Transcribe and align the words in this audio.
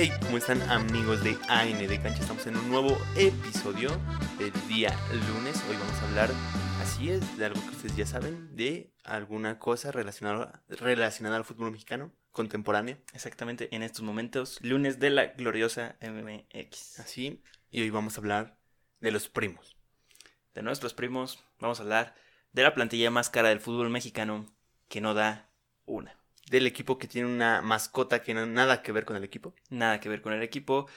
Hey, 0.00 0.12
¿cómo 0.22 0.38
están 0.38 0.62
amigos 0.70 1.24
de 1.24 1.36
AN 1.48 1.76
de 1.76 2.00
Cancha? 2.00 2.20
Estamos 2.20 2.46
en 2.46 2.56
un 2.56 2.68
nuevo 2.68 2.96
episodio 3.16 3.90
del 4.38 4.52
día 4.68 4.96
lunes. 5.10 5.60
Hoy 5.68 5.76
vamos 5.76 5.96
a 5.96 6.08
hablar, 6.08 6.30
así 6.80 7.10
es, 7.10 7.36
de 7.36 7.46
algo 7.46 7.60
que 7.60 7.70
ustedes 7.70 7.96
ya 7.96 8.06
saben, 8.06 8.54
de 8.54 8.92
alguna 9.02 9.58
cosa 9.58 9.90
relacionada, 9.90 10.62
relacionada 10.68 11.36
al 11.36 11.44
fútbol 11.44 11.72
mexicano 11.72 12.12
contemporáneo. 12.30 12.96
Exactamente, 13.12 13.74
en 13.74 13.82
estos 13.82 14.02
momentos, 14.02 14.60
lunes 14.62 15.00
de 15.00 15.10
la 15.10 15.26
gloriosa 15.32 15.96
MX. 16.00 17.00
Así, 17.00 17.42
y 17.72 17.80
hoy 17.80 17.90
vamos 17.90 18.16
a 18.16 18.20
hablar 18.20 18.56
de 19.00 19.10
los 19.10 19.28
primos. 19.28 19.76
De 20.54 20.62
nuestros 20.62 20.94
primos, 20.94 21.44
vamos 21.58 21.80
a 21.80 21.82
hablar 21.82 22.14
de 22.52 22.62
la 22.62 22.72
plantilla 22.72 23.10
más 23.10 23.30
cara 23.30 23.48
del 23.48 23.58
fútbol 23.58 23.90
mexicano 23.90 24.46
que 24.88 25.00
no 25.00 25.14
da 25.14 25.50
una. 25.86 26.17
Del 26.50 26.66
equipo 26.66 26.98
que 26.98 27.08
tiene 27.08 27.28
una 27.28 27.60
mascota 27.62 28.22
que 28.22 28.34
no 28.34 28.46
nada 28.46 28.82
que 28.82 28.92
ver 28.92 29.04
con 29.04 29.16
el 29.16 29.24
equipo. 29.24 29.54
Nada 29.70 30.00
que 30.00 30.08
ver 30.08 30.22
con 30.22 30.32
el 30.32 30.42
equipo. 30.42 30.88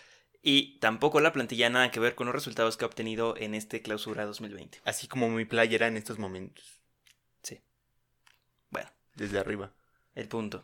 Y 0.42 0.80
tampoco 0.80 1.20
la 1.20 1.34
plantilla 1.34 1.70
nada 1.70 1.92
que 1.92 2.00
ver 2.00 2.16
con 2.16 2.26
los 2.28 2.34
resultados 2.36 2.78
que 2.78 2.86
ha 2.86 2.88
obtenido 2.88 3.36
en 3.38 3.54
este 3.54 3.82
clausura 3.82 4.26
2020. 4.26 4.82
Así 4.86 5.08
como 5.08 5.30
mi 5.30 5.46
playera 5.46 5.88
en 5.88 5.98
estos 5.98 6.18
momentos. 6.20 6.82
Sí. 7.44 7.62
Bueno, 8.70 8.90
Desde 9.16 9.38
arriba. 9.40 9.72
el 10.16 10.28
punto. 10.28 10.64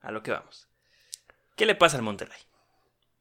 A 0.00 0.10
lo 0.10 0.22
que 0.22 0.32
vamos. 0.32 0.68
¿Qué 1.56 1.66
le 1.66 1.74
pasa 1.74 1.96
al 1.96 2.02
Monterrey? 2.02 2.40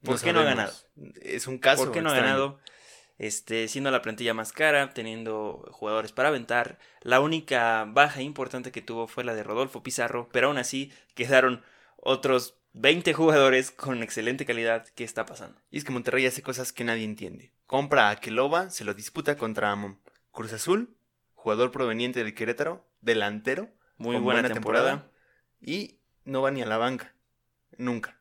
¿Por 0.03 0.15
No 0.15 0.21
qué 0.21 0.33
no 0.33 0.39
ha 0.39 0.43
sabemos. 0.43 0.87
Es 1.21 1.47
un 1.47 1.59
caso. 1.59 1.83
¿Por 1.83 1.93
qué 1.93 2.01
no 2.01 2.09
ha 2.09 2.15
ganado? 2.15 2.59
Este, 3.17 3.67
siendo 3.67 3.91
la 3.91 4.01
plantilla 4.01 4.33
más 4.33 4.51
cara, 4.51 4.93
teniendo 4.93 5.67
jugadores 5.71 6.11
para 6.11 6.29
aventar. 6.29 6.79
La 7.01 7.19
única 7.19 7.85
baja 7.87 8.21
importante 8.21 8.71
que 8.71 8.81
tuvo 8.81 9.07
fue 9.07 9.23
la 9.23 9.35
de 9.35 9.43
Rodolfo 9.43 9.83
Pizarro, 9.83 10.29
pero 10.31 10.47
aún 10.47 10.57
así 10.57 10.91
quedaron 11.13 11.63
otros 11.97 12.55
20 12.73 13.13
jugadores 13.13 13.71
con 13.71 14.01
excelente 14.03 14.45
calidad. 14.45 14.87
¿Qué 14.95 15.03
está 15.03 15.25
pasando? 15.25 15.59
Y 15.69 15.77
es 15.77 15.83
que 15.83 15.91
Monterrey 15.91 16.25
hace 16.25 16.41
cosas 16.41 16.73
que 16.73 16.83
nadie 16.83 17.03
entiende. 17.03 17.51
Compra 17.67 18.09
a 18.09 18.15
Keloba, 18.17 18.69
se 18.69 18.83
lo 18.83 18.93
disputa 18.93 19.37
contra 19.37 19.71
Amon. 19.71 19.99
Cruz 20.31 20.53
Azul, 20.53 20.95
jugador 21.35 21.71
proveniente 21.71 22.23
de 22.23 22.33
Querétaro, 22.33 22.85
delantero. 23.01 23.69
Muy 23.97 24.17
buena, 24.17 24.49
temporada. 24.49 25.07
Y 25.61 25.99
no 26.25 26.41
va 26.41 26.51
ni 26.51 26.61
a 26.61 26.65
la 26.65 26.77
banca. 26.77 27.13
Nunca. 27.77 28.17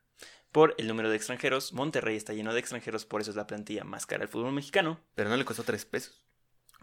Por 0.53 0.75
el 0.79 0.87
número 0.87 1.09
de 1.11 1.17
extranjeros, 1.17 1.73
Monterrey 1.73 2.17
está 2.17 2.33
lleno 2.35 2.53
de 2.53 2.61
extranjeros, 2.61 3.05
por 3.07 3.21
eso 3.23 3.31
es 3.31 3.37
la 3.37 3.47
plantilla 3.47 3.85
más 3.85 4.05
cara 4.07 4.21
del 4.21 4.29
fútbol 4.29 4.53
mexicano, 4.53 5.01
Pero 5.15 5.31
no 5.31 5.37
le 5.37 5.45
costó 5.45 5.63
tres 5.65 5.85
pesos. 5.87 6.23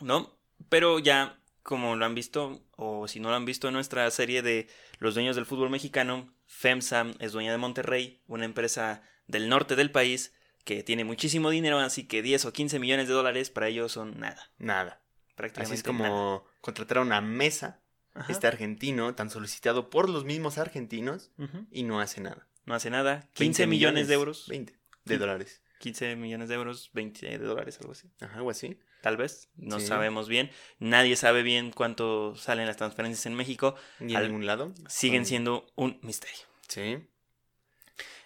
¿no? 0.02 0.36
Pero 0.70 1.00
ya, 1.00 1.40
como 1.64 1.96
lo 1.96 2.06
han 2.06 2.16
visto, 2.16 2.62
o 2.76 3.08
si 3.08 3.20
no 3.20 3.30
lo 3.30 3.36
han 3.36 3.46
visto 3.46 3.68
en 3.68 3.74
nuestra 3.76 4.10
serie 4.12 4.42
de 4.42 4.68
los 4.98 5.14
dueños 5.14 5.36
del 5.36 5.46
fútbol 5.46 5.70
mexicano, 5.70 6.34
FEMSA 6.48 7.06
es 7.20 7.32
dueña 7.32 7.52
de 7.52 7.58
Monterrey, 7.58 8.22
una 8.28 8.46
empresa 8.46 9.04
del 9.28 9.48
norte 9.50 9.76
del 9.76 9.92
país 9.92 10.34
que 10.66 10.84
tiene 10.84 11.04
muchísimo 11.04 11.50
dinero, 11.52 11.80
así 11.80 12.08
que 12.08 12.22
10 12.22 12.46
o 12.46 12.54
15 12.54 12.80
millones 12.80 13.08
de 13.08 13.14
dólares 13.14 13.50
para 13.50 13.68
ellos 13.68 13.92
son 13.92 14.20
nada, 14.20 14.52
Nada. 14.58 15.02
prácticamente 15.36 15.74
Así 15.74 15.80
es 15.80 15.84
como 15.84 16.04
nada. 16.04 16.44
contratar 16.62 16.98
a 16.98 17.02
una 17.02 17.22
mesa, 17.22 17.82
Ajá. 18.14 18.32
este 18.32 18.48
argentino, 18.48 19.14
tan 19.16 19.30
solicitado 19.30 19.90
por 19.90 20.10
los 20.10 20.26
mismos 20.26 20.58
argentinos, 20.58 21.32
y 21.72 21.84
no 21.84 22.02
hace 22.02 22.20
nada. 22.22 22.48
No 22.70 22.76
hace 22.76 22.92
nada, 22.92 23.22
15 23.34 23.64
20 23.64 23.68
millones 23.68 24.08
de 24.08 24.14
euros, 24.14 24.46
20 24.48 24.74
de 25.06 25.18
dólares. 25.18 25.64
15 25.80 26.16
millones 26.16 26.50
de 26.50 26.56
euros, 26.56 26.92
20 26.94 27.26
de 27.26 27.38
dólares, 27.40 27.80
algo 27.82 27.94
así. 27.94 28.12
Ajá, 28.22 28.36
algo 28.38 28.52
así. 28.52 28.78
Tal 29.02 29.18
vez, 29.18 29.50
no 29.56 29.80
Sí. 29.80 29.88
sabemos 29.88 30.28
bien. 30.30 30.52
Nadie 30.78 31.16
sabe 31.16 31.42
bien 31.42 31.72
cuánto 31.72 32.36
salen 32.36 32.68
las 32.68 32.78
transferencias 32.78 33.26
en 33.26 33.34
México. 33.34 33.74
Ni 34.00 34.12
en 34.14 34.18
Al- 34.18 34.28
ningún 34.28 34.46
lado. 34.46 34.72
Siguen 34.88 35.22
Son- 35.24 35.30
siendo 35.30 35.72
un 35.76 35.98
misterio. 36.04 36.38
Sí. 36.68 36.98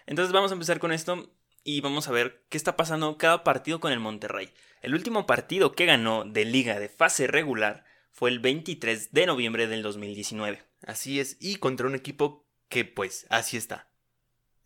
Entonces 0.04 0.32
vamos 0.32 0.50
a 0.50 0.54
empezar 0.54 0.78
con 0.78 0.92
esto 0.92 1.32
y 1.62 1.80
vamos 1.80 2.06
a 2.08 2.12
ver 2.12 2.44
qué 2.50 2.58
está 2.58 2.76
pasando 2.76 3.16
cada 3.16 3.44
partido 3.44 3.80
con 3.80 3.92
el 3.92 4.00
Monterrey. 4.00 4.52
El 4.82 4.92
último 4.94 5.24
partido 5.26 5.72
que 5.72 5.86
ganó 5.86 6.24
de 6.26 6.44
liga 6.44 6.78
de 6.78 6.90
fase 6.90 7.28
regular 7.28 7.86
fue 8.10 8.28
el 8.28 8.40
23 8.40 9.12
de 9.12 9.24
noviembre 9.24 9.68
del 9.68 9.82
2019. 9.82 10.62
Así 10.86 11.18
es. 11.18 11.38
Y 11.40 11.56
contra 11.56 11.86
un 11.86 11.94
equipo 11.94 12.44
que, 12.68 12.84
pues, 12.84 13.26
así 13.30 13.56
está. 13.56 13.88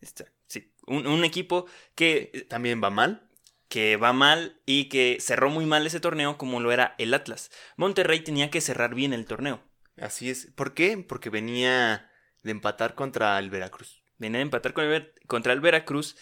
Está- 0.01 0.25
sí, 0.47 0.71
un, 0.87 1.07
un 1.07 1.23
equipo 1.23 1.65
que, 1.95 2.45
También 2.49 2.81
va 2.83 2.89
mal. 2.89 3.29
que 3.67 3.97
va 3.97 4.13
mal 4.13 4.59
y 4.65 4.85
que 4.85 5.17
cerró 5.19 5.49
muy 5.49 5.65
mal 5.65 5.85
ese 5.85 5.99
torneo 5.99 6.37
como 6.37 6.59
lo 6.59 6.71
era 6.71 6.95
el 6.97 7.13
Atlas. 7.13 7.51
Monterrey 7.77 8.21
tenía 8.21 8.49
que 8.49 8.61
cerrar 8.61 8.95
bien 8.95 9.13
el 9.13 9.25
torneo. 9.25 9.61
Así 9.97 10.29
es. 10.29 10.47
¿Por 10.55 10.73
qué? 10.73 10.97
Porque 10.97 11.29
venía 11.29 12.09
de 12.41 12.51
empatar 12.51 12.95
contra 12.95 13.37
el 13.37 13.49
Veracruz. 13.49 14.01
Venía 14.17 14.37
de 14.39 14.43
empatar 14.43 14.73
con 14.73 14.85
el 14.85 14.89
Ver- 14.89 15.13
contra 15.27 15.53
el 15.53 15.59
Veracruz 15.61 16.15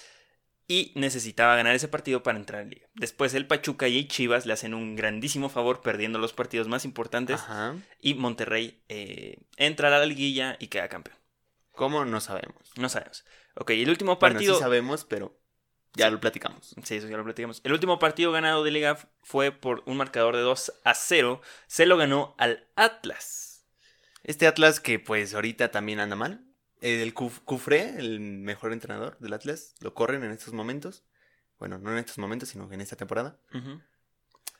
y 0.67 0.91
necesitaba 0.95 1.55
ganar 1.55 1.75
ese 1.75 1.87
partido 1.87 2.23
para 2.23 2.37
entrar 2.37 2.63
en 2.63 2.71
liga. 2.71 2.87
Después 2.95 3.33
el 3.33 3.47
Pachuca 3.47 3.87
y 3.87 4.05
Chivas 4.07 4.45
le 4.45 4.53
hacen 4.53 4.73
un 4.73 4.95
grandísimo 4.97 5.47
favor 5.47 5.81
perdiendo 5.81 6.19
los 6.19 6.33
partidos 6.33 6.67
más 6.67 6.83
importantes 6.83 7.39
Ajá. 7.39 7.75
y 8.01 8.15
Monterrey 8.15 8.81
eh, 8.89 9.37
entra 9.55 9.87
a 9.87 9.99
la 9.99 10.05
liguilla 10.05 10.57
y 10.59 10.67
queda 10.67 10.89
campeón. 10.89 11.16
¿Cómo? 11.77 12.03
No 12.03 12.19
sabemos. 12.19 12.71
No 12.75 12.89
sabemos. 12.89 13.23
Ok, 13.55 13.69
el 13.71 13.89
último 13.89 14.17
Bueno, 14.17 14.33
partido... 14.35 14.55
sí 14.55 14.59
sabemos, 14.59 15.05
pero 15.05 15.39
ya 15.93 16.09
lo 16.09 16.19
platicamos. 16.19 16.75
Sí, 16.83 16.95
eso 16.95 17.07
ya 17.07 17.15
lo 17.17 17.23
platicamos. 17.23 17.61
El 17.63 17.71
último 17.71 17.97
partido 17.99 18.31
ganado 18.31 18.63
de 18.63 18.71
liga 18.71 18.97
fue 19.23 19.51
por 19.51 19.83
un 19.85 19.95
marcador 19.97 20.35
de 20.35 20.41
2 20.41 20.73
a 20.83 20.93
0. 20.93 21.41
Se 21.67 21.85
lo 21.85 21.95
ganó 21.97 22.35
al 22.37 22.67
Atlas. 22.75 23.65
Este 24.23 24.45
Atlas 24.47 24.79
que, 24.79 24.99
pues, 24.99 25.33
ahorita 25.33 25.71
también 25.71 25.99
anda 25.99 26.15
mal. 26.15 26.43
El 26.81 27.13
Cuf- 27.15 27.39
Cufré, 27.45 27.97
el 27.97 28.19
mejor 28.19 28.73
entrenador 28.73 29.17
del 29.19 29.33
Atlas, 29.33 29.73
lo 29.79 29.93
corren 29.93 30.23
en 30.23 30.31
estos 30.31 30.53
momentos. 30.53 31.03
Bueno, 31.57 31.79
no 31.79 31.91
en 31.91 31.97
estos 31.97 32.17
momentos, 32.19 32.49
sino 32.49 32.71
en 32.71 32.81
esta 32.81 32.95
temporada. 32.95 33.39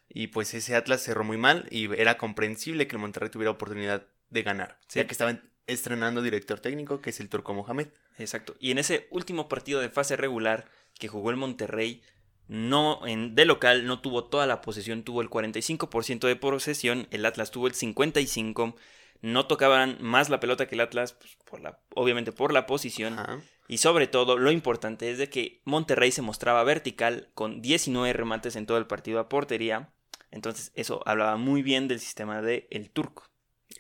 Y 0.10 0.28
pues 0.28 0.54
ese 0.54 0.76
Atlas 0.76 1.04
cerró 1.04 1.24
muy 1.24 1.38
mal 1.38 1.68
y 1.70 1.94
era 2.00 2.18
comprensible 2.18 2.88
que 2.88 2.96
el 2.96 3.02
Monterrey 3.02 3.30
tuviera 3.30 3.52
oportunidad 3.52 4.08
de 4.30 4.42
ganar. 4.44 4.80
Sí. 4.88 5.00
Ya 5.00 5.06
que 5.06 5.12
estaban 5.12 5.52
estrenando 5.68 6.22
director 6.22 6.60
técnico, 6.60 7.02
que 7.02 7.12
es 7.12 7.20
el 7.20 7.30
Turco 7.30 7.54
Mohamed. 7.54 7.88
Exacto. 8.18 8.56
Y 8.60 8.72
en 8.72 8.80
ese 8.80 9.08
último 9.12 9.48
partido 9.48 9.80
de 9.80 9.90
fase 9.90 10.16
regular 10.16 10.66
que 10.98 11.08
jugó 11.08 11.30
el 11.30 11.38
Monterrey, 11.38 12.02
no 12.48 13.06
en, 13.06 13.36
de 13.36 13.46
local 13.46 13.86
no 13.86 14.00
tuvo 14.02 14.26
toda 14.26 14.48
la 14.48 14.62
posesión, 14.62 15.04
tuvo 15.04 15.22
el 15.22 15.30
45% 15.30 16.28
de 16.28 16.36
posesión, 16.36 17.08
el 17.12 17.26
Atlas 17.26 17.52
tuvo 17.52 17.68
el 17.68 17.74
55%, 17.74 18.76
no 19.22 19.48
tocaban 19.48 19.98
más 20.00 20.30
la 20.30 20.40
pelota 20.40 20.68
que 20.68 20.76
el 20.76 20.82
Atlas, 20.82 21.14
pues, 21.14 21.38
por 21.44 21.60
la, 21.60 21.80
obviamente 21.96 22.32
por 22.32 22.54
la 22.54 22.66
posición, 22.66 23.20
Ajá. 23.20 23.42
y 23.68 23.80
sobre 23.80 24.08
todo 24.08 24.38
lo 24.38 24.52
importante 24.52 25.12
es 25.12 25.18
de 25.18 25.30
que 25.30 25.62
Monterrey 25.66 26.12
se 26.12 26.22
mostraba 26.22 26.64
vertical 26.64 27.30
con 27.34 27.62
19 27.62 28.14
remates 28.14 28.56
en 28.56 28.66
todo 28.66 28.78
el 28.78 28.88
partido 28.88 29.20
a 29.20 29.28
portería, 29.28 29.92
entonces 30.32 30.72
eso 30.76 31.02
hablaba 31.06 31.38
muy 31.38 31.64
bien 31.64 31.88
del 31.88 32.00
sistema 32.00 32.42
de 32.42 32.68
el 32.70 32.90
turco. 32.90 33.24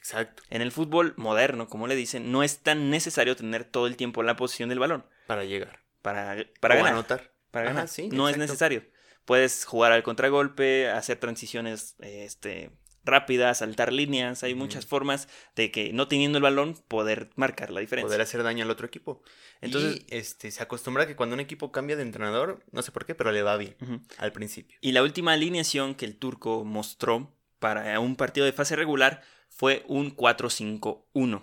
Exacto. 0.08 0.44
En 0.50 0.62
el 0.62 0.72
fútbol 0.72 1.14
moderno, 1.18 1.68
como 1.68 1.88
le 1.88 1.96
dicen, 1.96 2.32
no 2.32 2.44
es 2.44 2.60
tan 2.60 2.90
necesario 2.90 3.36
tener 3.36 3.66
todo 3.66 3.88
el 3.88 3.98
tiempo 3.98 4.24
la 4.24 4.36
posición 4.38 4.70
del 4.70 4.80
balón 4.80 5.06
Para 5.28 5.44
llegar. 5.44 5.80
para, 6.02 6.38
para 6.62 6.76
O 6.76 6.78
ganar. 6.78 6.94
anotar. 6.94 7.32
Para 7.52 7.66
Ajá, 7.68 7.74
ganar. 7.74 7.88
sí, 7.90 8.10
no 8.10 8.30
es 8.30 8.38
necesario. 8.38 8.84
Puedes 9.26 9.66
jugar 9.66 9.92
al 9.92 10.04
contragolpe, 10.04 10.90
hacer 10.90 11.18
transiciones 11.18 11.96
este, 12.00 12.72
rápidas, 13.04 13.58
saltar 13.58 13.92
líneas. 13.92 14.44
Hay 14.44 14.56
muchas 14.56 14.86
formas 14.86 15.28
de 15.56 15.72
que 15.72 15.92
no 15.92 16.08
teniendo 16.08 16.38
el 16.38 16.44
balón 16.44 16.76
poder 16.88 17.30
marcar 17.36 17.72
la 17.72 17.82
diferencia. 17.82 18.08
Poder 18.08 18.22
hacer 18.22 18.44
daño 18.44 18.64
al 18.64 18.72
otro 18.72 18.88
equipo. 18.88 19.22
Entonces, 19.60 20.06
y 20.08 20.16
este, 20.16 20.52
se 20.52 20.64
acostumbra 20.64 21.08
que 21.08 21.18
cuando 21.18 21.34
un 21.34 21.42
equipo 21.42 21.74
cambia 21.74 21.98
de 21.98 22.04
entrenador, 22.04 22.64
no 22.72 22.82
sé 22.82 22.92
por 22.94 23.06
qué, 23.06 23.16
pero 23.16 23.34
le 23.34 23.42
va 23.42 23.58
bien 23.58 23.76
al 24.18 24.32
principio. 24.32 24.78
y 24.80 24.94
la 24.94 25.04
última 25.04 25.34
alineación 25.34 25.96
que 25.96 26.06
el 26.06 26.16
turco 26.18 26.64
mostró 26.64 27.34
para 27.60 28.00
un 28.00 28.16
partido 28.16 28.46
de 28.46 28.54
fase 28.54 28.76
regular 28.78 29.24
fue 29.58 29.84
un 29.88 30.16
4-5-1. 30.16 31.42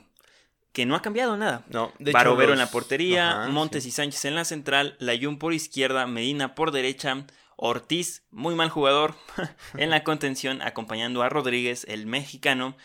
Que 0.72 0.86
no 0.86 0.96
ha 0.96 1.02
cambiado 1.02 1.36
nada. 1.36 1.64
No, 1.68 1.92
de 1.98 2.12
Barovero 2.12 2.52
en 2.52 2.58
la 2.58 2.70
portería, 2.70 3.42
Ajá, 3.42 3.48
Montes 3.48 3.82
sí. 3.82 3.90
y 3.90 3.92
Sánchez 3.92 4.24
en 4.24 4.34
la 4.34 4.44
central, 4.44 4.96
Layún 4.98 5.38
por 5.38 5.52
izquierda, 5.52 6.06
Medina 6.06 6.54
por 6.54 6.70
derecha, 6.72 7.26
Ortiz, 7.56 8.24
muy 8.30 8.54
mal 8.54 8.70
jugador, 8.70 9.14
en 9.76 9.90
la 9.90 10.02
contención, 10.02 10.62
acompañando 10.62 11.22
a 11.22 11.28
Rodríguez, 11.28 11.84
el 11.88 12.06
mexicano, 12.06 12.76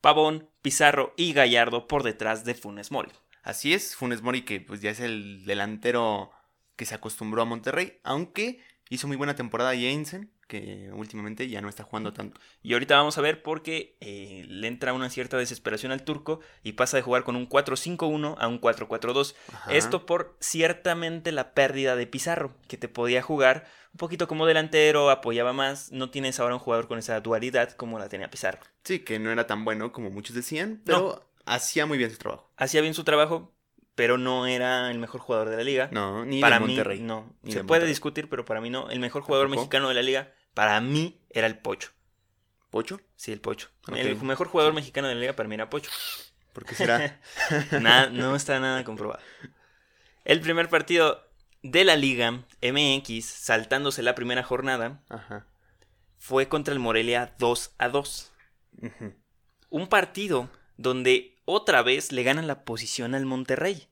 Pavón, 0.00 0.50
Pizarro 0.62 1.14
y 1.16 1.32
Gallardo 1.32 1.86
por 1.86 2.02
detrás 2.02 2.44
de 2.44 2.54
Funes 2.54 2.90
Mori. 2.90 3.10
Así 3.42 3.72
es, 3.72 3.96
Funes 3.96 4.20
Mori, 4.20 4.42
que 4.42 4.60
pues 4.60 4.80
ya 4.80 4.90
es 4.90 5.00
el 5.00 5.44
delantero 5.46 6.32
que 6.76 6.84
se 6.84 6.94
acostumbró 6.94 7.42
a 7.42 7.46
Monterrey, 7.46 7.98
aunque 8.04 8.62
hizo 8.90 9.06
muy 9.06 9.16
buena 9.16 9.34
temporada 9.34 9.74
Jensen, 9.74 10.32
que 10.48 10.90
últimamente 10.92 11.48
ya 11.48 11.60
no 11.60 11.68
está 11.68 11.84
jugando 11.84 12.12
tanto. 12.12 12.40
Y 12.62 12.72
ahorita 12.72 12.96
vamos 12.96 13.16
a 13.18 13.20
ver 13.20 13.42
por 13.42 13.62
qué 13.62 13.96
eh, 14.00 14.44
le 14.48 14.66
entra 14.66 14.92
una 14.94 15.10
cierta 15.10 15.36
desesperación 15.36 15.92
al 15.92 16.02
turco 16.02 16.40
y 16.64 16.72
pasa 16.72 16.96
de 16.96 17.02
jugar 17.04 17.22
con 17.22 17.36
un 17.36 17.48
4-5-1 17.48 18.34
a 18.38 18.48
un 18.48 18.60
4-4-2. 18.60 19.34
Ajá. 19.52 19.72
Esto 19.74 20.06
por 20.06 20.36
ciertamente 20.40 21.30
la 21.30 21.52
pérdida 21.54 21.94
de 21.94 22.06
Pizarro, 22.06 22.54
que 22.66 22.76
te 22.76 22.88
podía 22.88 23.22
jugar 23.22 23.66
un 23.92 23.98
poquito 23.98 24.26
como 24.26 24.46
delantero, 24.46 25.10
apoyaba 25.10 25.52
más. 25.52 25.92
No 25.92 26.10
tienes 26.10 26.40
ahora 26.40 26.54
un 26.54 26.60
jugador 26.60 26.88
con 26.88 26.98
esa 26.98 27.20
dualidad 27.20 27.70
como 27.72 27.98
la 27.98 28.08
tenía 28.08 28.30
Pizarro. 28.30 28.60
Sí, 28.84 29.00
que 29.00 29.18
no 29.18 29.30
era 29.30 29.46
tan 29.46 29.64
bueno 29.64 29.92
como 29.92 30.10
muchos 30.10 30.34
decían, 30.34 30.80
pero 30.84 31.30
hacía 31.46 31.86
muy 31.86 31.98
bien 31.98 32.10
su 32.10 32.16
trabajo. 32.18 32.50
Hacía 32.56 32.80
bien 32.80 32.94
su 32.94 33.04
trabajo, 33.04 33.54
pero 33.94 34.16
no 34.16 34.46
era 34.46 34.90
el 34.90 34.98
mejor 34.98 35.20
jugador 35.20 35.48
de 35.50 35.56
la 35.56 35.64
liga. 35.64 35.88
No, 35.92 36.24
ni 36.24 36.40
para 36.40 36.58
de 36.58 36.66
mí, 36.66 36.74
Monterrey. 36.74 37.00
no. 37.00 37.34
Ni 37.42 37.52
Se 37.52 37.58
de 37.58 37.64
puede 37.64 37.80
Monterrey. 37.80 37.88
discutir, 37.90 38.28
pero 38.28 38.44
para 38.44 38.60
mí 38.60 38.70
no. 38.70 38.88
El 38.90 39.00
mejor 39.00 39.22
jugador 39.22 39.46
¿Tampoco? 39.46 39.62
mexicano 39.62 39.88
de 39.88 39.94
la 39.94 40.02
liga, 40.02 40.32
para 40.58 40.80
mí, 40.80 41.20
era 41.30 41.46
el 41.46 41.56
Pocho. 41.56 41.90
¿Pocho? 42.70 43.00
Sí, 43.14 43.30
el 43.30 43.40
Pocho. 43.40 43.68
El 43.94 44.20
mejor 44.22 44.48
jugador 44.48 44.74
mexicano 44.74 45.06
de 45.06 45.14
la 45.14 45.20
liga 45.20 45.36
para 45.36 45.48
mí 45.48 45.54
era 45.54 45.70
Pocho. 45.70 45.88
¿Por 46.52 46.64
qué 46.64 46.74
será? 46.74 47.20
Nada, 47.80 48.10
no 48.10 48.34
está 48.34 48.58
nada 48.58 48.82
comprobado. 48.82 49.22
El 50.24 50.40
primer 50.40 50.68
partido 50.68 51.24
de 51.62 51.84
la 51.84 51.94
Liga 51.94 52.42
MX, 52.60 53.24
saltándose 53.24 54.02
la 54.02 54.16
primera 54.16 54.42
jornada, 54.42 55.00
Ajá. 55.08 55.46
fue 56.18 56.48
contra 56.48 56.74
el 56.74 56.80
Morelia 56.80 57.36
2 57.38 57.74
a 57.78 57.88
2. 57.88 58.32
Ujú. 58.82 59.14
Un 59.70 59.86
partido 59.86 60.50
donde 60.76 61.36
otra 61.44 61.82
vez 61.82 62.10
le 62.10 62.24
ganan 62.24 62.48
la 62.48 62.64
posición 62.64 63.14
al 63.14 63.26
Monterrey. 63.26 63.88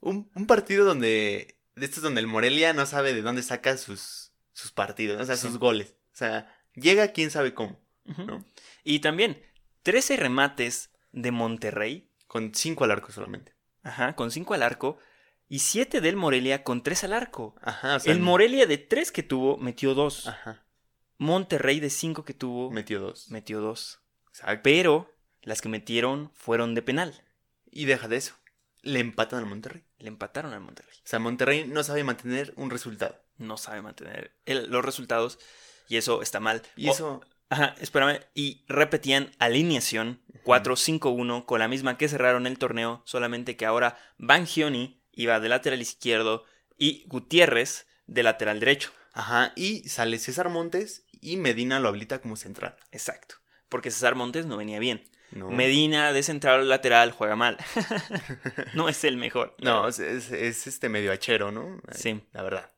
un, 0.00 0.30
un 0.34 0.46
partido 0.46 0.86
donde. 0.86 1.58
De 1.76 1.84
estos 1.84 2.02
donde 2.02 2.22
el 2.22 2.26
Morelia 2.28 2.72
no 2.72 2.86
sabe 2.86 3.12
de 3.12 3.20
dónde 3.20 3.42
saca 3.42 3.76
sus, 3.76 4.32
sus 4.54 4.72
partidos, 4.72 5.20
o 5.20 5.24
sea, 5.26 5.36
Sí. 5.36 5.46
sus 5.48 5.58
goles. 5.58 5.94
O 6.18 6.24
sea, 6.26 6.52
llega 6.74 7.12
quién 7.12 7.30
sabe 7.30 7.54
cómo, 7.54 7.78
Ujú. 8.04 8.24
¿no? 8.24 8.44
Y 8.82 8.98
también 8.98 9.40
13 9.84 10.16
remates 10.16 10.90
de 11.12 11.30
Monterrey, 11.30 12.10
Con 12.26 12.52
cinco 12.56 12.82
al 12.82 12.90
arco 12.90 13.12
solamente. 13.12 13.54
ajá, 13.84 14.16
con 14.16 14.32
5 14.32 14.52
al 14.54 14.64
arco, 14.64 14.98
y 15.48 15.60
7 15.60 16.00
del 16.00 16.16
Morelia 16.16 16.64
con 16.64 16.82
3 16.82 17.04
al 17.04 17.12
arco. 17.12 17.54
Ajá, 17.62 17.94
o 17.96 18.00
sea. 18.00 18.12
El 18.12 18.18
Morelia 18.18 18.66
de 18.66 18.78
3 18.78 19.12
que 19.12 19.22
tuvo, 19.22 19.58
metió 19.58 19.94
2. 19.94 20.26
Ajá. 20.26 20.66
Monterrey 21.18 21.78
de 21.78 21.88
5 21.88 22.24
que 22.24 22.34
tuvo, 22.34 22.70
Metió 22.72 22.98
dos. 23.00 23.30
metió 23.30 23.60
2. 23.60 24.00
Exacto. 24.28 24.60
Pero 24.64 25.14
las 25.42 25.60
que 25.62 25.68
metieron 25.68 26.32
fueron 26.34 26.74
de 26.74 26.82
penal. 26.82 27.24
Y 27.70 27.84
deja 27.84 28.08
de 28.08 28.16
eso. 28.16 28.34
Le 28.82 28.98
empatan 29.00 29.38
al 29.38 29.46
Monterrey. 29.46 29.84
Le 29.98 30.08
empataron 30.08 30.52
al 30.52 30.60
Monterrey. 30.60 30.94
O 30.98 31.06
sea, 31.08 31.18
Monterrey 31.20 31.64
no 31.66 31.82
sabe 31.84 32.02
mantener 32.04 32.52
un 32.56 32.70
resultado. 32.70 33.20
No 33.36 33.56
sabe 33.56 33.82
mantener 33.82 34.36
el- 34.46 34.68
los 34.70 34.84
resultados 34.84 35.38
y 35.88 35.96
eso 35.96 36.22
está 36.22 36.38
mal. 36.40 36.62
Y 36.76 36.88
eso. 36.90 37.20
Ajá, 37.50 37.74
espérame. 37.80 38.20
Y 38.34 38.64
repetían 38.68 39.30
alineación 39.38 40.20
4-5-1 40.44 41.44
con 41.46 41.58
la 41.60 41.68
misma 41.68 41.96
que 41.96 42.08
cerraron 42.08 42.46
el 42.46 42.58
torneo, 42.58 43.02
solamente 43.06 43.56
que 43.56 43.66
ahora 43.66 43.96
Bangioni 44.18 45.02
iba 45.12 45.40
de 45.40 45.48
lateral 45.48 45.80
izquierdo 45.80 46.44
y 46.76 47.04
Gutiérrez 47.06 47.86
de 48.06 48.22
lateral 48.22 48.60
derecho. 48.60 48.92
Ajá. 49.14 49.52
Y 49.56 49.88
sale 49.88 50.18
César 50.18 50.48
Montes 50.50 51.04
y 51.20 51.36
Medina 51.38 51.80
lo 51.80 51.88
habilita 51.88 52.20
como 52.20 52.36
central. 52.36 52.76
Exacto. 52.92 53.36
Porque 53.68 53.90
César 53.90 54.14
Montes 54.14 54.46
no 54.46 54.56
venía 54.56 54.78
bien. 54.78 55.02
No. 55.30 55.50
Medina 55.50 56.12
de 56.12 56.22
central 56.22 56.68
lateral 56.68 57.12
juega 57.12 57.36
mal. 57.36 57.58
no 58.74 58.88
es 58.88 59.04
el 59.04 59.16
mejor. 59.16 59.54
No, 59.60 59.88
es, 59.88 59.98
es- 59.98 60.30
es 60.32 60.66
este 60.66 60.88
medio 60.88 61.12
hachero, 61.12 61.50
¿no? 61.50 61.80
Sí. 61.92 62.22
La 62.32 62.42
verdad. 62.42 62.70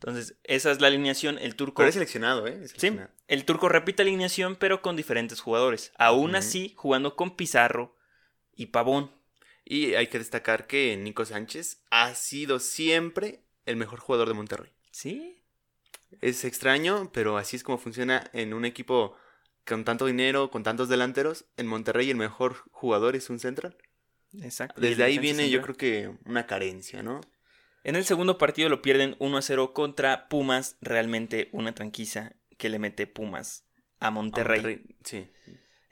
Entonces, 0.00 0.36
esa 0.44 0.70
es 0.70 0.80
la 0.80 0.86
alineación. 0.86 1.38
El 1.38 1.56
turco. 1.56 1.76
Pero 1.76 1.90
es 1.90 1.94
seleccionado, 1.94 2.46
¿eh? 2.46 2.58
Es 2.62 2.72
Sí, 2.78 2.90
el 3.28 3.44
turco 3.44 3.68
repite 3.68 4.02
alineación, 4.02 4.56
pero 4.56 4.80
con 4.80 4.96
diferentes 4.96 5.40
jugadores. 5.40 5.92
Aún 5.98 6.34
así, 6.36 6.72
jugando 6.74 7.16
con 7.16 7.36
Pizarro 7.36 7.94
y 8.54 8.66
Pavón. 8.66 9.10
Y 9.62 9.94
hay 9.94 10.06
que 10.06 10.18
destacar 10.18 10.66
que 10.66 10.96
Nico 10.96 11.26
Sánchez 11.26 11.82
ha 11.90 12.14
sido 12.14 12.60
siempre 12.60 13.44
el 13.66 13.76
mejor 13.76 14.00
jugador 14.00 14.28
de 14.28 14.34
Monterrey. 14.34 14.72
Sí. 14.90 15.42
Es 16.22 16.44
extraño, 16.44 17.10
pero 17.12 17.36
así 17.36 17.56
es 17.56 17.62
como 17.62 17.76
funciona 17.76 18.30
en 18.32 18.54
un 18.54 18.64
equipo 18.64 19.16
con 19.66 19.84
tanto 19.84 20.06
dinero, 20.06 20.50
con 20.50 20.62
tantos 20.62 20.88
delanteros. 20.88 21.44
En 21.58 21.66
Monterrey 21.66 22.10
el 22.10 22.16
mejor 22.16 22.56
jugador 22.70 23.16
es 23.16 23.28
un 23.28 23.38
central. 23.38 23.76
Exacto. 24.40 24.80
Desde 24.80 25.04
ahí 25.04 25.18
viene 25.18 25.50
yo 25.50 25.60
creo 25.60 25.76
que 25.76 26.10
una 26.24 26.46
carencia, 26.46 27.02
¿no? 27.02 27.20
En 27.84 27.96
el 27.96 28.04
segundo 28.04 28.36
partido 28.38 28.68
lo 28.68 28.82
pierden 28.82 29.16
1 29.18 29.36
a 29.38 29.42
0 29.42 29.72
contra 29.72 30.28
Pumas. 30.28 30.76
Realmente 30.80 31.48
una 31.52 31.74
tranquiza 31.74 32.34
que 32.58 32.68
le 32.68 32.78
mete 32.78 33.06
Pumas 33.06 33.64
a 33.98 34.10
Monterrey. 34.10 34.82
Sí. 35.04 35.28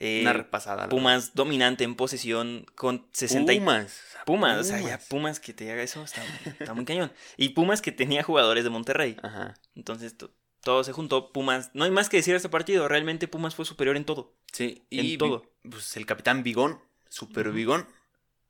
Eh, 0.01 0.21
una 0.23 0.33
repasada. 0.33 0.89
Pumas 0.89 1.35
dominante 1.35 1.83
en 1.85 1.97
posesión 1.97 2.67
con 2.77 2.97
verdad. 2.99 3.09
60 3.13 3.53
y- 3.53 3.59
Pumas. 3.59 4.01
Pumas, 4.27 4.59
o 4.59 4.65
sea, 4.65 4.81
ya 4.81 4.99
Pumas. 5.09 5.41
Que 5.41 5.53
te 5.53 5.73
haga 5.73 5.83
eso 5.83 6.03
está, 6.05 6.23
está 6.61 6.75
muy 6.75 6.85
cañón. 6.85 7.11
Y 7.37 7.51
Pumas 7.51 7.81
que 7.83 7.91
tenía 7.91 8.23
jugadores 8.23 8.65
de 8.65 8.71
Monterrey. 8.71 9.17
Ajá. 9.23 9.55
Entonces 9.75 10.17
to- 10.17 10.31
todo 10.63 10.85
se 10.85 10.93
juntó. 10.93 11.33
Pumas, 11.33 11.71
no 11.75 11.85
hay 11.85 11.91
más 11.91 12.09
que 12.09 12.19
decir 12.19 12.33
de 12.35 12.37
este 12.37 12.49
partido. 12.49 12.87
Realmente 12.87 13.27
Pumas 13.29 13.55
fue 13.55 13.65
superior 13.65 13.97
en 13.97 14.05
todo. 14.05 14.35
Sí, 14.53 14.85
En 14.91 15.05
y 15.07 15.17
todo. 15.19 15.51
Pues 15.69 15.97
el 15.97 16.07
capitán 16.07 16.43
Vigón, 16.45 16.79
super. 17.09 17.51
Vigón, 17.51 17.89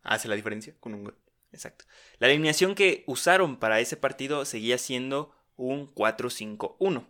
hace 0.03 0.29
la 0.29 0.35
diferencia 0.35 0.75
con 0.81 0.93
un 0.95 1.05
gol. 1.05 1.17
Exacto. 1.53 1.85
La 2.19 2.27
alineación 2.29 2.75
que 2.75 3.05
usaron 3.07 3.57
para 3.59 3.81
ese 3.81 3.97
partido 3.97 4.45
seguía 4.45 4.79
siendo 4.79 5.35
un 5.57 5.87
4-5-1. 5.95 7.07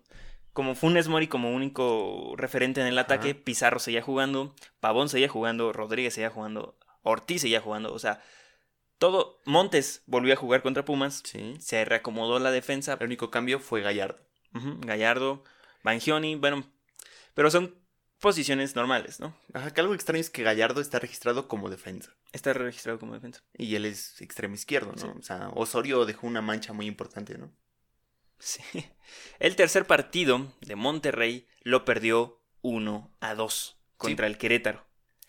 Como 0.52 0.74
Funes 0.74 1.08
Mori 1.08 1.28
como 1.28 1.52
único 1.54 2.34
referente 2.36 2.80
en 2.80 2.86
el 2.88 2.98
Ajá. 2.98 3.02
ataque, 3.14 3.34
Pizarro 3.34 3.78
seguía 3.78 4.02
jugando, 4.02 4.54
Pavón 4.80 5.08
seguía 5.08 5.28
jugando, 5.28 5.72
Rodríguez 5.72 6.14
seguía 6.14 6.30
jugando, 6.30 6.76
Ortiz 7.02 7.42
seguía 7.42 7.60
jugando, 7.60 7.92
o 7.92 7.98
sea, 7.98 8.22
todo. 8.98 9.40
Montes 9.44 10.02
volvió 10.06 10.32
a 10.34 10.36
jugar 10.36 10.62
contra 10.62 10.84
Pumas, 10.84 11.22
Sí. 11.24 11.56
se 11.60 11.84
reacomodó 11.84 12.38
la 12.40 12.50
defensa, 12.50 12.96
El 12.98 13.06
único 13.06 13.30
cambio 13.30 13.60
fue 13.60 13.82
Gallardo. 13.82 14.18
Gallardo, 14.80 15.44
Bangioni, 15.84 16.34
bueno, 16.34 16.64
pero 17.34 17.50
son 17.50 17.76
posiciones 18.18 18.74
normales, 18.74 19.20
¿no? 19.20 19.36
Ajá, 19.54 19.72
que 19.72 19.80
algo 19.80 19.94
extraño 19.94 20.20
es 20.20 20.30
que 20.30 20.42
Gallardo 20.42 20.80
está 20.80 20.98
registrado 20.98 21.48
como 21.48 21.70
defensa. 21.70 22.14
Está 22.32 22.52
registrado 22.52 22.98
como 22.98 23.14
defensa. 23.14 23.42
Y 23.56 23.74
él 23.76 23.84
es 23.84 24.20
extremo 24.20 24.54
izquierdo, 24.54 24.92
¿no? 24.92 24.98
Sí. 24.98 25.18
O 25.18 25.22
sea, 25.22 25.50
Osorio 25.54 26.04
dejó 26.04 26.26
una 26.26 26.42
mancha 26.42 26.72
muy 26.72 26.86
importante, 26.86 27.38
¿no? 27.38 27.50
Sí. 28.38 28.62
El 29.38 29.56
tercer 29.56 29.86
partido 29.86 30.52
de 30.60 30.76
Monterrey 30.76 31.46
lo 31.62 31.84
perdió 31.84 32.40
1 32.62 33.10
a 33.20 33.34
2 33.34 33.78
contra 33.96 34.26
el 34.26 34.38
Querétaro. 34.38 34.84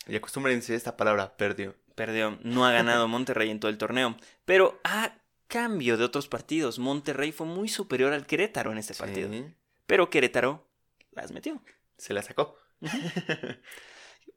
Y 0.06 0.16
acostúmbrense 0.16 0.74
a 0.74 0.76
esta 0.76 0.96
palabra, 0.96 1.36
perdió. 1.36 1.76
Perdió, 1.94 2.38
no 2.42 2.66
ha 2.66 2.72
ganado 2.72 3.08
Monterrey 3.08 3.50
en 3.50 3.60
todo 3.60 3.70
el 3.70 3.78
torneo. 3.78 4.16
Pero 4.44 4.80
a 4.84 5.14
cambio 5.48 5.96
de 5.96 6.04
otros 6.04 6.28
partidos, 6.28 6.78
Monterrey 6.78 7.32
fue 7.32 7.46
muy 7.46 7.68
superior 7.68 8.12
al 8.12 8.26
Querétaro 8.26 8.72
en 8.72 8.78
este 8.78 8.94
partido. 8.94 9.28
Sí, 9.30 9.44
Pero 9.86 10.08
Querétaro 10.08 10.66
las 11.12 11.32
metió. 11.32 11.60
Se 11.98 12.14
la 12.14 12.22
sacó. 12.22 12.56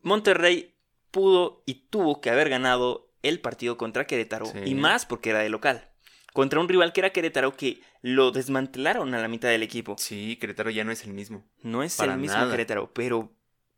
Monterrey 0.01 0.75
pudo 1.11 1.63
y 1.65 1.87
tuvo 1.89 2.21
que 2.21 2.29
haber 2.29 2.49
ganado 2.49 3.11
el 3.21 3.39
partido 3.39 3.77
contra 3.77 4.05
Querétaro 4.07 4.45
Sí. 4.47 4.59
y 4.65 4.75
más 4.75 5.05
porque 5.05 5.29
era 5.29 5.39
de 5.39 5.49
local. 5.49 5.89
Contra 6.33 6.59
un 6.59 6.67
rival 6.67 6.93
que 6.93 7.01
era 7.01 7.11
Querétaro 7.11 7.55
que 7.55 7.81
lo 8.01 8.31
desmantelaron 8.31 9.13
a 9.13 9.21
la 9.21 9.27
mitad 9.27 9.49
del 9.49 9.63
equipo. 9.63 9.95
Sí, 9.99 10.35
Querétaro 10.37 10.71
ya 10.71 10.83
no 10.83 10.91
es 10.91 11.03
el 11.05 11.13
mismo. 11.13 11.47
No 11.61 11.83
es 11.83 11.95
Para 11.95 12.13
el 12.13 12.19
mismo 12.19 12.37
nada. 12.37 12.51
Querétaro, 12.51 12.91
pero 12.93 13.31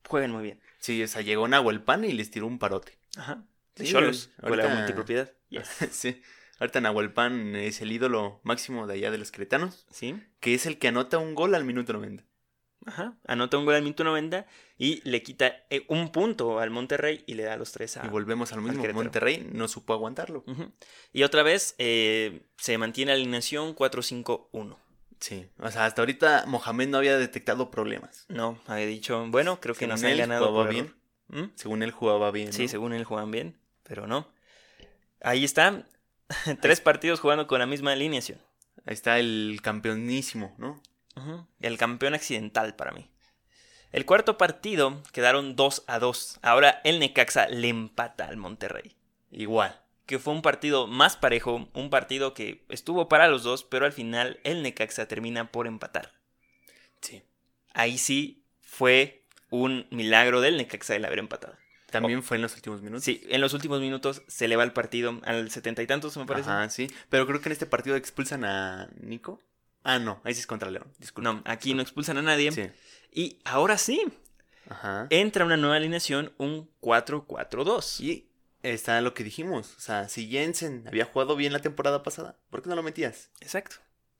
juegan 0.08 0.32
muy 0.32 0.44
bien. 0.44 0.62
Sí, 0.80 1.04
o 1.04 1.08
sea, 1.08 1.22
llegó 1.22 1.48
Nahuelpan 1.48 2.06
y 2.06 2.13
les 2.13 2.32
tiró 2.32 2.48
un 2.48 2.58
parote. 2.58 2.98
Ajá. 3.18 3.44
Sí, 3.75 3.86
Cholos, 3.92 4.32
ahorita- 4.42 4.63
con 4.63 4.72
la 4.74 4.75
multipropiedad. 4.80 5.32
Yes. 5.50 5.68
sí. 5.92 6.22
Ahorita 6.60 6.80
Nahuelpan 6.82 7.56
es 7.56 7.82
el 7.82 7.92
ídolo 7.92 8.39
máximo 8.44 8.88
de 8.88 8.94
allá 8.96 9.12
de 9.12 9.18
los 9.18 9.32
queretanos, 9.32 9.86
Sí. 9.92 10.16
que 10.39 10.54
es 10.54 10.66
el 10.66 10.80
que 10.80 10.88
anota 10.88 11.18
un 11.18 11.36
gol 11.36 11.54
al 11.54 11.66
minuto 11.66 11.92
90. 11.94 12.24
Ajá. 12.86 13.15
Anota 13.27 13.58
un 13.58 13.65
gol 13.65 13.75
al 13.75 13.82
minuto 13.82 14.04
90 14.04 14.46
y 14.77 15.01
le 15.10 15.24
quita 15.24 15.63
eh, 15.70 15.86
un 15.88 16.12
punto 16.12 16.60
al 16.60 16.70
Monterrey 16.70 17.24
y 17.25 17.34
le 17.34 17.44
da 17.44 17.58
los 17.58 17.72
tres 17.72 17.98
a. 17.98 18.06
Y 18.06 18.10
volvemos 18.10 18.54
al 18.54 18.62
mismo. 18.62 18.82
Querétaro. 18.82 19.04
Monterrey 19.04 19.50
no 19.51 19.68
supo 19.68 19.94
aguantarlo. 19.94 20.44
Y 21.12 21.24
otra 21.24 21.44
vez 21.44 21.75
eh, 21.80 22.44
se 22.58 22.77
mantiene 22.77 23.12
la 23.12 23.15
alineación 23.15 23.75
4-5-1. 23.75 24.77
Sí. 25.20 25.48
O 25.60 25.72
sea, 25.72 25.86
hasta 25.86 26.01
ahorita 26.01 26.46
Mohamed 26.48 26.89
no 26.89 26.98
había 26.98 27.18
detectado 27.18 27.72
problemas. 27.72 28.25
No, 28.30 28.60
había 28.68 28.86
dicho, 28.86 29.25
bueno, 29.30 29.60
creo 29.60 29.74
que 29.74 29.80
Según 29.80 29.94
nos 29.94 30.04
han 30.04 30.18
ganado. 30.18 30.48
jugaba 30.48 30.70
bien. 30.70 30.94
¿Mm? 31.30 31.44
Según 31.56 31.84
él 31.84 31.92
jugaba 31.92 32.32
bien. 32.32 32.54
Sí, 32.54 32.63
¿no? 32.63 32.70
según 32.70 32.94
él 32.94 33.04
juegan 33.04 33.32
bien, 33.32 33.58
pero 33.84 34.06
no. 34.08 34.27
Ahí 35.22 35.44
está. 35.44 35.88
Tres 36.62 36.82
partidos 36.82 37.20
jugando 37.20 37.48
con 37.48 37.60
la 37.60 37.65
misma 37.65 37.94
alineación. 37.94 38.39
Ahí 38.86 38.94
está 38.94 39.18
el 39.18 39.60
campeonísimo, 39.63 40.54
¿no? 40.60 40.82
El 41.60 41.77
campeón 41.77 42.13
accidental 42.13 42.75
para 42.75 42.91
mí. 42.91 43.10
El 43.91 44.05
cuarto 44.05 44.38
partido 44.38 45.01
quedaron 45.13 45.55
2 45.55 45.86
a 45.88 46.00
2. 46.00 46.39
Ahora 46.41 46.81
el 46.84 47.00
Necaxa 47.00 47.48
le 47.48 47.69
empata 47.69 48.27
al 48.27 48.38
Monterrey. 48.38 48.95
Igual. 49.31 49.81
Que 50.05 50.19
fue 50.19 50.34
un 50.34 50.41
partido 50.41 50.86
más 50.86 51.15
parejo, 51.15 51.69
un 51.74 51.89
partido 51.89 52.34
que 52.34 52.65
estuvo 52.69 53.07
para 53.07 53.27
los 53.27 53.43
dos, 53.43 53.63
pero 53.63 53.86
al 53.86 53.93
final 53.93 54.39
el 54.43 54.62
Necaxa 54.62 55.07
termina 55.07 55.51
por 55.51 55.65
empatar. 55.65 56.12
Sí. 57.01 57.24
Ahí 57.74 57.98
sí 57.98 58.43
fue 58.62 59.24
un 59.50 59.88
milagro 59.91 60.41
del 60.41 60.57
Necaxa 60.57 60.95
el 60.95 61.05
haber 61.05 61.19
empatado. 61.19 61.55
También 61.89 62.22
fue 62.22 62.36
en 62.36 62.43
los 62.43 62.53
últimos 62.55 62.81
minutos. 62.81 63.05
Sí, 63.05 63.25
en 63.29 63.39
los 63.39 63.53
últimos 63.53 63.79
minutos 63.79 64.24
se 64.27 64.48
le 64.48 64.57
va 64.57 64.63
el 64.63 64.74
partido 64.74 65.22
al 65.24 65.50
setenta 65.50 65.81
y 65.81 65.88
tantos, 65.88 66.17
me 66.17 66.25
parece. 66.25 66.50
Ajá, 66.50 66.69
sí. 66.69 66.91
Pero 67.10 67.25
creo 67.25 67.39
que 67.39 67.48
en 67.48 67.53
este 67.53 67.65
partido 67.65 67.95
expulsan 67.95 68.43
a 68.43 68.89
Nico. 69.00 69.39
Ah, 69.86 70.00
no. 70.00 70.20
Ahí 70.24 70.34
sí 70.34 70.39
es 70.42 70.48
contra 70.48 70.70
León. 70.72 70.92
Disculpa. 70.98 71.32
No, 71.32 71.42
aquí 71.46 71.74
no 71.75 71.82
expulsan 71.82 72.18
a 72.18 72.22
nadie. 72.24 72.51
Sí. 72.51 72.63
Y 73.12 73.39
ahora 73.46 73.77
sí, 73.77 74.01
Ajá. 74.68 75.08
entra 75.12 75.46
una 75.46 75.58
nueva 75.58 75.75
alineación, 75.75 76.34
un 76.38 76.70
4-4-2. 76.82 78.01
Y 78.01 78.27
está 78.63 79.00
lo 79.01 79.13
que 79.13 79.24
dijimos. 79.24 79.75
O 79.77 79.80
sea, 79.80 80.10
si 80.10 80.27
Jensen 80.27 80.84
había 80.88 81.06
jugado 81.06 81.36
bien 81.36 81.54
la 81.54 81.60
temporada 81.60 82.04
pasada, 82.04 82.38
¿por 82.50 82.62
qué 82.63 82.70
no 82.70 82.75
lo 82.75 82.84
metías? 82.84 83.30
Exacto. 83.42 83.77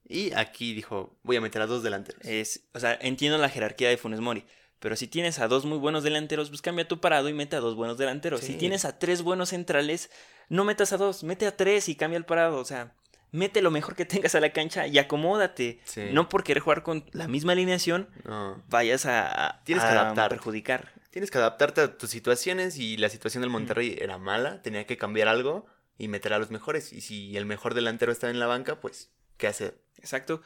Y 0.08 0.34
aquí 0.34 0.74
dijo, 0.74 1.18
voy 1.24 1.38
a 1.38 1.42
meter 1.42 1.62
a 1.64 1.66
dos 1.68 1.82
delanteros. 1.82 2.24
Es, 2.24 2.68
o 2.74 2.80
sea, 2.80 2.98
entiendo 3.02 3.40
la 3.40 3.50
jerarquía 3.50 3.90
de 3.90 3.98
Funes 3.98 4.20
Mori. 4.20 4.46
Pero 4.80 4.96
si 4.96 5.08
tienes 5.08 5.40
a 5.40 5.48
dos 5.48 5.66
muy 5.66 5.80
buenos 5.80 6.04
delanteros, 6.04 6.50
pues 6.50 6.62
cambia 6.62 6.88
tu 6.88 7.02
parado 7.02 7.28
y 7.28 7.34
mete 7.34 7.56
a 7.56 7.60
dos 7.60 7.76
buenos 7.76 7.98
delanteros. 7.98 8.42
Sí. 8.42 8.48
Si 8.48 8.54
tienes 8.54 8.86
a 8.86 9.00
tres 9.00 9.24
buenos 9.24 9.50
centrales, 9.50 10.12
no 10.48 10.64
metas 10.64 10.94
a 10.94 10.98
dos, 10.98 11.24
mete 11.24 11.48
a 11.48 11.58
tres 11.58 11.90
y 11.90 11.96
cambia 11.96 12.18
el 12.18 12.26
parado. 12.26 12.60
O 12.60 12.66
sea, 12.66 12.94
mete 13.32 13.62
lo 13.62 13.72
mejor 13.72 13.96
que 13.96 14.06
tengas 14.06 14.36
a 14.36 14.40
la 14.40 14.52
cancha 14.54 14.88
y 14.88 14.98
acomódate. 14.98 15.80
Sí. 15.86 16.04
No 16.12 16.30
por 16.30 16.44
querer 16.44 16.62
jugar 16.64 16.84
con 16.84 17.06
la 17.12 17.28
misma 17.28 17.52
alineación, 17.54 18.10
No. 18.24 18.64
vayas 18.70 19.06
a, 19.06 19.48
a- 19.48 19.64
Tienes 19.64 19.84
que 19.84 19.90
a 19.90 20.02
adaptarte. 20.02 20.36
perjudicar. 20.36 20.94
Tienes 21.10 21.32
que 21.32 21.38
adaptarte 21.38 21.82
a 21.82 21.98
tus 21.98 22.10
situaciones 22.10 22.78
y 22.78 22.98
la 22.98 23.10
situación 23.10 23.42
del 23.42 23.50
Monterrey 23.50 23.98
era 24.00 24.18
mala, 24.18 24.62
tenía 24.62 24.86
que 24.86 24.98
cambiar 24.98 25.28
algo 25.30 25.66
y 25.98 26.08
meter 26.10 26.34
a 26.34 26.40
los 26.40 26.52
mejores. 26.52 26.92
Y 26.92 27.00
si 27.02 27.38
el 27.38 27.46
mejor 27.46 27.74
delantero 27.74 28.12
está 28.12 28.30
en 28.30 28.40
la 28.40 28.48
banca, 28.48 28.82
pues, 28.82 29.12
¿qué 29.38 29.48
hacer? 29.48 29.80
Exacto. 29.98 30.42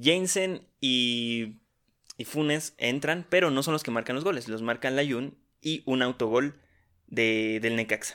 Jensen 0.00 0.66
y, 0.80 1.60
y 2.16 2.24
Funes 2.24 2.74
entran, 2.78 3.26
pero 3.28 3.50
no 3.50 3.62
son 3.62 3.72
los 3.72 3.82
que 3.82 3.90
marcan 3.90 4.16
los 4.16 4.24
goles. 4.24 4.48
Los 4.48 4.62
marcan 4.62 4.96
Layun 4.96 5.38
y 5.60 5.82
un 5.86 6.02
autogol 6.02 6.60
de, 7.06 7.58
del 7.62 7.76
Necaxa. 7.76 8.14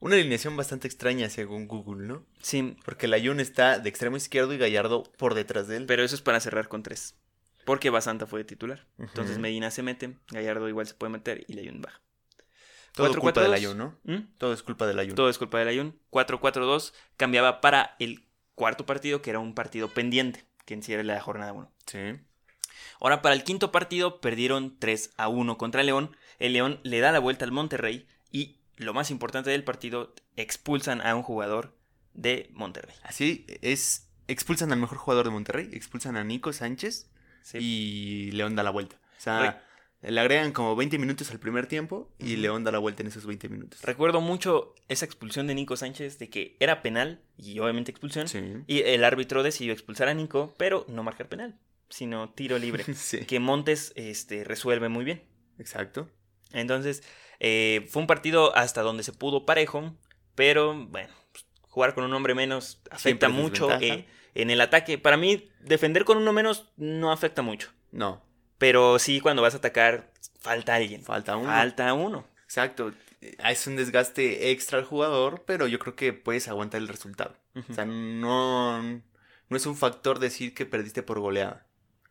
Una 0.00 0.16
alineación 0.16 0.56
bastante 0.56 0.86
extraña 0.86 1.30
según 1.30 1.66
Google, 1.66 2.06
¿no? 2.06 2.26
Sí, 2.42 2.76
Porque 2.84 3.06
el 3.06 3.14
Ayun 3.14 3.40
está 3.40 3.78
de 3.78 3.88
extremo 3.88 4.16
izquierdo 4.16 4.52
y 4.52 4.58
Gallardo 4.58 5.02
por 5.16 5.34
detrás 5.34 5.66
de 5.68 5.78
él. 5.78 5.86
pero 5.86 6.02
eso 6.02 6.14
es 6.14 6.20
para 6.22 6.40
cerrar 6.40 6.68
con 6.68 6.82
tres. 6.82 7.14
Porque 7.64 7.88
Basanta 7.88 8.26
fue 8.26 8.40
de 8.40 8.44
titular. 8.44 8.86
Entonces. 8.98 9.38
Medina 9.38 9.70
se 9.70 9.82
mete, 9.82 10.18
Gallardo 10.28 10.68
igual 10.68 10.86
se 10.86 10.94
puede 10.94 11.10
meter 11.12 11.44
y 11.48 11.54
Layun 11.54 11.80
baja. 11.80 12.00
Todo 12.92 13.08
es 13.08 13.16
culpa 13.16 13.40
4-4-2. 13.40 13.42
del 13.42 13.52
Ayun, 13.54 13.78
¿no? 13.78 13.98
¿Mm? 14.04 14.18
Todo 14.38 14.52
es 14.52 14.62
culpa 14.62 14.86
del 14.86 14.98
Ayun. 14.98 15.14
Todo 15.16 15.28
es 15.30 15.38
culpa 15.38 15.58
de 15.58 15.64
Layun. 15.64 15.98
4-4-2 16.10 16.92
cambiaba 17.16 17.60
para 17.60 17.96
el 17.98 18.24
cuarto 18.54 18.86
partido, 18.86 19.22
que 19.22 19.30
era 19.30 19.38
un 19.40 19.54
partido 19.54 19.88
pendiente, 19.88 20.44
que 20.64 20.74
en 20.74 20.82
sí 20.82 20.92
era 20.92 21.02
la 21.02 21.20
jornada 21.20 21.52
1. 21.52 21.72
Sí. 21.86 21.98
Ahora 23.00 23.22
para 23.22 23.34
el 23.34 23.42
quinto 23.44 23.72
partido 23.72 24.20
perdieron 24.20 24.78
3 24.78 25.12
a 25.16 25.28
1 25.28 25.58
contra 25.58 25.82
León. 25.82 26.16
El 26.38 26.52
León 26.52 26.80
le 26.84 27.00
da 27.00 27.10
la 27.10 27.18
vuelta 27.18 27.44
al 27.44 27.50
Monterrey 27.52 28.06
y 28.30 28.58
lo 28.76 28.94
más 28.94 29.10
importante 29.10 29.50
del 29.50 29.64
partido, 29.64 30.14
expulsan 30.36 31.00
a 31.00 31.14
un 31.14 31.22
jugador 31.22 31.76
de 32.12 32.50
Monterrey. 32.52 32.94
Así 33.02 33.46
es. 33.62 34.08
Expulsan 34.26 34.72
al 34.72 34.78
mejor 34.78 34.98
jugador 34.98 35.26
de 35.26 35.30
Monterrey, 35.32 35.68
expulsan 35.72 36.16
a 36.16 36.24
Nico 36.24 36.52
Sánchez 36.52 37.10
Sí. 37.42 37.58
y 37.60 38.30
León 38.32 38.56
da 38.56 38.62
la 38.62 38.70
vuelta. 38.70 38.96
O 39.18 39.20
sea, 39.20 39.62
le 40.00 40.18
agregan 40.20 40.52
como 40.52 40.76
20 40.76 40.98
minutos 40.98 41.30
al 41.30 41.38
primer 41.38 41.66
tiempo 41.66 42.10
y. 42.18 42.36
León 42.36 42.64
da 42.64 42.72
la 42.72 42.78
vuelta 42.78 43.02
en 43.02 43.08
esos 43.08 43.26
20 43.26 43.48
minutos. 43.50 43.82
Recuerdo 43.82 44.20
mucho 44.22 44.74
esa 44.88 45.04
expulsión 45.04 45.46
de 45.46 45.54
Nico 45.54 45.76
Sánchez 45.76 46.18
de 46.18 46.30
que 46.30 46.56
era 46.58 46.80
penal 46.82 47.20
y 47.36 47.58
obviamente 47.58 47.90
expulsión. 47.90 48.28
Sí. 48.28 48.40
Y 48.66 48.80
el 48.80 49.04
árbitro 49.04 49.42
decidió 49.42 49.72
expulsar 49.74 50.08
a 50.08 50.14
Nico, 50.14 50.54
pero 50.56 50.86
no 50.88 51.02
marcar 51.02 51.28
penal, 51.28 51.58
sino 51.90 52.30
tiro 52.30 52.58
libre. 52.58 52.84
sí. 52.94 53.26
que 53.26 53.40
Montes 53.40 53.92
este, 53.96 54.44
resuelve 54.44 54.88
muy 54.88 55.04
bien. 55.04 55.22
Exacto. 55.58 56.08
Entonces, 56.54 57.02
eh, 57.40 57.86
fue 57.90 58.00
un 58.00 58.06
partido 58.06 58.56
hasta 58.56 58.82
donde 58.82 59.02
se 59.02 59.12
pudo 59.12 59.44
parejo, 59.44 59.94
pero 60.34 60.74
bueno, 60.74 61.12
pues, 61.32 61.44
jugar 61.62 61.94
con 61.94 62.04
un 62.04 62.14
hombre 62.14 62.34
menos 62.34 62.80
afecta 62.90 63.26
Siempre 63.26 63.28
mucho 63.28 63.70
eh, 63.80 64.06
en 64.34 64.50
el 64.50 64.60
ataque. 64.60 64.98
Para 64.98 65.16
mí, 65.16 65.50
defender 65.60 66.04
con 66.04 66.16
uno 66.16 66.32
menos 66.32 66.72
no 66.76 67.12
afecta 67.12 67.42
mucho, 67.42 67.70
No, 67.90 68.22
pero 68.58 68.98
sí 68.98 69.20
cuando 69.20 69.42
vas 69.42 69.54
a 69.54 69.58
atacar, 69.58 70.12
falta 70.40 70.74
alguien. 70.74 71.02
falta 71.02 71.36
uno. 71.36 71.48
Falta 71.48 71.92
uno. 71.92 72.26
Exacto. 72.44 72.92
Es 73.20 73.66
un 73.66 73.76
desgaste 73.76 74.50
extra 74.50 74.78
al 74.78 74.84
jugador, 74.84 75.44
pero 75.46 75.66
yo 75.66 75.78
creo 75.78 75.96
que 75.96 76.12
puedes 76.12 76.46
aguantar 76.48 76.80
el 76.80 76.88
resultado. 76.88 77.34
O 77.70 77.72
sea, 77.72 77.84
no, 77.84 78.82
no 78.82 79.56
es 79.56 79.66
un 79.66 79.76
factor 79.76 80.18
decir 80.18 80.54
que 80.54 80.66
perdiste 80.66 81.02
por 81.02 81.20
goleada 81.20 81.66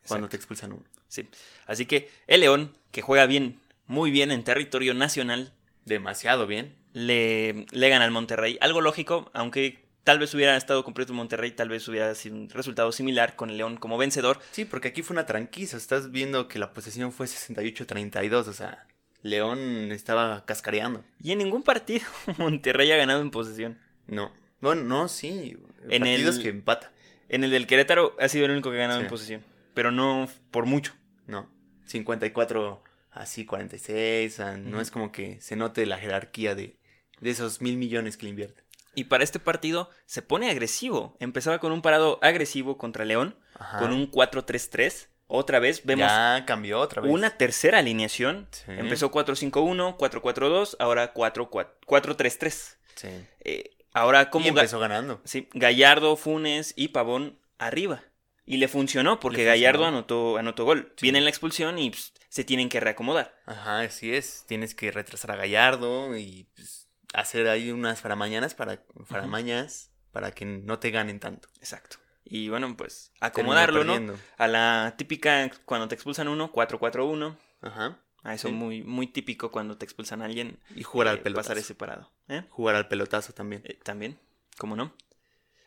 cuando 0.08 0.28
te 0.28 0.38
expulsan 0.38 0.74
uno. 0.74 0.84
Sí. 1.08 1.30
Así 1.68 1.86
que 1.86 2.10
el 2.28 2.42
León, 2.42 2.76
que 2.92 3.02
juega 3.02 3.26
bien, 3.28 3.60
muy 3.88 4.12
bien 4.12 4.32
en 4.32 4.44
territorio 4.44 4.94
nacional, 4.94 5.54
Demasiado 5.86 6.48
bien. 6.48 6.76
le, 6.94 7.66
le 7.72 7.90
gana 7.90 8.06
al 8.06 8.12
Monterrey. 8.12 8.58
Algo 8.62 8.82
lógico, 8.82 9.30
aunque 9.34 9.84
tal 10.04 10.20
vez 10.20 10.34
hubiera 10.34 10.56
estado 10.58 10.84
completo 10.84 11.12
el 11.12 11.18
Monterrey, 11.18 11.52
tal 11.52 11.70
vez 11.70 11.88
hubiera 11.88 12.14
sido 12.16 12.36
un 12.36 12.50
resultado 12.50 12.92
similar 12.92 13.36
con 13.36 13.50
el 13.50 13.58
León 13.58 13.78
como 13.78 13.98
vencedor. 13.98 14.40
Sí, 14.52 14.66
porque 14.66 14.90
aquí 14.90 15.02
fue 15.02 15.14
una 15.16 15.26
tranquiza. 15.26 15.78
Estás 15.78 16.12
viendo 16.12 16.48
que 16.48 16.60
la 16.60 16.74
posesión 16.74 17.12
fue 17.12 17.28
68-32. 17.28 18.48
O 18.48 18.54
sea, 18.54 18.88
León 19.22 19.92
estaba 19.92 20.46
cascareando. 20.46 21.04
Y 21.22 21.32
en 21.32 21.38
ningún 21.40 21.64
partido 21.64 22.06
Monterrey 22.38 22.92
ha 22.92 22.98
ganado 22.98 23.22
en 23.22 23.32
posesión. 23.32 23.78
No. 24.08 24.32
Bueno, 24.62 24.84
no, 24.84 25.08
sí. 25.10 25.58
En 25.90 26.02
Partidos 26.04 26.38
el- 26.38 26.44
que 26.44 26.50
empata. 26.50 26.92
En 27.30 27.44
el 27.44 27.52
del 27.52 27.68
Querétaro 27.68 28.16
ha 28.20 28.28
sido 28.30 28.46
el 28.46 28.52
único 28.52 28.70
que 28.72 28.78
ha 28.78 28.82
ganado 28.82 29.00
Sí. 29.00 29.06
en 29.06 29.10
posesión. 29.10 29.42
Pero 29.74 29.92
no 29.92 30.30
por 30.52 30.66
mucho. 30.66 30.94
No. 31.28 31.50
54 31.86 32.84
así, 33.14 33.46
46. 33.46 34.34
o 34.34 34.36
sea, 34.36 34.58
No 34.58 34.82
es 34.82 34.92
como 34.92 35.12
que 35.12 35.40
se 35.42 35.56
note 35.56 35.86
la 35.86 35.98
jerarquía 35.98 36.56
de, 36.56 36.78
de 37.20 37.30
esos 37.30 37.62
mil 37.62 37.78
millones 37.78 38.18
que 38.18 38.24
le 38.26 38.30
invierten. 38.32 38.64
Y 38.96 39.06
para 39.06 39.24
este 39.24 39.40
partido 39.40 39.90
se 40.06 40.22
pone 40.22 40.50
agresivo. 40.52 41.18
Empezaba 41.20 41.60
con 41.60 41.72
un 41.72 41.82
parado 41.82 42.20
agresivo 42.22 42.78
contra 42.78 43.06
León, 43.06 43.36
Ajá. 43.58 43.80
con 43.80 43.92
un 43.92 44.12
4-3-3. 44.12 45.08
Otra 45.26 45.58
vez 45.60 45.84
vemos 45.84 46.06
Ya 46.08 46.44
cambió 46.46 46.80
otra 46.80 47.02
vez. 47.02 47.12
una 47.12 47.32
tercera 47.38 47.80
alineación. 47.80 48.48
Sí. 48.52 48.64
Empezó 48.68 49.10
4-5-1, 49.12 49.98
4-4-2, 49.98 50.76
ahora 50.80 51.12
4-3-3. 51.14 52.78
Sí. 52.96 53.08
Eh, 53.40 53.72
ahora 53.94 54.24
Y 54.24 54.26
como 54.30 54.46
Ga- 54.46 54.50
empezó 54.50 54.80
ganando. 54.80 55.22
sí, 55.24 55.50
Gallardo, 55.54 56.16
Funes 56.16 56.74
y 56.76 56.90
Pavón 56.90 57.40
arriba. 57.58 58.04
Y 58.46 58.58
le 58.58 58.68
funcionó 58.68 59.20
porque 59.20 59.38
Le 59.40 59.46
Gallardo 59.46 59.86
anotó, 59.86 60.38
anotó 60.38 60.66
gol. 60.66 60.92
Sí. 60.98 61.04
Viene 61.06 61.22
la 61.22 61.30
expulsión 61.30 61.80
y 61.80 61.92
pues, 61.92 62.14
se 62.30 62.44
tienen 62.44 62.68
que 62.70 62.80
reacomodar. 62.80 63.34
Ajá, 63.46 63.80
así 63.82 64.14
es. 64.14 64.44
Tienes 64.48 64.76
que 64.76 64.92
retrasar 64.92 65.32
a 65.32 65.36
Gallardo 65.38 66.18
y 66.18 66.50
pues, 66.56 66.90
hacer 67.14 67.48
ahí 67.48 67.72
unas 67.72 68.02
faramañanas 68.02 68.54
para, 68.54 68.84
faramañas 69.06 69.92
para 70.12 70.32
que 70.32 70.46
no 70.46 70.80
te 70.80 70.92
ganen 70.92 71.20
tanto. 71.20 71.48
Exacto. 71.60 71.98
Y 72.26 72.50
bueno, 72.50 72.76
pues 72.78 73.12
acomodarlo, 73.20 73.84
¿no? 73.84 74.14
A 74.38 74.48
la 74.48 74.96
típica 74.98 75.50
cuando 75.66 75.88
te 75.88 75.96
expulsan 75.96 76.28
uno, 76.28 76.52
4-4-1. 76.52 77.38
Ajá. 77.62 78.00
A 78.24 78.34
eso 78.34 78.48
Sí. 78.48 78.54
muy, 78.54 78.84
muy 78.84 79.08
típico 79.08 79.52
cuando 79.52 79.78
te 79.78 79.86
expulsan 79.86 80.22
a 80.22 80.26
alguien. 80.26 80.60
Y 80.76 80.84
jugar 80.84 81.10
al 81.10 81.18
eh, 81.18 81.22
pelotazo. 81.22 81.50
Pasar 81.50 81.58
ese 81.58 81.76
parado. 81.76 82.12
¿eh? 82.30 82.44
Jugar 82.50 82.76
al 82.76 82.88
pelotazo 82.88 83.34
también. 83.34 83.62
Eh, 83.66 83.78
También, 83.84 84.18
¿cómo 84.58 84.76
no? 84.78 84.94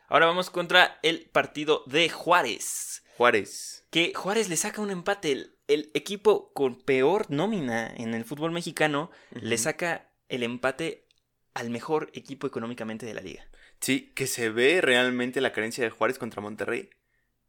Ahora 0.08 0.26
vamos 0.26 0.50
contra 0.50 0.98
el 1.02 1.28
partido 1.30 1.82
de 1.86 2.08
Juárez. 2.08 3.02
Juárez. 3.16 3.86
Que 3.90 4.12
Juárez 4.14 4.48
le 4.48 4.56
saca 4.56 4.80
un 4.80 4.90
empate. 4.90 5.32
El, 5.32 5.56
el 5.68 5.90
equipo 5.94 6.52
con 6.52 6.80
peor 6.80 7.26
nómina 7.30 7.92
en 7.96 8.14
el 8.14 8.25
fútbol 8.25 8.52
mexicano 8.52 9.10
le 9.32 9.58
saca 9.58 10.10
el 10.28 10.42
empate 10.42 11.06
al 11.54 11.70
mejor 11.70 12.10
equipo 12.12 12.46
económicamente 12.46 13.06
de 13.06 13.14
la 13.14 13.20
liga. 13.20 13.48
Sí, 13.80 14.12
que 14.14 14.26
se 14.26 14.50
ve 14.50 14.80
realmente 14.80 15.40
la 15.40 15.52
carencia 15.52 15.84
de 15.84 15.90
Juárez 15.90 16.18
contra 16.18 16.42
Monterrey 16.42 16.90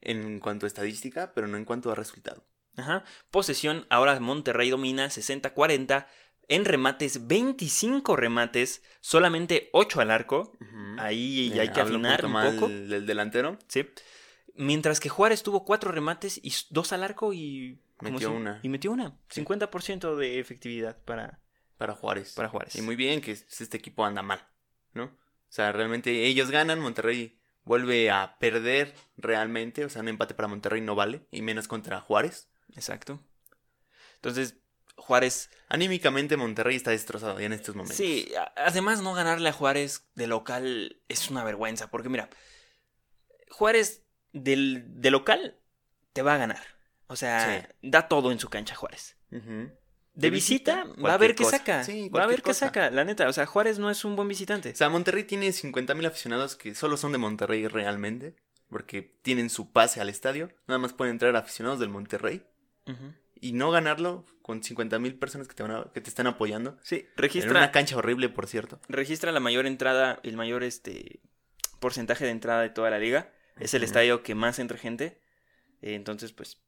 en 0.01 0.39
cuanto 0.39 0.65
a 0.65 0.67
estadística, 0.67 1.33
pero 1.33 1.47
no 1.47 1.57
en 1.57 1.65
cuanto 1.65 1.91
a 1.91 1.95
resultado. 1.95 2.45
Ajá. 2.77 3.03
Posesión, 3.31 3.85
ahora 3.89 4.19
Monterrey 4.19 4.69
domina 4.69 5.07
60-40. 5.07 6.07
En 6.49 6.63
remates, 6.65 7.27
25 7.27 8.15
remates, 8.15 8.81
solamente 9.01 9.69
8 9.73 9.99
al 10.01 10.11
arco. 10.11 10.53
Ahí 10.97 11.51
Eh, 11.53 11.59
hay 11.61 11.71
que 11.71 11.81
afinar 11.81 12.25
un 12.25 12.33
poco. 12.33 12.69
del 12.69 13.05
delantero. 13.05 13.57
Sí. 13.67 13.85
Mientras 14.55 14.99
que 14.99 15.09
Juárez 15.09 15.43
tuvo 15.43 15.65
4 15.65 15.91
remates 15.91 16.39
y 16.41 16.53
2 16.69 16.93
al 16.93 17.03
arco 17.03 17.33
y... 17.33 17.79
¿cómo 17.97 18.11
Metió 18.11 18.31
una. 18.31 18.59
Y 18.63 18.69
metió 18.69 18.91
una. 18.91 19.17
Sí. 19.29 19.41
50% 19.43 20.15
de 20.15 20.39
efectividad 20.39 20.97
para, 21.03 21.39
Para 21.77 21.93
Juárez. 21.95 22.33
para 22.33 22.47
Juárez. 22.49 22.75
Y 22.75 22.81
muy 22.81 22.95
bien 22.95 23.21
que 23.21 23.31
este 23.31 23.75
equipo 23.77 24.05
anda 24.05 24.21
mal, 24.21 24.47
¿no? 24.93 25.05
O 25.05 25.11
sea, 25.49 25.71
realmente 25.71 26.25
ellos 26.25 26.49
ganan, 26.51 26.79
Monterrey 26.79 27.37
vuelve 27.65 28.09
a 28.09 28.37
perder 28.39 28.93
realmente, 29.17 29.83
o 29.83 29.89
sea, 29.89 30.01
un 30.01 30.07
empate 30.09 30.33
para 30.33 30.47
Monterrey 30.47 30.79
no 30.81 30.95
vale, 30.95 31.25
y 31.31 31.41
menos 31.41 31.67
contra 31.67 31.99
Juárez. 32.01 32.47
Exacto. 32.75 33.19
Entonces, 34.15 34.55
Juárez... 34.97 35.49
Anímicamente 35.69 36.35
Monterrey 36.37 36.75
está 36.75 36.91
destrozado 36.91 37.39
ya 37.39 37.45
en 37.45 37.53
estos 37.53 37.75
momentos. 37.75 37.95
Sí, 37.97 38.31
además 38.55 39.01
no 39.01 39.13
ganarle 39.13 39.49
a 39.49 39.53
Juárez 39.53 40.05
de 40.15 40.27
local 40.27 41.01
es 41.07 41.29
una 41.29 41.43
vergüenza, 41.43 41.89
porque 41.89 42.09
mira, 42.09 42.29
Juárez 43.49 44.03
del, 44.33 44.83
de 45.01 45.11
local 45.11 45.57
te 46.13 46.21
va 46.21 46.35
a 46.35 46.37
ganar. 46.37 46.61
O 47.07 47.15
sea, 47.15 47.61
Sí. 47.61 47.87
da 47.89 48.07
todo 48.07 48.31
en 48.31 48.39
su 48.39 48.49
cancha 48.49 48.75
Juárez. 48.75 49.15
De, 49.29 49.39
De 50.13 50.29
visita, 50.29 50.83
visita, 50.83 51.01
va 51.01 51.13
a 51.13 51.17
ver 51.17 51.35
qué 51.35 51.45
saca. 51.45 51.83
Sí, 51.83 52.09
va 52.09 52.23
a 52.23 52.27
ver 52.27 52.41
qué 52.41 52.53
saca, 52.53 52.89
la 52.89 53.03
neta. 53.05 53.27
O 53.29 53.33
sea, 53.33 53.45
Juárez 53.45 53.79
no 53.79 53.89
es 53.89 54.03
un 54.03 54.15
buen 54.15 54.27
visitante. 54.27 54.71
O 54.71 54.75
sea, 54.75 54.89
Monterrey 54.89 55.23
tiene 55.23 55.51
50 55.51 55.93
mil 55.93 56.05
aficionados 56.05 56.55
que 56.55 56.75
solo 56.75 56.97
son 56.97 57.11
de 57.11 57.17
Monterrey 57.17 57.67
realmente, 57.67 58.35
porque 58.67 59.01
tienen 59.21 59.49
su 59.49 59.71
pase 59.71 60.01
al 60.01 60.09
estadio. 60.09 60.49
Nada 60.67 60.79
más 60.79 60.93
pueden 60.93 61.13
entrar 61.13 61.35
aficionados 61.35 61.79
del 61.79 61.89
Monterrey 61.89 62.45
Ujú. 62.87 63.13
Y 63.41 63.53
no 63.53 63.72
ganarlo 63.72 64.25
con 64.41 64.63
50 64.63 64.98
mil 65.00 65.15
personas 65.15 65.48
que 65.48 65.53
te, 65.56 65.63
van 65.63 65.72
a- 65.72 65.91
que 65.94 66.01
te 66.01 66.10
están 66.10 66.27
apoyando. 66.27 66.77
Sí, 66.84 67.06
En 67.10 67.17
registra, 67.17 67.51
una 67.51 67.72
cancha 67.72 67.98
horrible, 67.98 68.29
por 68.29 68.48
cierto. 68.48 68.79
registra 68.88 69.32
la 69.32 69.39
mayor 69.39 69.65
entrada, 69.65 70.20
el 70.24 70.36
mayor 70.38 70.63
este 70.63 71.20
porcentaje 71.79 72.25
de 72.25 72.32
entrada 72.32 72.62
de 72.62 72.70
toda 72.70 72.89
la 72.89 73.00
liga. 73.00 73.34
Es 73.60 73.74
el 73.74 73.84
estadio 73.84 74.24
que 74.24 74.36
más 74.36 74.60
entra 74.60 74.77
gente. 74.77 75.20
Eh, 75.82 75.96
entonces, 75.96 76.32
pues, 76.32 76.62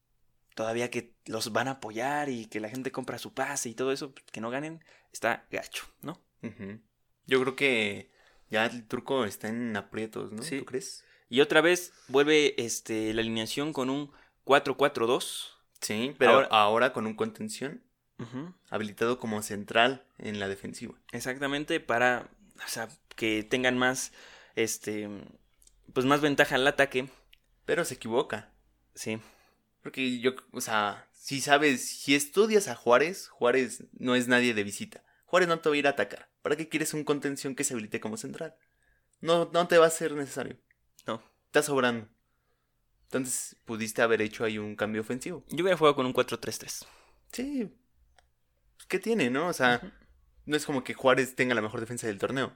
todavía 0.55 0.89
que 0.91 1.15
los 1.25 1.51
van 1.53 1.67
a 1.67 1.71
apoyar 1.71 2.29
y 2.29 2.47
que 2.47 2.59
la 2.59 2.69
gente 2.69 2.91
compra 2.91 3.17
su 3.17 3.33
pase 3.33 3.69
y 3.69 3.75
todo 3.75 3.91
eso, 3.91 4.13
que 4.31 4.41
no 4.41 4.49
ganen, 4.49 4.83
está 5.13 5.47
gacho, 5.51 5.85
¿no? 6.01 6.21
Yo 7.27 7.41
creo 7.41 7.55
que 7.55 8.11
ya 8.49 8.65
el 8.65 8.85
turco 8.87 9.23
está 9.25 9.47
en 9.47 9.75
aprietos, 9.77 10.31
¿no? 10.31 10.41
Sí. 10.43 10.59
¿Tú 10.59 10.65
crees? 10.65 11.05
Y 11.29 11.41
otra 11.41 11.61
vez 11.61 11.93
vuelve 12.07 12.55
este, 12.63 13.13
la 13.13 13.21
alineación 13.21 13.71
con 13.71 13.89
un 13.89 14.11
4-4-2. 14.45 15.58
Sí, 15.81 16.15
pero 16.17 16.31
Ahora- 16.33 16.47
ahora, 16.51 16.93
con 16.93 17.05
un 17.07 17.15
contención 17.15 17.83
habilitado 18.69 19.17
como 19.17 19.41
central 19.41 20.03
en 20.17 20.39
la 20.41 20.49
defensiva. 20.49 20.93
Exactamente, 21.13 21.79
para 21.79 22.29
o 22.65 22.67
sea, 22.67 22.89
que 23.15 23.43
tengan 23.43 23.77
más, 23.77 24.11
este, 24.55 25.07
pues 25.93 26.05
más 26.05 26.19
ventaja 26.19 26.55
al 26.55 26.67
ataque. 26.67 27.07
Pero 27.65 27.85
se 27.85 27.93
equivoca. 27.93 28.51
Sí, 28.95 29.19
Porque 29.81 30.19
yo, 30.19 30.31
o 30.51 30.59
sea, 30.59 31.07
si 31.13 31.39
sabes, 31.39 31.87
si 31.87 32.13
estudias 32.15 32.67
a 32.67 32.75
Juárez, 32.75 33.29
Juárez 33.29 33.85
no 33.97 34.15
es 34.15 34.27
nadie 34.27 34.53
de 34.53 34.65
visita. 34.65 35.03
Juárez 35.23 35.47
no 35.47 35.59
te 35.59 35.69
va 35.69 35.75
a 35.75 35.77
ir 35.79 35.87
a 35.87 35.91
atacar. 35.91 36.27
¿Para 36.41 36.57
qué 36.57 36.67
quieres 36.67 36.93
un 36.93 37.05
contención 37.05 37.55
que 37.55 37.63
se 37.63 37.73
habilite 37.73 38.01
como 38.01 38.17
central? 38.17 38.55
No, 39.21 39.49
no 39.53 39.67
te 39.69 39.77
va 39.77 39.85
a 39.85 39.89
ser 39.91 40.11
necesario. 40.13 40.57
no. 41.07 41.21
Está 41.45 41.63
sobrando. 41.63 42.07
Entonces 43.09 43.55
pudiste 43.65 44.03
haber 44.03 44.21
hecho 44.21 44.43
ahí 44.43 44.59
un 44.59 44.75
cambio 44.75 45.01
ofensivo. 45.01 45.43
Yo 45.49 45.63
hubiera 45.63 45.77
jugado 45.77 45.95
con 45.95 46.05
un 46.05 46.13
4-3-3. 46.13 46.85
Sí. 47.31 47.71
Pues, 48.75 48.85
¿Qué 48.87 48.99
tiene, 48.99 49.31
no? 49.31 49.47
O 49.47 49.53
sea, 49.53 49.81
no 50.45 50.55
es 50.55 50.63
como 50.65 50.83
que 50.83 50.93
Juárez 50.93 51.35
tenga 51.35 51.55
la 51.55 51.61
mejor 51.61 51.79
defensa 51.79 52.05
del 52.05 52.19
torneo, 52.19 52.55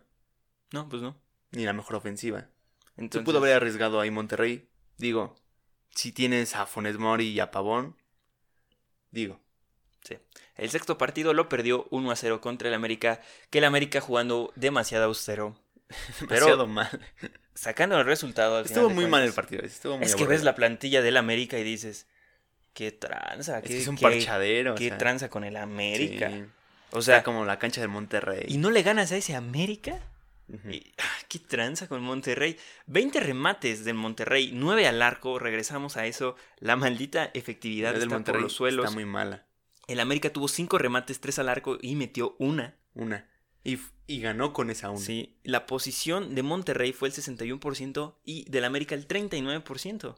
No, 0.72 0.88
pues 0.90 1.02
no. 1.02 1.18
ni 1.52 1.66
la 1.66 1.74
mejor 1.74 1.96
ofensiva. 1.96 2.50
Entonces, 2.98 3.22
Se 3.22 3.26
pudo 3.26 3.40
haber 3.40 3.54
arriesgado 3.56 4.00
ahí 4.00 4.12
Monterrey. 4.12 4.70
Digo, 4.98 5.36
si 5.90 6.12
tienes 6.12 6.56
a 6.56 6.68
Fones 6.68 7.00
Mori 7.00 7.30
y 7.30 7.40
a 7.40 7.50
Pavón, 7.50 7.98
digo, 9.10 9.40
El 10.56 10.70
sexto 10.70 11.00
partido 11.00 11.34
lo 11.34 11.50
perdió 11.50 11.88
1 11.90 12.12
a 12.12 12.16
0 12.16 12.42
contra 12.42 12.68
el 12.68 12.76
América, 12.76 13.22
que 13.50 13.58
el 13.58 13.64
América 13.64 14.02
jugando 14.02 14.54
demasiado 14.56 15.06
austero, 15.06 15.58
demasiado 16.20 16.68
mal. 16.68 16.90
sacando 17.54 18.00
el 18.00 18.06
resultado. 18.06 18.58
al 18.58 18.66
Estuvo 18.66 18.84
final 18.90 18.96
muy 18.96 19.08
mal 19.08 19.24
el 19.24 19.34
partido. 19.34 19.64
Estuvo 19.64 19.98
muy 19.98 20.06
Es 20.06 20.16
que 20.16 20.26
ves 20.26 20.44
la 20.44 20.56
plantilla 20.56 21.02
del 21.02 21.18
América 21.18 21.58
y 21.60 21.64
dices, 21.64 22.08
qué 22.74 22.92
tranza, 22.92 23.58
Es 23.58 23.64
qué, 23.64 23.70
que 23.70 23.80
es 23.82 23.88
un 23.88 23.96
qué- 23.98 24.02
parchadero. 24.04 24.74
o 24.74 24.76
qué 24.76 24.90
sea, 24.90 24.98
tranza 24.98 25.30
con 25.30 25.44
el 25.44 25.58
América. 25.58 26.30
sí. 26.30 26.46
O 26.96 27.02
sea, 27.02 27.24
como 27.24 27.44
la 27.44 27.58
cancha 27.58 27.82
del 27.82 27.90
Monterrey. 27.90 28.46
¿y 28.48 28.58
no 28.58 28.70
le 28.70 28.84
ganas 28.84 29.12
a 29.12 29.18
ese 29.18 29.36
América? 29.36 30.00
Y, 30.70 30.92
ah, 31.00 31.04
¿Qué 31.28 31.40
tranza 31.40 31.88
con 31.88 32.04
Monterrey? 32.04 32.56
20 32.86 33.20
remates 33.20 33.84
del 33.84 33.96
Monterrey, 33.96 34.52
9 34.54 34.86
al 34.88 35.02
arco, 35.02 35.40
regresamos 35.40 35.98
a 35.98 36.06
eso. 36.06 36.36
La 36.60 36.76
maldita 36.76 37.32
efectividad 37.34 37.96
del 37.96 38.10
Monterrey 38.10 38.42
por 38.42 38.44
los 38.44 38.54
suelos. 38.54 38.86
está 38.86 38.94
muy 38.94 39.06
mala. 39.06 39.46
El 39.88 40.00
América 40.02 40.32
tuvo 40.32 40.48
5 40.48 40.78
remates, 40.78 41.20
3 41.20 41.40
al 41.40 41.50
arco 41.50 41.80
y 41.82 41.96
metió 41.96 42.36
una. 42.38 42.76
Una. 42.94 43.28
Y, 43.64 43.80
y 44.08 44.20
ganó 44.20 44.54
con 44.54 44.70
esa 44.70 44.90
una. 44.90 45.00
Sí, 45.00 45.38
la 45.44 45.66
posición 45.66 46.36
de 46.36 46.44
Monterrey 46.44 46.92
fue 46.94 47.08
el 47.08 47.14
61% 47.14 48.16
y 48.24 48.50
del 48.50 48.66
América 48.66 48.96
el 48.96 49.08
39%. 49.08 50.16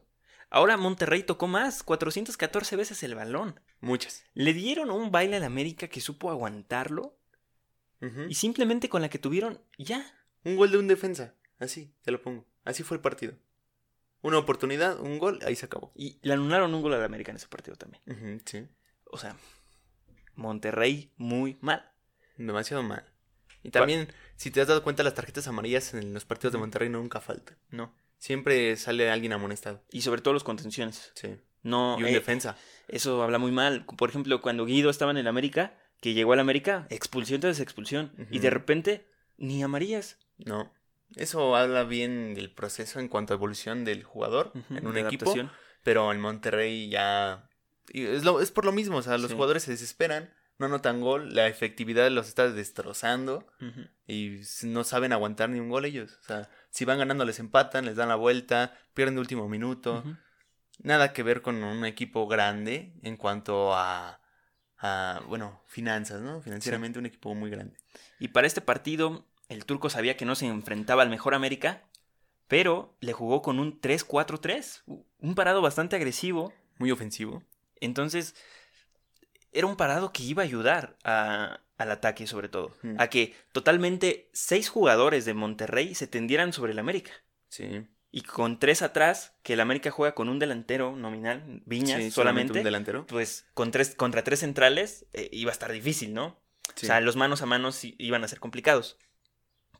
Ahora 0.50 0.78
Monterrey 0.78 1.24
tocó 1.24 1.48
más, 1.48 1.84
414 1.84 2.76
veces 2.76 3.04
el 3.04 3.16
balón. 3.16 3.60
Muchas. 3.82 4.24
Le 4.34 4.54
dieron 4.54 4.90
un 4.90 5.12
baile 5.12 5.38
al 5.38 5.44
América 5.44 5.88
que 5.88 6.02
supo 6.02 6.30
aguantarlo 6.30 7.18
y 8.30 8.36
simplemente 8.36 8.88
con 8.88 9.02
la 9.02 9.10
que 9.10 9.18
tuvieron, 9.18 9.60
ya. 9.80 10.06
Un 10.44 10.58
gol 10.58 10.70
de 10.70 10.78
un 10.78 10.88
defensa. 10.88 11.34
Así, 11.58 11.92
te 12.04 12.12
lo 12.12 12.22
pongo. 12.22 12.46
Así 12.64 12.84
fue 12.84 12.98
el 12.98 13.02
partido. 13.02 13.34
Una 14.22 14.38
oportunidad, 14.38 15.00
un 15.00 15.18
gol, 15.18 15.40
ahí 15.46 15.56
se 15.56 15.66
acabó. 15.66 15.92
Y 15.96 16.20
le 16.22 16.34
anularon 16.34 16.74
un 16.74 16.82
gol 16.82 16.94
al 16.94 17.04
América 17.04 17.32
en 17.32 17.38
ese 17.38 17.48
partido 17.48 17.78
también. 17.78 18.42
Sí. 18.46 18.68
O 19.06 19.18
sea, 19.18 19.36
Monterrey 20.36 21.12
muy 21.18 21.58
mal. 21.62 21.92
Demasiado 22.38 22.84
mal. 22.84 23.06
Y 23.66 23.72
también, 23.72 24.08
si 24.36 24.52
te 24.52 24.62
has 24.62 24.68
dado 24.68 24.84
cuenta, 24.84 25.04
las 25.04 25.14
tarjetas 25.16 25.48
amarillas 25.48 25.94
en 25.94 26.14
los 26.14 26.26
partidos 26.26 26.54
de. 26.54 26.60
Monterrey 26.60 26.90
nunca 26.90 27.20
faltan. 27.22 27.58
No. 27.72 27.94
Siempre 28.18 28.76
sale 28.78 29.10
alguien 29.12 29.34
amonestado. 29.34 29.84
Y 29.92 30.02
sobre 30.02 30.22
todo 30.22 30.34
los 30.34 30.44
contenciones. 30.44 31.12
Sí. 31.16 31.36
No, 31.64 31.98
Y 32.00 32.04
un 32.04 32.10
eh, 32.10 32.14
defensa. 32.14 32.58
eso 32.88 33.22
habla 33.24 33.38
muy 33.40 33.52
mal. 33.52 33.86
Por 33.86 34.10
ejemplo, 34.10 34.42
cuando 34.42 34.66
Guido 34.66 34.90
estaba 34.90 35.12
en 35.12 35.18
el 35.18 35.28
América, 35.28 35.76
que 36.00 36.14
llegó 36.14 36.34
al 36.34 36.40
América, 36.40 36.88
expulsión 36.90 37.42
tras 37.42 37.60
expulsión. 37.60 38.12
Y 38.32 38.40
de 38.40 38.50
repente, 38.52 39.08
ni 39.38 39.64
amarillas. 39.64 40.18
No. 40.38 40.72
Eso 41.16 41.56
habla 41.56 41.84
bien 41.84 42.34
del 42.36 42.52
proceso 42.52 43.00
en 43.00 43.08
cuanto 43.08 43.34
a 43.34 43.38
evolución 43.38 43.84
del 43.86 44.04
jugador 44.04 44.52
en 44.70 44.86
un 44.88 44.98
equipo. 44.98 45.26
adaptación. 45.26 45.52
Pero 45.84 46.12
en 46.12 46.20
Monterrey 46.20 46.90
ya. 46.90 47.50
y 47.90 48.06
es, 48.06 48.24
lo- 48.24 48.42
es 48.42 48.52
por 48.52 48.66
lo 48.66 48.72
mismo. 48.72 48.98
O 48.98 49.02
sea, 49.02 49.18
los 49.18 49.30
Sí. 49.30 49.34
jugadores 49.36 49.64
se 49.64 49.72
desesperan, 49.72 50.34
no 50.58 50.68
anotan 50.68 51.02
gol, 51.02 51.34
la 51.36 51.48
efectividad 51.48 52.10
los 52.12 52.28
está 52.28 52.50
destrozando. 52.52 53.46
Y 54.08 54.42
no 54.64 54.84
saben 54.84 55.14
aguantar 55.14 55.50
ni 55.50 55.60
un 55.60 55.70
gol 55.70 55.86
ellos. 55.86 56.18
O 56.22 56.24
sea, 56.24 56.50
si 56.70 56.86
van 56.86 57.00
ganando 57.00 57.26
les 57.26 57.40
empatan, 57.40 57.86
les 57.86 57.96
dan 57.96 58.10
la 58.10 58.16
vuelta, 58.16 58.74
pierden 58.94 59.16
de 59.16 59.22
último 59.22 59.50
minuto. 59.50 60.04
Nada 60.80 61.14
que 61.14 61.24
ver 61.24 61.42
con 61.42 61.64
un 61.64 61.86
equipo 61.86 62.28
grande 62.28 62.94
en 63.02 63.18
cuanto 63.18 63.74
a, 63.74 64.22
a 64.78 65.22
bueno, 65.28 65.62
finanzas, 65.66 66.22
¿no? 66.22 66.42
Financieramente 66.42 67.00
un 67.00 67.06
equipo 67.06 67.34
muy 67.34 67.50
grande. 67.50 67.78
Y 68.20 68.30
para 68.30 68.48
este 68.48 68.62
partido, 68.62 69.26
el 69.50 69.66
turco 69.66 69.90
sabía 69.90 70.18
que 70.18 70.26
no 70.26 70.36
se 70.36 70.48
enfrentaba 70.48 71.02
al 71.02 71.10
mejor 71.10 71.34
América, 71.34 71.84
pero 72.48 72.96
le 73.00 73.14
jugó 73.14 73.42
con 73.42 73.60
un 73.60 73.82
3-4-3. 73.82 74.84
Un 75.20 75.36
parado 75.36 75.62
bastante 75.62 75.96
agresivo. 75.96 76.54
Muy 76.78 76.92
ofensivo. 76.92 77.44
Entonces, 77.80 78.36
era 79.56 79.68
un 79.68 79.76
parado 79.78 80.12
que 80.14 80.24
iba 80.24 80.44
a 80.44 80.46
ayudar 80.46 80.98
a- 81.04 81.62
al 81.78 81.92
ataque, 81.92 82.28
sobre 82.28 82.50
todo. 82.50 82.76
Mm. 82.84 82.96
A 83.00 83.08
que 83.10 83.34
totalmente 83.52 84.30
seis 84.34 84.70
jugadores 84.70 85.26
de 85.26 85.34
Monterrey 85.34 85.96
se 85.96 86.08
tendieran 86.08 86.54
sobre 86.54 86.72
el 86.74 86.80
América. 86.80 87.12
Sí. 87.50 87.88
Y 88.12 88.22
con 88.22 88.60
tres 88.60 88.82
atrás, 88.82 89.36
que 89.44 89.54
el 89.54 89.60
América 89.60 89.92
juega 89.92 90.16
con 90.16 90.30
un 90.30 90.40
delantero 90.40 90.96
nominal, 90.96 91.62
Viñas, 91.66 92.02
Sí, 92.02 92.12
solamente. 92.12 92.60
un 92.60 92.64
delantero. 92.64 93.06
Pues 93.08 93.46
con 93.54 93.72
tres, 93.72 93.94
contra 93.96 94.24
tres 94.24 94.40
centrales 94.40 95.06
eh, 95.12 95.28
iba 95.34 95.52
a 95.52 95.54
estar 95.54 95.72
difícil, 95.72 96.14
¿no? 96.14 96.40
Sí. 96.76 96.86
O 96.86 96.88
sea, 96.88 97.02
los 97.02 97.16
manos 97.18 97.42
a 97.42 97.46
manos 97.46 97.82
iban 97.84 98.24
a 98.24 98.28
ser 98.30 98.40
complicados. 98.40 98.98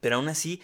Pero 0.02 0.18
aún 0.18 0.28
así, 0.28 0.62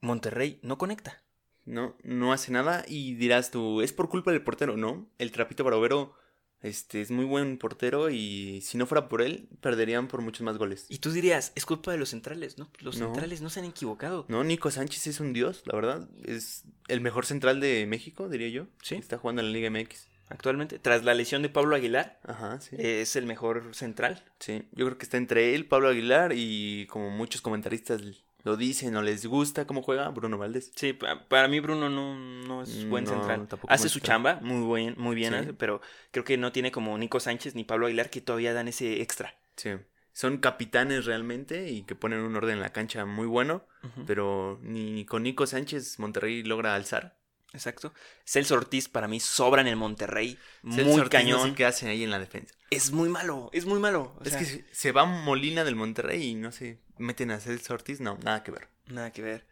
Monterrey 0.00 0.60
no 0.62 0.78
conecta. 0.78 1.22
No, 1.64 1.96
no 2.02 2.32
hace 2.32 2.50
nada 2.52 2.84
y 2.88 3.14
dirás 3.14 3.50
tú, 3.50 3.82
es 3.82 3.92
por 3.92 4.08
culpa 4.08 4.32
del 4.32 4.42
portero, 4.42 4.76
¿no? 4.76 5.08
El 5.18 5.30
Trapito 5.30 5.62
Barovero 5.64 6.14
este, 6.62 7.00
es 7.00 7.10
muy 7.10 7.24
buen 7.24 7.58
portero 7.58 8.08
y 8.10 8.60
si 8.62 8.78
no 8.78 8.86
fuera 8.86 9.08
por 9.08 9.20
él, 9.22 9.48
perderían 9.60 10.08
por 10.08 10.22
muchos 10.22 10.42
más 10.42 10.58
goles. 10.58 10.86
Y 10.88 10.98
tú 10.98 11.10
dirías, 11.10 11.52
es 11.54 11.66
culpa 11.66 11.92
de 11.92 11.98
los 11.98 12.10
centrales, 12.10 12.58
¿no? 12.58 12.70
Los 12.80 12.98
No. 12.98 13.06
centrales 13.06 13.40
no 13.42 13.50
se 13.50 13.60
han 13.60 13.66
equivocado. 13.66 14.24
No, 14.28 14.44
Nico 14.44 14.70
Sánchez 14.70 15.06
es 15.08 15.20
un 15.20 15.32
dios, 15.32 15.62
la 15.66 15.74
verdad. 15.74 16.08
Es 16.24 16.64
el 16.88 17.00
mejor 17.00 17.26
central 17.26 17.60
de 17.60 17.86
México, 17.86 18.28
diría 18.28 18.48
yo. 18.48 18.66
Sí. 18.82 18.94
Está 18.94 19.18
jugando 19.18 19.42
en 19.42 19.48
la 19.48 19.52
Liga 19.52 19.70
MX. 19.70 20.08
Actualmente, 20.28 20.78
tras 20.78 21.04
la 21.04 21.12
lesión 21.12 21.42
de 21.42 21.50
Pablo 21.50 21.76
Aguilar, 21.76 22.18
Ajá, 22.24 22.58
sí. 22.60 22.74
es 22.78 23.16
el 23.16 23.26
mejor 23.26 23.74
central. 23.74 24.24
Sí, 24.38 24.62
yo 24.72 24.86
creo 24.86 24.96
que 24.96 25.04
está 25.04 25.18
entre 25.18 25.54
él, 25.54 25.66
Pablo 25.66 25.88
Aguilar 25.88 26.32
y 26.34 26.86
como 26.86 27.10
muchos 27.10 27.42
comentaristas 27.42 28.00
lo 28.44 28.56
dicen 28.56 28.96
o 28.96 29.02
les 29.02 29.26
gusta 29.26 29.66
cómo 29.66 29.82
juega, 29.82 30.08
Bruno 30.08 30.38
Valdés. 30.38 30.72
Sí, 30.74 30.92
pa- 30.92 31.26
para 31.28 31.48
mí 31.48 31.60
Bruno 31.60 31.88
no, 31.88 32.14
no 32.16 32.62
es 32.62 32.88
buen 32.88 33.04
No, 33.04 33.10
central. 33.10 33.48
Hace 33.68 33.88
su 33.88 34.00
chamba, 34.00 34.38
muy 34.42 34.80
bien, 34.82 34.94
muy 34.98 35.14
bien, 35.14 35.32
Sí. 35.32 35.38
hace, 35.38 35.52
pero 35.54 35.80
creo 36.10 36.24
que 36.24 36.36
no 36.36 36.52
tiene 36.52 36.72
como 36.72 36.96
Nico 36.98 37.20
Sánchez 37.20 37.54
ni 37.54 37.64
Pablo 37.64 37.86
Aguilar 37.86 38.10
que 38.10 38.20
todavía 38.20 38.52
dan 38.52 38.68
ese 38.68 39.00
extra. 39.02 39.34
Sí. 39.56 39.70
Son 40.12 40.38
capitanes 40.38 41.06
realmente 41.06 41.70
y 41.70 41.82
que 41.84 41.94
ponen 41.94 42.18
un 42.20 42.36
orden 42.36 42.54
en 42.56 42.60
la 42.60 42.72
cancha 42.72 43.06
muy 43.06 43.26
bueno, 43.26 43.64
pero 44.06 44.58
ni 44.62 45.04
con 45.06 45.22
Nico 45.22 45.46
Sánchez 45.46 45.98
Monterrey 45.98 46.42
logra 46.42 46.74
alzar. 46.74 47.16
Exacto. 47.54 47.92
Celso 48.24 48.54
Ortiz 48.54 48.88
para 48.88 49.08
mí 49.08 49.20
sobra 49.20 49.60
en 49.60 49.68
el 49.68 49.76
Monterrey. 49.76 50.38
Celso 50.62 50.84
muy 50.90 51.00
Ortiz 51.00 51.10
cañón. 51.10 51.40
No 51.40 51.46
sé 51.48 51.54
qué 51.54 51.64
hacen 51.66 51.88
ahí 51.88 52.02
en 52.02 52.10
la 52.10 52.18
defensa. 52.18 52.54
Es 52.70 52.90
muy 52.92 53.08
malo, 53.08 53.50
es 53.52 53.66
muy 53.66 53.78
malo. 53.78 54.14
o 54.18 54.22
es 54.24 54.30
sea, 54.30 54.38
que 54.38 54.44
se- 54.46 54.64
se 54.72 54.92
va 54.92 55.04
Molina 55.04 55.62
del 55.64 55.76
Monterrey 55.76 56.22
y 56.22 56.34
no 56.34 56.50
sé, 56.52 56.78
meten 56.98 57.30
a 57.30 57.40
Celso 57.40 57.74
Ortiz, 57.74 58.00
no, 58.00 58.16
nada 58.22 58.42
que 58.42 58.50
ver. 58.52 58.68
Nada 58.86 59.12
que 59.12 59.22
ver. 59.22 59.46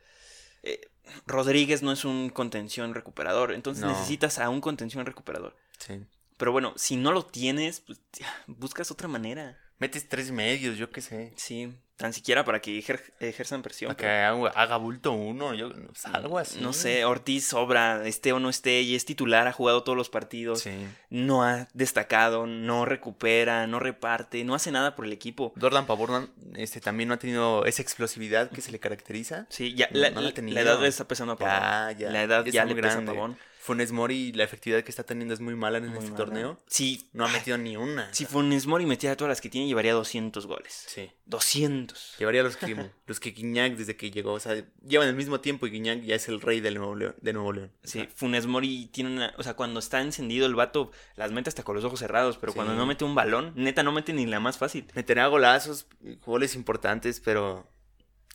Eh, 0.62 0.80
Rodríguez 1.26 1.82
no 1.82 1.92
es 1.92 2.04
un 2.04 2.30
contención 2.30 2.94
recuperador, 2.94 3.52
entonces 3.52 3.84
No. 3.84 3.90
necesitas 3.90 4.38
a 4.38 4.48
un 4.48 4.60
contención 4.60 5.04
recuperador. 5.04 5.56
Sí. 5.78 6.00
Pero 6.36 6.52
bueno, 6.52 6.72
si 6.76 6.96
no 6.96 7.12
lo 7.12 7.26
tienes, 7.26 7.80
pues 7.80 8.00
buscas 8.46 8.90
otra 8.90 9.08
manera. 9.08 9.58
Metes 9.80 10.08
tres 10.08 10.30
medios, 10.30 10.76
yo 10.78 10.90
qué 10.90 11.00
sé. 11.00 11.32
Sí, 11.36 11.74
tan 11.96 12.12
siquiera 12.12 12.44
para 12.44 12.60
que 12.60 12.78
ejer- 12.78 13.12
ejerzan 13.18 13.62
presión. 13.62 13.88
Para 13.94 13.96
que 13.98 14.52
haga, 14.58 14.76
bulto 14.76 15.12
uno, 15.12 15.54
yo, 15.54 15.70
pues, 15.72 16.04
algo 16.06 16.38
así. 16.38 16.60
No 16.60 16.72
sé, 16.74 17.04
Ortiz 17.06 17.46
sobra, 17.48 18.06
esté 18.06 18.32
o 18.32 18.40
no 18.40 18.50
esté, 18.50 18.82
y 18.82 18.94
es 18.94 19.04
titular, 19.06 19.48
ha 19.48 19.52
jugado 19.52 19.82
todos 19.82 19.96
los 19.96 20.08
partidos, 20.10 20.60
Sí. 20.60 20.70
no 21.08 21.42
ha 21.44 21.66
destacado, 21.72 22.46
no 22.46 22.84
recupera, 22.84 23.66
no 23.66 23.80
reparte, 23.80 24.44
no 24.44 24.54
hace 24.54 24.70
nada 24.70 24.94
por 24.94 25.06
el 25.06 25.12
equipo. 25.12 25.52
Jordan 25.60 25.86
Pavón 25.86 26.10
no- 26.10 26.58
este, 26.58 26.80
también 26.82 27.08
no 27.08 27.14
ha 27.14 27.18
tenido 27.18 27.64
esa 27.64 27.80
explosividad 27.82 28.50
que 28.50 28.60
se 28.60 28.72
le 28.72 28.78
caracteriza. 28.80 29.46
Sí, 29.48 29.74
ya, 29.74 29.88
No, 29.92 29.98
la, 30.00 30.10
no 30.10 30.16
la 30.20 30.26
ha 30.26 30.30
la 30.30 30.34
tenido. 30.34 30.58
edad 30.60 30.78
le 30.80 30.88
está 30.88 31.08
pesando 31.08 31.32
a 31.32 31.36
Pavón. 31.38 31.58
Ya, 31.58 31.92
ya. 31.98 32.10
La 32.10 32.22
edad 32.22 32.44
ya 32.44 32.66
muy 32.66 32.74
le 32.74 32.82
pesa 32.82 32.92
a 32.92 32.96
grande. 32.96 33.12
Pavón. 33.12 33.38
Funes 33.70 33.92
Mori, 33.92 34.32
la 34.32 34.42
efectividad 34.42 34.82
que 34.82 34.90
está 34.90 35.04
teniendo 35.04 35.32
es 35.32 35.38
muy 35.38 35.54
mala 35.54 35.78
en 35.78 35.86
Muy 35.90 35.98
este 35.98 36.10
mala. 36.10 36.16
torneo. 36.16 36.58
Sí, 36.66 37.08
No 37.12 37.24
ha 37.24 37.28
metido 37.28 37.56
ni 37.56 37.76
una. 37.76 38.12
si 38.12 38.26
Funes 38.26 38.66
Mori 38.66 38.84
metiera 38.84 39.16
todas 39.16 39.28
las 39.28 39.40
que 39.40 39.48
tiene, 39.48 39.68
llevaría 39.68 39.92
200 39.92 40.44
goles. 40.48 40.86
Sí. 40.88 41.08
200. 41.26 42.16
Llevaría 42.18 42.42
los 42.42 42.56
que, 42.56 42.90
los 43.06 43.20
que 43.20 43.30
Guiñac 43.30 43.76
desde 43.76 43.96
que 43.96 44.10
llegó. 44.10 44.32
O 44.32 44.40
sea, 44.40 44.60
llevan 44.84 45.06
el 45.06 45.14
mismo 45.14 45.38
tiempo 45.38 45.68
y 45.68 45.70
Guiñac 45.70 46.02
ya 46.02 46.16
es 46.16 46.28
el 46.28 46.40
rey 46.40 46.60
del 46.60 46.74
Nuevo 46.74 46.96
León, 46.96 47.14
de 47.20 47.32
Nuevo 47.32 47.52
León. 47.52 47.70
Sí, 47.84 48.08
Funes 48.12 48.46
Mori 48.48 48.88
tiene 48.92 49.10
una. 49.10 49.34
O 49.38 49.44
sea, 49.44 49.54
cuando 49.54 49.78
está 49.78 50.00
encendido 50.00 50.46
el 50.46 50.56
vato, 50.56 50.90
las 51.14 51.30
mete 51.30 51.48
hasta 51.48 51.62
con 51.62 51.76
los 51.76 51.84
ojos 51.84 52.00
cerrados. 52.00 52.38
Pero 52.38 52.52
cuando 52.52 52.74
no 52.74 52.86
mete 52.86 53.04
un 53.04 53.14
balón, 53.14 53.52
neta, 53.54 53.84
no 53.84 53.92
mete 53.92 54.12
ni 54.12 54.26
la 54.26 54.40
más 54.40 54.58
fácil. 54.58 54.86
Meterá 54.96 55.28
golazos, 55.28 55.86
goles 56.26 56.56
importantes, 56.56 57.20
pero 57.20 57.69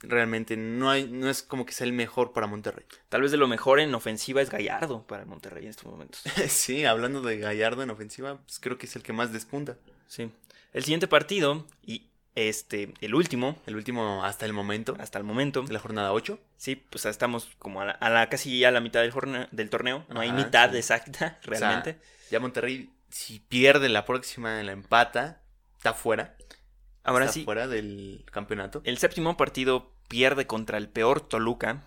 realmente 0.05 0.55
no, 0.57 0.89
hay, 0.89 1.07
no 1.07 1.29
es 1.29 1.43
como 1.43 1.65
que 1.65 1.73
sea 1.73 1.85
el 1.87 1.93
mejor 1.93 2.33
para 2.33 2.47
Monterrey. 2.47 2.85
Tal 3.09 3.21
vez 3.21 3.31
de 3.31 3.37
lo 3.37 3.47
mejor 3.47 3.79
en 3.79 3.93
ofensiva 3.95 4.41
es 4.41 4.49
Gallardo 4.49 5.05
para 5.07 5.23
el 5.23 5.27
Monterrey 5.27 5.63
en 5.63 5.69
estos 5.69 5.85
momentos. 5.85 6.21
sí, 6.47 6.85
hablando 6.85 7.21
de 7.21 7.37
Gallardo 7.37 7.83
en 7.83 7.89
ofensiva, 7.89 8.37
pues 8.37 8.59
creo 8.59 8.77
que 8.77 8.85
es 8.85 8.95
el 8.95 9.03
que 9.03 9.13
más 9.13 9.33
despunta. 9.33 9.77
Sí. 10.07 10.31
El 10.73 10.83
siguiente 10.83 11.07
partido, 11.07 11.65
y 11.85 12.07
este, 12.35 12.93
el 12.99 13.15
último, 13.15 13.57
El 13.65 13.75
último 13.77 14.25
hasta 14.25 14.45
el 14.45 14.51
momento 14.53 14.95
hasta 14.99 15.17
el 15.17 15.23
momento. 15.23 15.61
de 15.63 15.71
la 15.73 15.79
jornada 15.79 16.11
8. 16.11 16.37
Sí, 16.57 16.75
pues 16.75 17.05
estamos 17.05 17.49
como 17.59 17.81
a 17.81 17.85
la, 17.85 17.91
a 17.93 18.09
la- 18.09 18.27
casi 18.29 18.63
a 18.65 18.71
la 18.71 18.81
mitad 18.81 19.01
del, 19.01 19.47
del 19.51 19.69
torneo. 19.69 20.05
No 20.09 20.19
hay 20.19 20.31
mitad 20.33 20.71
sí. 20.71 20.77
exacta, 20.77 21.39
O 21.41 21.55
sea, 21.55 21.59
realmente. 21.59 21.97
ya 22.29 22.39
Monterrey, 22.41 22.89
si 23.09 23.39
pierde 23.39 23.87
la 23.87 24.03
próxima 24.03 24.59
en 24.59 24.65
la 24.65 24.73
empata, 24.73 25.41
está 25.77 25.93
fuera. 25.93 26.35
Ahora 27.05 27.25
está 27.25 27.33
sí, 27.33 27.43
fuera 27.45 27.67
del 27.67 28.25
campeonato. 28.31 28.81
el 28.83 28.97
séptimo 28.97 29.37
partido 29.37 29.93
pierde 30.07 30.47
contra 30.47 30.77
el 30.77 30.89
peor 30.89 31.21
Toluca. 31.21 31.83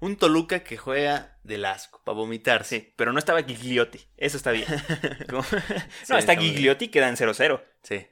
Un 0.00 0.16
Toluca 0.16 0.60
que 0.64 0.76
juega 0.76 1.38
del 1.44 1.64
asco, 1.64 2.02
para 2.04 2.16
vomitarse. 2.16 2.80
Sí, 2.80 2.92
pero 2.96 3.12
no 3.12 3.18
estaba 3.18 3.42
Gigliotti. 3.42 4.00
Eso 4.16 4.36
está 4.36 4.50
bien. 4.50 4.66
No, 5.30 5.40
está 5.40 6.18
está 6.18 6.34
bien. 6.34 6.52
Gigliotti, 6.54 6.88
quedan 6.88 7.16
0-0. 7.16 7.62
Sí. 7.82 8.06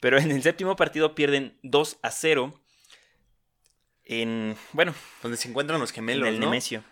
Pero 0.00 0.18
en 0.18 0.30
el 0.30 0.42
séptimo 0.42 0.76
partido 0.76 1.14
pierden 1.14 1.58
2 1.62 1.98
a 2.02 2.10
0. 2.10 2.60
En, 4.04 4.56
bueno, 4.72 4.94
Donde 5.22 5.38
se 5.38 5.48
encuentran 5.48 5.80
los 5.80 5.90
en 5.90 5.94
gemelos, 5.94 6.28
el 6.28 6.40
¿no? 6.40 6.46
Nemesio. 6.46 6.84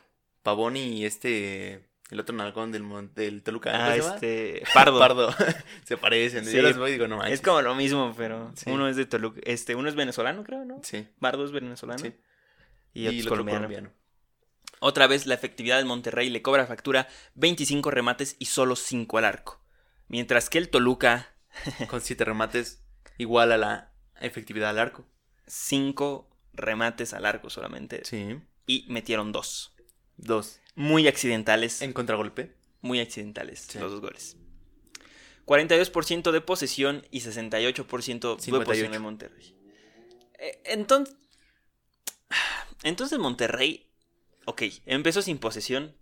Pavón 0.43 0.77
y 0.77 1.05
este. 1.05 1.85
El 2.13 2.21
otro 2.21 2.35
nalgón 2.37 2.73
del, 2.73 2.83
mon- 2.83 3.13
del 3.15 3.43
Toluca. 3.43 3.73
¿cómo 3.73 3.83
Ah, 3.85 3.97
este. 3.97 4.63
Pardo. 4.75 4.99
Pardo. 4.99 5.35
se 5.85 5.97
parecen. 5.97 6.45
Sí. 6.45 6.55
Yo 6.57 6.63
los 6.63 6.77
veo 6.77 6.89
y 6.89 6.93
digo, 6.93 7.09
no 7.09 7.17
manches. 7.17 7.35
Es 7.37 7.41
como 7.41 7.63
lo 7.63 7.75
mismo, 7.75 8.13
pero 8.17 8.53
Sí. 8.55 8.71
uno 8.71 8.87
es 8.87 8.97
de 8.97 9.07
Toluca. 9.07 9.41
Este, 9.45 9.75
uno 9.75 9.89
es 9.89 9.95
venezolano, 9.95 10.45
creo, 10.45 10.65
¿no? 10.67 10.79
Sí. 10.83 11.09
Pardo 11.21 11.45
es 11.45 11.53
venezolano. 11.53 11.99
Sí. 11.99 12.13
Y, 12.93 13.07
otro 13.07 13.13
el 13.15 13.21
otro 13.21 13.31
colombiano. 13.31 13.59
colombiano. 13.61 13.91
Otra 14.81 15.07
vez 15.07 15.27
la 15.27 15.35
efectividad 15.35 15.79
del 15.79 15.87
Monterrey 15.87 16.29
le 16.29 16.43
cobra 16.43 16.67
factura 16.67 17.09
25 17.37 17.91
remates 17.91 18.37
y 18.39 18.45
solo 18.47 18.77
5 18.77 19.17
al 19.19 19.25
arco. 19.25 19.65
Mientras 20.09 20.51
que 20.51 20.59
el 20.59 20.69
Toluca, 20.69 21.35
Con 21.89 22.01
siete 22.03 22.25
remates, 22.25 22.83
igual 23.17 23.53
a 23.53 23.57
la 23.57 23.93
efectividad 24.21 24.69
al 24.71 24.79
arco. 24.79 25.07
5 25.47 26.29
remates 26.53 27.15
al 27.15 27.25
arco 27.27 27.49
solamente. 27.51 28.05
Sí. 28.05 28.39
Y 28.67 28.85
metieron 28.89 29.33
2. 29.33 29.75
Dos. 30.17 30.61
Muy 30.75 31.07
accidentales. 31.09 31.83
En 31.83 31.93
contragolpe. 31.93 32.55
Muy 32.81 33.01
accidentales 33.01 33.61
Sí. 33.69 33.79
los 33.79 33.91
dos 33.93 34.01
goles. 34.01 34.37
42% 35.45 36.33
de 36.33 36.41
posesión 36.41 37.07
y 37.11 37.21
68% 37.21 38.37
de 38.37 38.43
58. 38.43 38.65
posesión 38.65 38.93
de 38.93 38.99
Monterrey. 38.99 39.57
Eh, 40.39 40.61
Entonces, 40.65 41.15
entonces 42.83 43.19
Monterrey, 43.19 43.89
ok, 44.47 44.63
empezó 44.87 45.23
sin 45.23 45.39
posesión, 45.39 45.97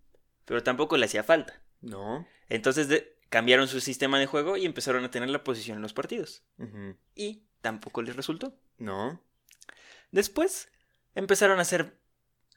pero 0.44 0.62
tampoco 0.62 0.96
le 0.96 1.06
hacía 1.06 1.22
falta. 1.22 1.62
No. 1.80 2.26
Entonces 2.48 2.88
de- 2.88 3.16
cambiaron 3.28 3.68
su 3.68 3.80
sistema 3.80 4.18
de 4.18 4.26
juego 4.26 4.56
y 4.56 4.66
empezaron 4.66 5.04
a 5.04 5.10
tener 5.10 5.30
la 5.30 5.44
posición 5.44 5.76
en 5.76 5.82
los 5.82 5.92
partidos. 5.92 6.42
Y 7.14 7.44
tampoco 7.60 8.02
les 8.02 8.16
resultó. 8.16 8.58
No. 8.78 9.22
Después 10.10 10.68
empezaron 11.14 11.60
a 11.60 11.64
ser 11.64 11.99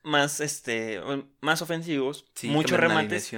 más, 0.03 0.39
este, 0.39 1.01
más 1.41 1.61
ofensivos, 1.61 2.25
Sí, 2.35 2.49
muchos 2.49 2.79
remates, 2.79 3.31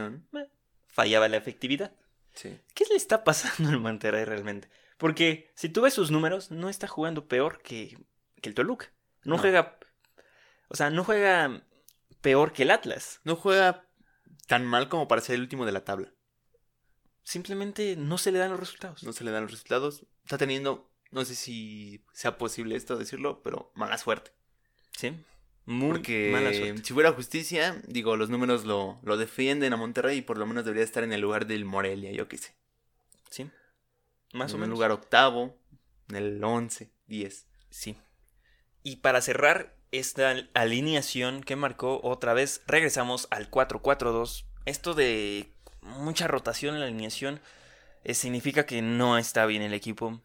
fallaba 0.87 1.27
la 1.27 1.37
efectividad. 1.37 1.93
Sí. 2.33 2.59
¿Qué 2.73 2.85
le 2.89 2.95
está 2.95 3.23
pasando 3.23 3.69
al 3.69 3.79
Monterrey 3.79 4.25
realmente? 4.25 4.69
Porque 4.97 5.51
si 5.55 5.69
tú 5.69 5.81
ves 5.81 5.93
sus 5.93 6.11
números, 6.11 6.51
no 6.51 6.69
está 6.69 6.87
jugando 6.87 7.27
peor 7.27 7.61
que, 7.61 7.97
que 8.41 8.49
el 8.49 8.55
Toluca. 8.55 8.91
No, 9.23 9.35
No. 9.35 9.41
juega. 9.41 9.77
O 10.69 10.75
sea, 10.75 10.89
no 10.89 11.03
juega 11.03 11.63
peor 12.21 12.53
que 12.53 12.63
el 12.63 12.71
Atlas. 12.71 13.19
No 13.23 13.35
juega 13.35 13.87
tan 14.47 14.65
mal 14.65 14.89
como 14.89 15.07
para 15.07 15.21
ser 15.21 15.35
el 15.35 15.41
último 15.41 15.65
de 15.65 15.71
la 15.71 15.83
tabla. 15.85 16.11
Simplemente 17.23 17.95
no 17.97 18.17
se 18.17 18.31
le 18.31 18.39
dan 18.39 18.51
los 18.51 18.59
resultados. 18.59 19.03
No 19.03 19.11
se 19.13 19.23
le 19.23 19.31
dan 19.31 19.43
los 19.43 19.51
resultados. 19.51 20.05
Está 20.23 20.37
teniendo, 20.37 20.91
no 21.11 21.25
sé 21.25 21.35
si 21.35 22.03
sea 22.13 22.37
posible 22.37 22.75
esto 22.75 22.97
decirlo, 22.97 23.41
pero 23.43 23.71
mala 23.75 23.97
suerte. 23.97 24.31
Sí. 24.97 25.13
Muy 25.65 25.89
Porque 25.89 26.29
mala 26.31 26.53
suerte. 26.53 26.83
si 26.83 26.93
fuera 26.93 27.11
justicia, 27.13 27.81
digo, 27.87 28.17
los 28.17 28.29
números 28.29 28.65
lo, 28.65 28.99
lo 29.03 29.17
defienden 29.17 29.73
a 29.73 29.77
Monterrey 29.77 30.19
y 30.19 30.21
por 30.21 30.37
lo 30.37 30.45
menos 30.45 30.63
debería 30.65 30.83
estar 30.83 31.03
en 31.03 31.13
el 31.13 31.21
lugar 31.21 31.47
del 31.47 31.65
Morelia, 31.65 32.11
yo 32.11 32.27
qué 32.27 32.37
sé. 32.37 32.55
Sí. 33.29 33.49
Más 34.33 34.53
o 34.53 34.57
en 34.57 34.61
menos. 34.61 34.67
un 34.67 34.69
lugar 34.71 34.91
octavo, 34.91 35.57
en 36.09 36.15
el 36.17 36.43
11, 36.43 36.91
10. 37.07 37.47
Sí. 37.69 37.97
Y 38.83 38.97
para 38.97 39.21
cerrar 39.21 39.75
esta 39.91 40.35
alineación 40.53 41.41
que 41.43 41.55
marcó 41.55 41.99
otra 42.03 42.33
vez, 42.33 42.61
regresamos 42.67 43.27
al 43.31 43.49
4-4-2. 43.49 44.45
Esto 44.65 44.93
de 44.93 45.51
mucha 45.81 46.27
rotación 46.27 46.75
en 46.75 46.81
la 46.81 46.87
alineación 46.87 47.39
eh, 48.03 48.13
significa 48.13 48.65
que 48.65 48.81
no 48.81 49.17
está 49.17 49.45
bien 49.45 49.61
el 49.63 49.73
equipo. 49.73 50.21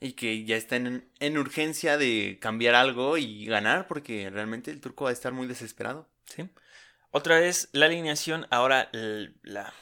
Y 0.00 0.12
que 0.12 0.44
ya 0.44 0.56
está 0.56 0.76
en, 0.76 1.08
en 1.18 1.38
urgencia 1.38 1.96
de 1.98 2.38
cambiar 2.40 2.74
algo 2.76 3.16
y 3.18 3.46
ganar, 3.46 3.88
porque 3.88 4.30
realmente 4.30 4.70
el 4.70 4.80
turco 4.80 5.04
va 5.04 5.10
a 5.10 5.12
estar 5.12 5.32
muy 5.32 5.46
desesperado. 5.48 6.08
¿sí? 6.24 6.48
Otra 7.10 7.40
vez 7.40 7.68
la 7.72 7.86
alineación, 7.86 8.46
ahora 8.50 8.90
la, 8.92 9.72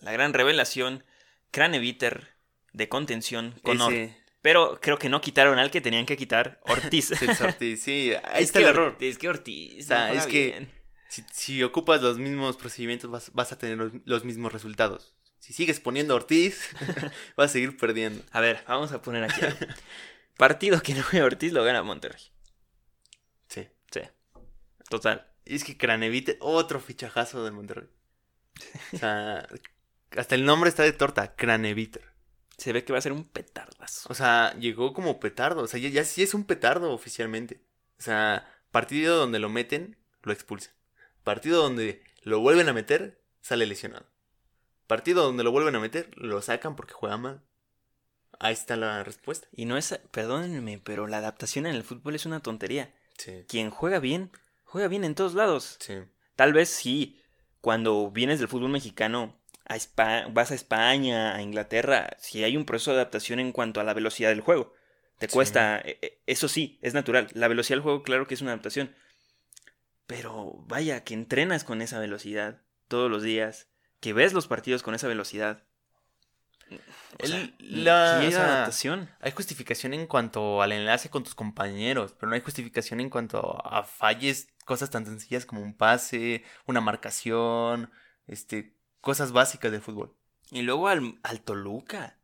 la 0.00 0.12
gran 0.12 0.32
revelación, 0.32 1.04
Craneviter 1.52 2.28
de 2.72 2.88
contención 2.88 3.54
con 3.62 3.76
Ese- 3.80 4.16
Pero 4.40 4.80
creo 4.80 4.98
que 4.98 5.08
no 5.10 5.20
quitaron 5.20 5.58
al 5.58 5.70
que 5.70 5.80
tenían 5.82 6.06
que 6.06 6.16
quitar, 6.16 6.60
Ortiz. 6.64 7.12
Ortiz, 7.40 7.82
sí, 7.82 8.12
ahí 8.24 8.34
es 8.42 8.44
está 8.46 8.58
que 8.58 8.64
el 8.64 8.70
error. 8.70 8.96
Es 9.00 9.18
que 9.18 9.28
Ortiz. 9.28 9.86
Sea, 9.86 10.08
no 10.08 10.14
es 10.14 10.26
que-. 10.26 10.66
Si, 11.08 11.22
si 11.30 11.62
ocupas 11.62 12.00
los 12.00 12.18
mismos 12.18 12.56
procedimientos, 12.56 13.10
vas, 13.10 13.30
vas 13.34 13.52
a 13.52 13.58
tener 13.58 13.76
los, 13.76 13.92
los 14.06 14.24
mismos 14.24 14.50
resultados. 14.52 15.14
Si 15.42 15.52
sigues 15.52 15.80
poniendo 15.80 16.14
a 16.14 16.18
Ortiz, 16.18 16.70
vas 17.36 17.50
a 17.50 17.52
seguir 17.52 17.76
perdiendo. 17.76 18.22
A 18.30 18.38
ver, 18.40 18.62
vamos 18.68 18.92
a 18.92 19.02
poner 19.02 19.24
aquí. 19.24 19.44
algo. 19.44 19.58
Partido 20.36 20.80
que 20.80 20.94
no 20.94 21.02
juega 21.02 21.26
Ortiz 21.26 21.52
lo 21.52 21.64
gana 21.64 21.82
Monterrey. 21.82 22.22
Sí. 23.48 23.66
Sí. 23.90 24.02
Total. 24.88 25.26
Y 25.44 25.56
es 25.56 25.64
que 25.64 25.76
Cranevite, 25.76 26.36
otro 26.38 26.78
fichajazo 26.78 27.42
del 27.42 27.54
Monterrey. 27.54 27.88
O 28.92 28.98
sea, 28.98 29.48
hasta 30.16 30.36
el 30.36 30.44
nombre 30.44 30.70
está 30.70 30.84
de 30.84 30.92
torta, 30.92 31.34
Craneviter. 31.34 32.04
Se 32.56 32.72
ve 32.72 32.84
que 32.84 32.92
va 32.92 33.00
a 33.00 33.02
ser 33.02 33.10
un 33.10 33.24
petardazo. 33.24 34.08
O 34.12 34.14
sea, 34.14 34.54
llegó 34.60 34.92
como 34.92 35.18
petardo. 35.18 35.62
O 35.62 35.66
sea, 35.66 35.80
ya, 35.80 35.88
ya 35.88 36.04
sí 36.04 36.22
es 36.22 36.34
un 36.34 36.44
petardo 36.44 36.92
oficialmente. 36.92 37.60
O 37.98 38.02
sea, 38.02 38.48
partido 38.70 39.16
donde 39.16 39.40
lo 39.40 39.48
meten, 39.48 39.96
lo 40.22 40.32
expulsan. 40.32 40.72
Partido 41.24 41.60
donde 41.60 42.00
lo 42.22 42.38
vuelven 42.38 42.68
a 42.68 42.72
meter, 42.72 43.20
sale 43.40 43.66
lesionado. 43.66 44.11
Partido 44.96 45.22
donde 45.22 45.42
lo 45.44 45.50
vuelven 45.52 45.74
a 45.74 45.80
meter, 45.80 46.10
lo 46.16 46.42
sacan 46.42 46.76
porque 46.76 46.92
juega 46.92 47.16
mal. 47.16 47.42
Ahí 48.38 48.52
está 48.52 48.76
la 48.76 49.02
respuesta. 49.04 49.48
Y 49.52 49.64
no 49.64 49.76
es, 49.78 49.98
perdónenme, 50.10 50.78
pero 50.84 51.06
la 51.06 51.18
adaptación 51.18 51.64
en 51.66 51.74
el 51.74 51.82
fútbol 51.82 52.14
es 52.14 52.26
una 52.26 52.40
tontería. 52.40 52.92
Sí. 53.16 53.44
Quien 53.48 53.70
juega 53.70 54.00
bien, 54.00 54.30
juega 54.64 54.88
bien 54.88 55.04
en 55.04 55.14
todos 55.14 55.32
lados. 55.34 55.76
Sí. 55.80 55.94
Tal 56.36 56.52
vez 56.52 56.68
sí, 56.68 57.20
cuando 57.62 58.10
vienes 58.10 58.38
del 58.38 58.48
fútbol 58.48 58.70
mexicano, 58.70 59.40
a 59.66 59.76
Espa- 59.76 60.26
vas 60.32 60.50
a 60.50 60.54
España, 60.56 61.34
a 61.34 61.40
Inglaterra, 61.40 62.16
si 62.18 62.44
hay 62.44 62.56
un 62.56 62.64
proceso 62.66 62.90
de 62.90 62.96
adaptación 62.98 63.38
en 63.40 63.52
cuanto 63.52 63.80
a 63.80 63.84
la 63.84 63.94
velocidad 63.94 64.28
del 64.28 64.40
juego. 64.42 64.74
Te 65.18 65.28
Sí. 65.28 65.32
cuesta, 65.32 65.78
e- 65.80 65.98
e- 66.02 66.22
eso 66.26 66.48
sí, 66.48 66.78
es 66.82 66.92
natural. 66.94 67.28
La 67.32 67.48
velocidad 67.48 67.76
del 67.76 67.82
juego, 67.84 68.02
claro 68.02 68.26
que 68.26 68.34
es 68.34 68.42
una 68.42 68.50
adaptación. 68.52 68.94
Pero 70.06 70.54
vaya, 70.66 71.04
que 71.04 71.14
entrenas 71.14 71.64
con 71.64 71.80
esa 71.80 71.98
velocidad 71.98 72.60
todos 72.88 73.10
los 73.10 73.22
días, 73.22 73.68
que 74.02 74.12
ves 74.12 74.34
los 74.34 74.48
partidos 74.48 74.82
con 74.82 74.94
esa 74.94 75.08
velocidad. 75.08 75.62
O 77.22 77.26
sea, 77.26 77.36
El- 77.38 77.54
la- 77.60 78.18
¿qué 78.20 78.28
o 78.28 78.30
sea, 78.30 78.44
adaptación? 78.44 79.08
Hay 79.20 79.30
justificación 79.32 79.94
en 79.94 80.06
cuanto 80.06 80.60
al 80.60 80.72
enlace 80.72 81.08
con 81.08 81.22
tus 81.22 81.34
compañeros, 81.34 82.14
pero 82.18 82.28
no 82.28 82.34
hay 82.34 82.40
justificación 82.40 83.00
en 83.00 83.10
cuanto 83.10 83.64
a 83.64 83.84
falles, 83.84 84.48
cosas 84.64 84.90
tan 84.90 85.06
sencillas 85.06 85.46
como 85.46 85.62
un 85.62 85.74
pase, 85.74 86.44
una 86.66 86.80
marcación, 86.80 87.90
este, 88.26 88.76
cosas 89.00 89.32
básicas 89.32 89.70
del 89.70 89.82
fútbol. 89.82 90.16
Y 90.50 90.62
luego 90.62 90.88
al, 90.88 91.18
al 91.22 91.40
Toluca. 91.40 92.18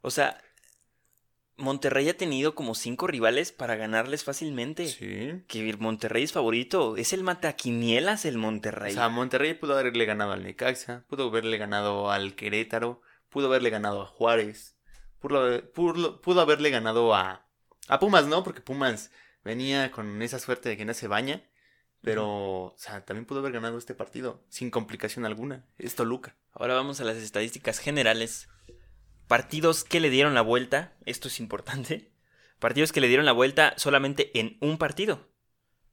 O 0.00 0.10
sea, 0.10 0.40
Monterrey 1.56 2.08
ha 2.08 2.16
tenido 2.16 2.54
como 2.54 2.74
cinco 2.74 3.06
rivales 3.06 3.52
para 3.52 3.76
ganarles 3.76 4.24
fácilmente. 4.24 4.88
Sí. 4.88 5.42
Que 5.48 5.76
Monterrey 5.78 6.22
es 6.24 6.32
favorito. 6.32 6.96
Es 6.96 7.12
el 7.12 7.22
mataquinielas 7.22 8.24
el 8.24 8.36
O 8.36 8.40
Monterrey. 8.40 8.94
sea, 8.94 9.08
Monterrey 9.08 9.54
pudo 9.54 9.78
haberle 9.78 10.04
ganado 10.04 10.32
al 10.32 10.42
Necaxa, 10.42 11.04
pudo 11.08 11.28
haberle 11.28 11.58
ganado 11.58 12.10
al 12.10 12.34
Querétaro, 12.34 13.02
pudo 13.28 13.46
haberle 13.48 13.70
ganado 13.70 14.02
a 14.02 14.06
Juárez, 14.06 14.76
pudo, 15.20 15.38
haber- 15.40 15.70
pudo- 15.72 16.20
pudo 16.20 16.40
haberle 16.40 16.70
ganado 16.70 17.14
a, 17.14 17.46
a 17.88 17.98
Pumas, 18.00 18.26
¿no? 18.26 18.42
Porque 18.44 18.60
Pumas 18.60 19.10
venía 19.44 19.90
con 19.90 20.20
esa 20.22 20.38
suerte 20.38 20.68
de 20.70 20.76
que 20.76 20.84
no 20.84 20.94
se 20.94 21.06
baña, 21.08 21.42
pero, 22.00 22.26
o 22.64 22.74
sea, 22.78 23.04
también 23.04 23.26
pudo 23.26 23.38
haber 23.40 23.52
ganado 23.52 23.78
este 23.78 23.94
partido 23.94 24.42
sin 24.48 24.70
complicación 24.70 25.24
alguna. 25.24 25.64
Es 25.78 25.94
Toluca. 25.94 26.34
Ahora 26.52 26.74
vamos 26.74 27.00
a 27.00 27.04
las 27.04 27.16
estadísticas 27.16 27.78
generales. 27.78 28.48
Partidos 29.32 29.84
que 29.84 29.98
le 30.00 30.10
dieron 30.10 30.34
la 30.34 30.42
vuelta. 30.42 30.92
Esto 31.06 31.28
es 31.28 31.40
importante. 31.40 32.10
Partidos 32.58 32.92
que 32.92 33.00
le 33.00 33.08
dieron 33.08 33.24
la 33.24 33.32
vuelta 33.32 33.72
solamente 33.78 34.30
en 34.38 34.58
un 34.60 34.76
partido. 34.76 35.26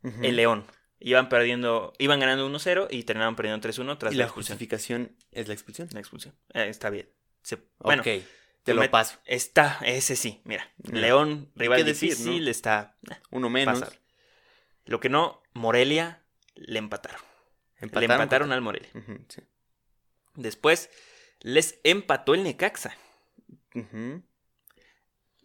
Ujú. 0.04 0.24
El 0.24 0.36
León. 0.36 0.66
Iban 1.00 1.30
perdiendo, 1.30 1.94
iban 2.00 2.20
ganando 2.20 2.46
1-0 2.50 2.88
y 2.90 3.04
terminaban 3.04 3.38
perdiendo 3.38 3.66
3-1 3.66 3.98
tras 3.98 4.12
y 4.12 4.18
la 4.18 4.24
la 4.24 4.26
expulsión. 4.26 4.56
justificación 4.58 5.16
es 5.32 5.48
la 5.48 5.54
expulsión. 5.54 5.88
La 5.94 6.00
expulsión. 6.02 6.36
Eh, 6.54 6.68
está 6.68 6.90
bien. 6.90 7.10
Se- 7.42 7.58
bueno, 7.80 8.02
ok, 8.02 8.10
te 8.64 8.74
lo 8.74 8.92
paso. 8.92 9.18
está, 9.24 9.80
ese 9.86 10.18
sí. 10.18 10.42
Mira, 10.44 10.70
Mira, 10.78 11.00
León, 11.00 11.50
rival 11.56 11.86
decir, 11.86 12.10
difícil, 12.10 12.44
¿no? 12.44 12.52
está 12.52 12.98
eh, 13.10 13.16
Uno 13.32 13.50
menos. 13.50 13.82
Lo 14.84 15.00
que 15.00 15.08
no, 15.08 15.42
Morelia 15.54 16.22
le 16.56 16.78
empataron. 16.80 17.22
le 17.80 17.88
empataron 18.06 18.52
al 18.52 18.60
Morelia. 18.62 18.90
Sí. 19.30 19.42
Después 20.36 20.90
les 21.40 21.80
empató 21.86 22.34
el 22.34 22.44
Necaxa. 22.44 22.98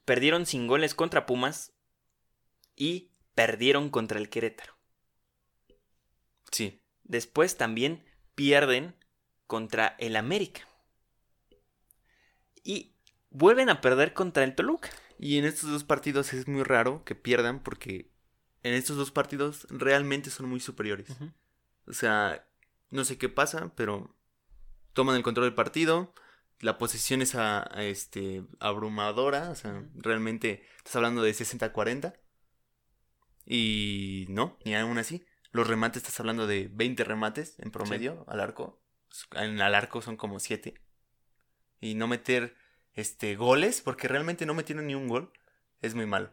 Perdieron 0.04 0.46
sin 0.46 0.66
goles 0.66 0.94
contra 0.94 1.26
Pumas 1.26 1.72
y 2.76 3.10
perdieron 3.34 3.90
contra 3.90 4.18
el 4.18 4.28
Querétaro. 4.28 4.76
Sí. 6.50 6.80
Después 7.02 7.56
también 7.56 8.04
pierden 8.34 8.96
contra 9.46 9.96
el 9.98 10.16
América. 10.16 10.66
Y 12.62 12.94
vuelven 13.30 13.68
a 13.68 13.80
perder 13.80 14.14
contra 14.14 14.44
el 14.44 14.54
Toluca. 14.54 14.90
Y 15.18 15.38
en 15.38 15.44
estos 15.44 15.70
dos 15.70 15.84
partidos 15.84 16.32
es 16.32 16.48
muy 16.48 16.62
raro 16.62 17.04
que 17.04 17.14
pierdan 17.14 17.62
porque 17.62 18.10
en 18.62 18.74
estos 18.74 18.96
dos 18.96 19.10
partidos 19.10 19.66
realmente 19.70 20.30
son 20.30 20.48
muy 20.48 20.60
superiores. 20.60 21.08
O 21.86 21.92
sea, 21.92 22.48
no 22.90 23.04
sé 23.04 23.18
qué 23.18 23.28
pasa, 23.28 23.72
pero 23.76 24.16
toman 24.94 25.16
el 25.16 25.22
control 25.22 25.46
del 25.46 25.54
partido. 25.54 26.14
La 26.60 26.78
posesión 26.78 27.22
es 27.22 27.34
a, 27.34 27.62
a, 27.76 27.84
este, 27.84 28.44
abrumadora. 28.60 29.50
O 29.50 29.54
sea, 29.54 29.84
realmente 29.94 30.64
estás 30.78 30.96
hablando 30.96 31.22
de 31.22 31.32
60-40. 31.32 32.14
Y 33.46 34.26
no, 34.28 34.58
ni 34.64 34.74
aún 34.74 34.98
así. 34.98 35.24
Los 35.52 35.68
remates 35.68 36.02
estás 36.02 36.18
hablando 36.20 36.46
de 36.46 36.68
20 36.72 37.04
remates 37.04 37.56
en 37.58 37.70
promedio 37.70 38.24
al 38.28 38.40
arco. 38.40 38.80
En 39.32 39.60
al 39.60 39.74
arco 39.74 40.02
son 40.02 40.16
como 40.16 40.40
7. 40.40 40.74
Y 41.80 41.94
no 41.94 42.08
meter 42.08 42.56
este 42.94 43.36
goles, 43.36 43.80
porque 43.80 44.08
realmente 44.08 44.46
no 44.46 44.54
metieron 44.54 44.86
ni 44.86 44.94
un 44.94 45.08
gol, 45.08 45.32
es 45.82 45.94
muy 45.94 46.06
malo. 46.06 46.30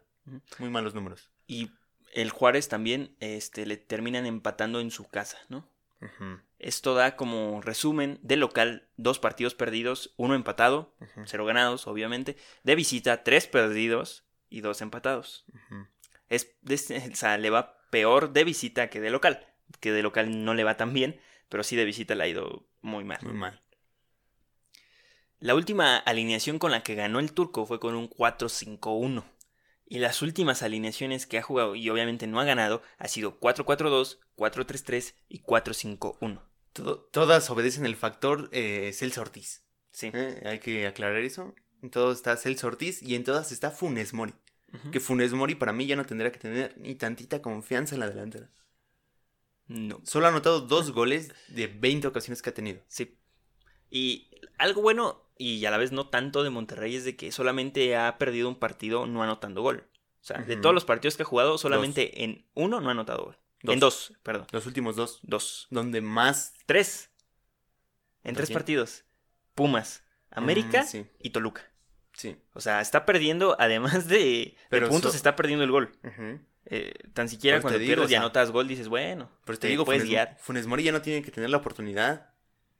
Muy 0.59 0.69
malos 0.69 0.93
números. 0.95 1.29
Y 1.47 1.71
el 2.13 2.29
Juárez 2.29 2.67
también 2.67 3.15
este, 3.19 3.65
le 3.65 3.77
terminan 3.77 4.25
empatando 4.25 4.79
en 4.79 4.91
su 4.91 5.07
casa, 5.07 5.37
¿no? 5.49 5.67
Ujú, 6.01 6.39
Esto 6.63 6.93
da 6.93 7.15
como 7.15 7.59
resumen 7.61 8.19
de 8.21 8.35
local 8.35 8.87
dos 8.95 9.17
partidos 9.17 9.55
perdidos, 9.55 10.13
uno 10.17 10.35
empatado, 10.35 10.95
cero 11.25 11.45
ganados, 11.45 11.87
obviamente. 11.87 12.37
De 12.63 12.75
visita, 12.75 13.23
tres 13.23 13.47
perdidos 13.47 14.25
y 14.49 14.61
dos 14.61 14.81
empatados. 14.81 15.45
ujú. 15.47 15.87
Es, 16.29 16.55
de- 16.61 17.09
o 17.11 17.15
sea, 17.15 17.37
le 17.37 17.49
va 17.49 17.77
peor 17.89 18.31
de 18.31 18.43
visita 18.43 18.89
que 18.89 19.01
de 19.01 19.09
local. 19.09 19.47
Que 19.79 19.91
de 19.91 20.03
local 20.03 20.45
no 20.45 20.53
le 20.53 20.63
va 20.63 20.77
tan 20.77 20.93
bien, 20.93 21.19
pero 21.49 21.63
sí 21.63 21.75
de 21.75 21.85
visita 21.85 22.13
le 22.15 22.23
ha 22.23 22.27
ido 22.27 22.67
muy 22.81 23.03
mal. 23.03 23.19
Muy 23.23 23.33
mal. 23.33 23.61
La 25.39 25.55
última 25.55 25.97
alineación 25.97 26.59
con 26.59 26.69
la 26.71 26.83
que 26.83 26.93
ganó 26.95 27.19
el 27.19 27.33
turco 27.33 27.65
fue 27.65 27.79
con 27.79 27.95
un 27.95 28.07
4-5-1. 28.09 29.23
Y 29.87 29.99
las 29.99 30.21
últimas 30.21 30.61
alineaciones 30.61 31.25
que 31.25 31.37
ha 31.37 31.41
jugado 31.41 31.75
y 31.75 31.89
obviamente 31.89 32.27
no 32.27 32.39
ha 32.39 32.45
ganado 32.45 32.81
ha 32.97 33.07
sido 33.07 33.39
4-4-2, 33.39 34.19
4-3-3 34.37 35.15
y 35.27 35.41
4-5-1. 35.41 36.41
Todas 36.73 37.49
obedecen 37.49 37.85
el 37.85 37.95
factor 37.95 38.49
eh, 38.51 38.91
Celso 38.93 39.21
Ortiz. 39.21 39.63
Sí. 39.91 40.11
¿eh? 40.13 40.41
Hay 40.45 40.59
que 40.59 40.87
aclarar 40.87 41.17
eso. 41.17 41.53
En 41.81 41.89
todo 41.89 42.11
está 42.11 42.37
Celso 42.37 42.67
Ortiz 42.67 43.01
y 43.01 43.15
en 43.15 43.23
todas 43.23 43.51
está 43.51 43.71
Funes 43.71 44.13
Mori. 44.13 44.33
Que 44.91 45.01
Funes 45.01 45.33
Mori 45.33 45.55
para 45.55 45.73
mí 45.73 45.85
ya 45.85 45.97
no 45.97 46.05
tendría 46.05 46.31
que 46.31 46.39
tener 46.39 46.77
ni 46.77 46.95
tantita 46.95 47.41
confianza 47.41 47.93
en 47.93 47.99
la 47.99 48.09
delantera. 48.09 48.49
No. 49.67 49.99
Solo 50.03 50.27
ha 50.27 50.29
anotado 50.29 50.61
dos 50.61 50.91
goles 50.91 51.33
de 51.49 51.67
20 51.67 52.07
ocasiones 52.07 52.41
que 52.41 52.51
ha 52.51 52.53
tenido. 52.53 52.81
Sí. 52.87 53.17
Y 53.89 54.29
algo 54.57 54.81
bueno 54.81 55.29
y 55.37 55.65
a 55.65 55.71
la 55.71 55.77
vez 55.77 55.91
no 55.91 56.07
tanto 56.07 56.43
de 56.43 56.51
Monterrey 56.51 56.95
es 56.95 57.03
de 57.03 57.15
que 57.15 57.31
solamente 57.31 57.97
ha 57.97 58.17
perdido 58.17 58.47
un 58.47 58.55
partido 58.55 59.07
no 59.07 59.23
anotando 59.23 59.61
gol. 59.61 59.87
O 60.21 60.23
sea, 60.23 60.37
de 60.37 60.55
todos 60.55 60.75
los 60.75 60.85
partidos 60.85 61.17
que 61.17 61.23
ha 61.23 61.25
jugado, 61.25 61.57
solamente 61.57 62.23
en 62.23 62.45
uno 62.53 62.79
no 62.79 62.89
ha 62.89 62.91
anotado 62.91 63.25
gol. 63.25 63.37
Dos. 63.63 63.73
En 63.73 63.79
dos, 63.79 64.13
perdón. 64.23 64.47
Los 64.51 64.65
últimos 64.65 64.95
dos, 64.95 65.19
Dos. 65.23 65.67
donde 65.69 66.01
más... 66.01 66.53
Tres. 66.65 67.09
En 68.23 68.35
tres 68.35 68.47
quién? 68.47 68.55
partidos. 68.55 69.03
Pumas, 69.55 70.03
América 70.29 70.83
Mm, 70.83 70.87
sí, 70.87 71.05
y 71.19 71.29
Toluca. 71.31 71.69
sí. 72.13 72.37
O 72.53 72.61
sea, 72.61 72.81
está 72.81 73.05
perdiendo, 73.05 73.55
además 73.59 74.07
de, 74.07 74.55
puntos, 74.89 75.11
so- 75.11 75.17
está 75.17 75.35
perdiendo 75.35 75.63
el 75.63 75.71
gol. 75.71 75.91
Eh, 76.65 76.93
tan 77.13 77.27
siquiera 77.27 77.59
cuando 77.59 77.79
te 77.79 77.85
pierdes 77.85 78.07
digo, 78.07 78.11
y 78.11 78.15
anotas 78.15 78.51
gol, 78.51 78.67
dices, 78.67 78.87
bueno, 78.87 79.29
Pero 79.45 79.57
te 79.57 79.63
te 79.63 79.67
digo, 79.69 79.83
puedes 79.85 80.03
Funes, 80.03 80.09
guiar. 80.11 80.37
Funes 80.39 80.67
Mori 80.67 80.83
ya 80.83 80.91
no 80.91 81.01
tiene 81.01 81.21
que 81.23 81.31
tener 81.31 81.49
la 81.49 81.57
oportunidad. 81.57 82.33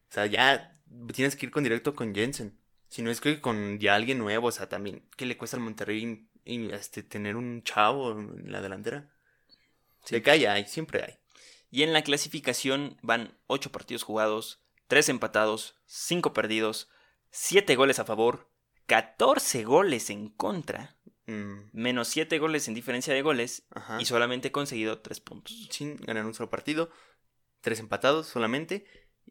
O 0.10 0.14
sea, 0.14 0.26
ya 0.28 0.80
tienes 1.14 1.36
que 1.36 1.48
ir 1.48 1.52
con 1.52 1.64
directo 1.64 1.96
con 1.96 2.14
Jensen. 2.14 2.58
Si 2.90 3.02
no 3.02 3.10
es 3.10 3.20
que 3.22 3.42
con 3.42 3.80
ya 3.80 3.96
alguien 3.96 4.18
nuevo, 4.20 4.48
o 4.48 4.52
sea, 4.52 4.70
también, 4.70 5.04
¿qué 5.18 5.26
le 5.26 5.38
cuesta 5.38 5.58
al 5.58 5.64
Monterrey 5.64 6.28
y, 6.46 6.72
este, 6.72 7.02
tener 7.04 7.36
un 7.36 7.64
chavo 7.64 8.12
en 8.12 8.52
la 8.52 8.62
delantera? 8.62 9.10
Sí. 10.04 10.16
De 10.16 10.22
que 10.22 10.32
hay, 10.32 10.46
hay, 10.46 10.66
siempre 10.66 11.04
hay. 11.04 11.20
Y 11.70 11.84
en 11.84 11.94
la 11.94 12.04
clasificación 12.04 12.98
van 13.02 13.38
8 13.48 13.72
partidos 13.72 14.04
jugados, 14.04 14.62
3 14.88 15.10
empatados, 15.10 15.76
5 15.86 16.34
perdidos, 16.34 16.90
7 17.30 17.76
goles 17.76 18.00
a 18.00 18.06
favor, 18.06 18.50
14 18.88 19.64
goles 19.64 20.10
en 20.10 20.30
contra, 20.30 20.98
Mm, 21.28 21.70
menos 21.72 22.08
7 22.10 22.40
goles 22.40 22.68
en 22.68 22.74
diferencia 22.74 23.14
de 23.14 23.22
goles 23.22 23.66
ajá. 23.72 24.02
y 24.02 24.06
solamente 24.06 24.52
conseguido 24.52 25.00
3 25.00 25.20
puntos. 25.22 25.68
Sin 25.70 25.98
ganar 25.98 26.26
un 26.26 26.34
solo 26.34 26.50
partido, 26.50 26.90
tres 27.62 27.80
empatados 27.80 28.28
solamente. 28.28 28.86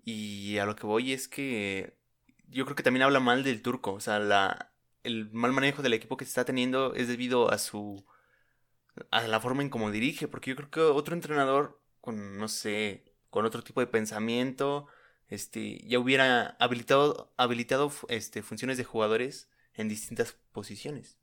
Y 0.05 0.59
a 0.59 0.65
lo 0.67 0.77
que 0.77 0.87
voy 0.87 1.13
es 1.13 1.29
que 1.29 1.99
yo 2.47 2.65
creo 2.65 2.77
que 2.77 2.83
también 2.83 3.03
habla 3.03 3.21
mal 3.21 3.45
del 3.45 3.61
turco. 3.61 3.93
O 3.93 4.01
sea, 4.01 4.19
la, 4.19 4.73
el 5.03 5.31
mal 5.33 5.53
manejo 5.53 5.83
del 5.83 5.93
equipo 5.95 6.17
que 6.17 6.25
se 6.25 6.31
está 6.31 6.45
teniendo 6.45 6.95
es 6.95 7.09
debido 7.09 7.51
a 7.51 7.59
su. 7.59 8.07
A 9.11 9.27
la 9.27 9.41
forma 9.41 9.63
en 9.63 9.71
cómo 9.71 9.91
dirige. 9.91 10.29
Porque 10.29 10.51
yo 10.51 10.57
creo 10.57 10.71
que 10.71 10.81
otro 10.81 11.15
entrenador 11.15 11.81
con, 12.01 12.39
no 12.39 12.49
sé, 12.49 13.05
con 13.31 13.45
otro 13.45 13.63
tipo 13.63 13.81
de 13.81 13.87
pensamiento, 13.87 14.87
este, 15.29 15.79
ya 15.87 15.99
hubiera 15.99 16.57
habilitado, 16.59 17.33
habilitado 17.37 17.93
este, 18.09 18.43
funciones 18.43 18.77
de 18.77 18.85
jugadores 18.85 19.49
en 19.75 19.89
distintas 19.89 20.37
posiciones. 20.53 21.17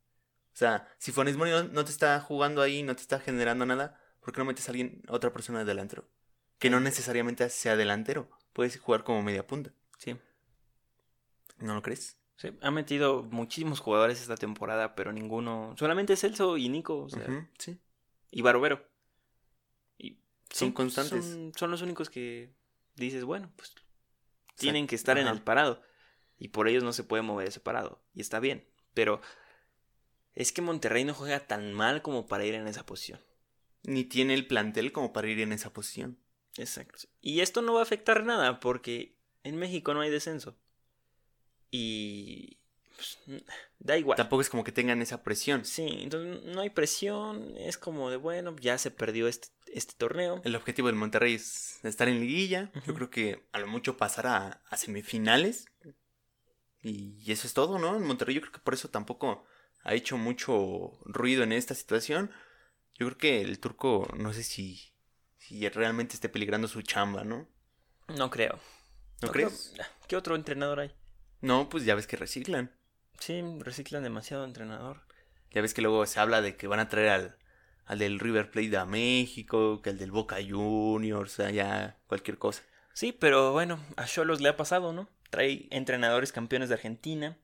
O 0.54 0.58
sea, 0.58 0.88
si 0.98 1.12
Funes 1.12 1.38
Mori 1.38 1.52
no, 1.52 1.64
no 1.64 1.86
te 1.86 1.92
está 1.92 2.20
jugando 2.20 2.62
ahí, 2.62 2.82
no 2.82 2.96
te 2.96 3.02
está 3.02 3.20
generando 3.20 3.66
nada, 3.66 4.00
¿por 4.22 4.34
qué 4.34 4.40
no 4.40 4.46
metes 4.46 4.68
a 4.68 4.72
alguien, 4.72 5.04
a 5.08 5.14
otra 5.14 5.32
persona 5.32 5.60
de 5.60 5.66
delantero? 5.66 6.10
Que 6.58 6.70
no 6.70 6.80
necesariamente 6.80 7.48
sea 7.50 7.76
delantero, 7.76 8.30
puedes 8.54 8.80
jugar 8.80 9.04
como 9.04 9.22
media 9.22 9.46
punta. 9.46 9.72
Sí. 10.00 10.18
¿No 11.60 11.76
lo 11.76 11.82
crees? 11.82 12.18
Sí, 12.38 12.52
ha 12.62 12.72
metido 12.72 13.24
muchísimos 13.24 13.80
jugadores 13.80 14.22
esta 14.22 14.38
temporada, 14.38 14.96
pero 14.96 15.12
ninguno. 15.12 15.76
Solamente 15.78 16.16
Celso 16.16 16.58
y 16.58 16.70
Nico, 16.70 17.00
o 17.00 17.10
sea, 17.10 17.50
sí. 17.58 17.78
y 18.32 18.42
Barovero. 18.42 18.88
Y 19.98 20.20
Son 20.52 20.72
constantes. 20.72 21.26
Son, 21.26 21.52
son 21.56 21.72
los 21.72 21.82
únicos 21.82 22.10
que 22.10 22.54
dices, 22.96 23.24
bueno, 23.24 23.52
pues 23.56 23.74
tienen 24.56 24.88
que 24.88 24.96
estar 24.96 25.18
en 25.18 25.28
el 25.28 25.42
parado. 25.42 25.82
Y 26.38 26.50
por 26.50 26.68
ellos 26.68 26.84
no 26.84 26.94
se 26.94 27.04
puede 27.04 27.24
mover 27.24 27.48
ese 27.48 27.60
parado. 27.60 28.04
Y 28.14 28.22
está 28.22 28.40
bien. 28.40 28.68
Pero 28.94 29.22
es 30.34 30.52
que 30.52 30.62
Monterrey 30.62 31.04
no 31.04 31.16
juega 31.16 31.40
tan 31.40 31.74
mal 31.74 32.04
como 32.04 32.28
para 32.28 32.46
ir 32.46 32.54
en 32.54 32.68
esa 32.68 32.86
posición. 32.86 33.20
Ni 33.84 34.04
tiene 34.04 34.36
el 34.36 34.46
plantel 34.46 34.92
como 34.92 35.14
para 35.14 35.28
ir 35.28 35.40
en 35.40 35.52
esa 35.52 35.74
posición. 35.74 36.20
Exacto. 36.58 37.08
Y 37.22 37.40
esto 37.40 37.62
no 37.64 37.74
va 37.74 37.80
a 37.80 37.84
afectar 37.84 38.24
nada 38.24 38.60
porque 38.60 39.18
en 39.44 39.56
México 39.56 39.94
no 39.94 40.02
hay 40.02 40.12
descenso. 40.12 40.56
Y 41.72 42.58
pues, 42.96 43.18
da 43.80 43.98
igual. 43.98 44.18
Tampoco 44.18 44.42
es 44.42 44.50
como 44.50 44.64
que 44.64 44.72
tengan 44.72 45.02
esa 45.02 45.24
presión. 45.24 45.66
Sí, 45.66 45.88
entonces 46.02 46.44
no 46.46 46.62
hay 46.62 46.70
presión, 46.70 47.56
es 47.58 47.78
como 47.78 48.10
de, 48.10 48.18
bueno, 48.18 48.56
ya 48.60 48.78
se 48.78 48.92
perdió 48.92 49.28
este, 49.28 49.50
este 49.68 49.94
torneo. 49.98 50.42
El 50.44 50.56
objetivo 50.56 50.88
del 50.88 50.96
Monterrey 50.96 51.34
es 51.36 51.84
estar 51.84 52.08
en 52.08 52.20
liguilla. 52.20 52.72
Yo 52.86 52.94
creo 52.94 53.10
que 53.10 53.48
a 53.52 53.60
lo 53.60 53.68
mucho 53.68 53.98
pasar 53.98 54.28
a, 54.28 54.48
a 54.70 54.78
semifinales. 54.78 55.66
Y 56.82 57.32
eso 57.32 57.48
es 57.48 57.54
todo, 57.54 57.80
¿no? 57.80 57.98
En 57.98 58.04
Monterrey 58.04 58.36
yo 58.36 58.42
creo 58.42 58.54
que 58.54 58.60
por 58.60 58.74
eso 58.74 58.90
tampoco 58.90 59.46
ha 59.84 59.94
hecho 59.94 60.18
mucho 60.18 60.92
ruido 61.06 61.44
en 61.44 61.52
esta 61.52 61.76
situación. 61.76 62.32
Yo 62.96 63.08
creo 63.08 63.18
que 63.18 63.42
el 63.42 63.60
turco, 63.60 64.08
no 64.18 64.32
sé 64.34 64.44
si, 64.44 64.94
si 65.38 65.68
realmente 65.70 66.16
esté 66.16 66.30
peligrando 66.30 66.68
su 66.68 66.82
chamba, 66.82 67.24
¿no? 67.24 67.48
No 68.08 68.30
creo. 68.30 68.60
¿No, 69.22 69.32
creo- 69.32 69.50
crees? 69.50 69.74
¿Qué 70.08 70.16
otro 70.16 70.36
entrenador 70.36 70.80
hay? 70.80 70.92
No, 71.42 71.70
pues 71.70 71.86
ya 71.86 71.96
ves 71.96 72.08
que 72.08 72.18
reciclan. 72.18 72.72
Sí, 73.20 73.42
reciclan 73.60 74.04
demasiado 74.04 74.44
entrenador. 74.46 75.02
Ya 75.52 75.62
ves 75.62 75.74
que 75.74 75.82
luego 75.82 76.06
se 76.06 76.20
habla 76.20 76.42
de 76.42 76.56
que 76.56 76.68
van 76.68 76.80
a 76.80 76.90
traer 76.90 77.10
al, 77.10 77.38
al 77.86 78.00
del 78.00 78.20
River 78.20 78.52
Plate 78.52 78.78
a 78.78 78.86
México, 78.86 79.82
que 79.82 79.92
al 79.92 79.98
del 79.98 80.12
Boca 80.12 80.38
Juniors, 80.48 81.34
o 81.34 81.36
sea, 81.36 81.52
ya 81.52 81.98
cualquier 82.08 82.38
cosa. 82.38 82.64
Sí, 82.94 83.12
pero 83.12 83.52
bueno, 83.52 83.80
a 83.96 84.06
Cholos 84.06 84.42
le 84.42 84.50
ha 84.50 84.58
pasado, 84.58 84.94
¿no? 84.94 85.10
Trae 85.30 85.68
entrenadores 85.72 86.32
campeones 86.32 86.70
de 86.70 86.76
Argentina. 86.76 87.38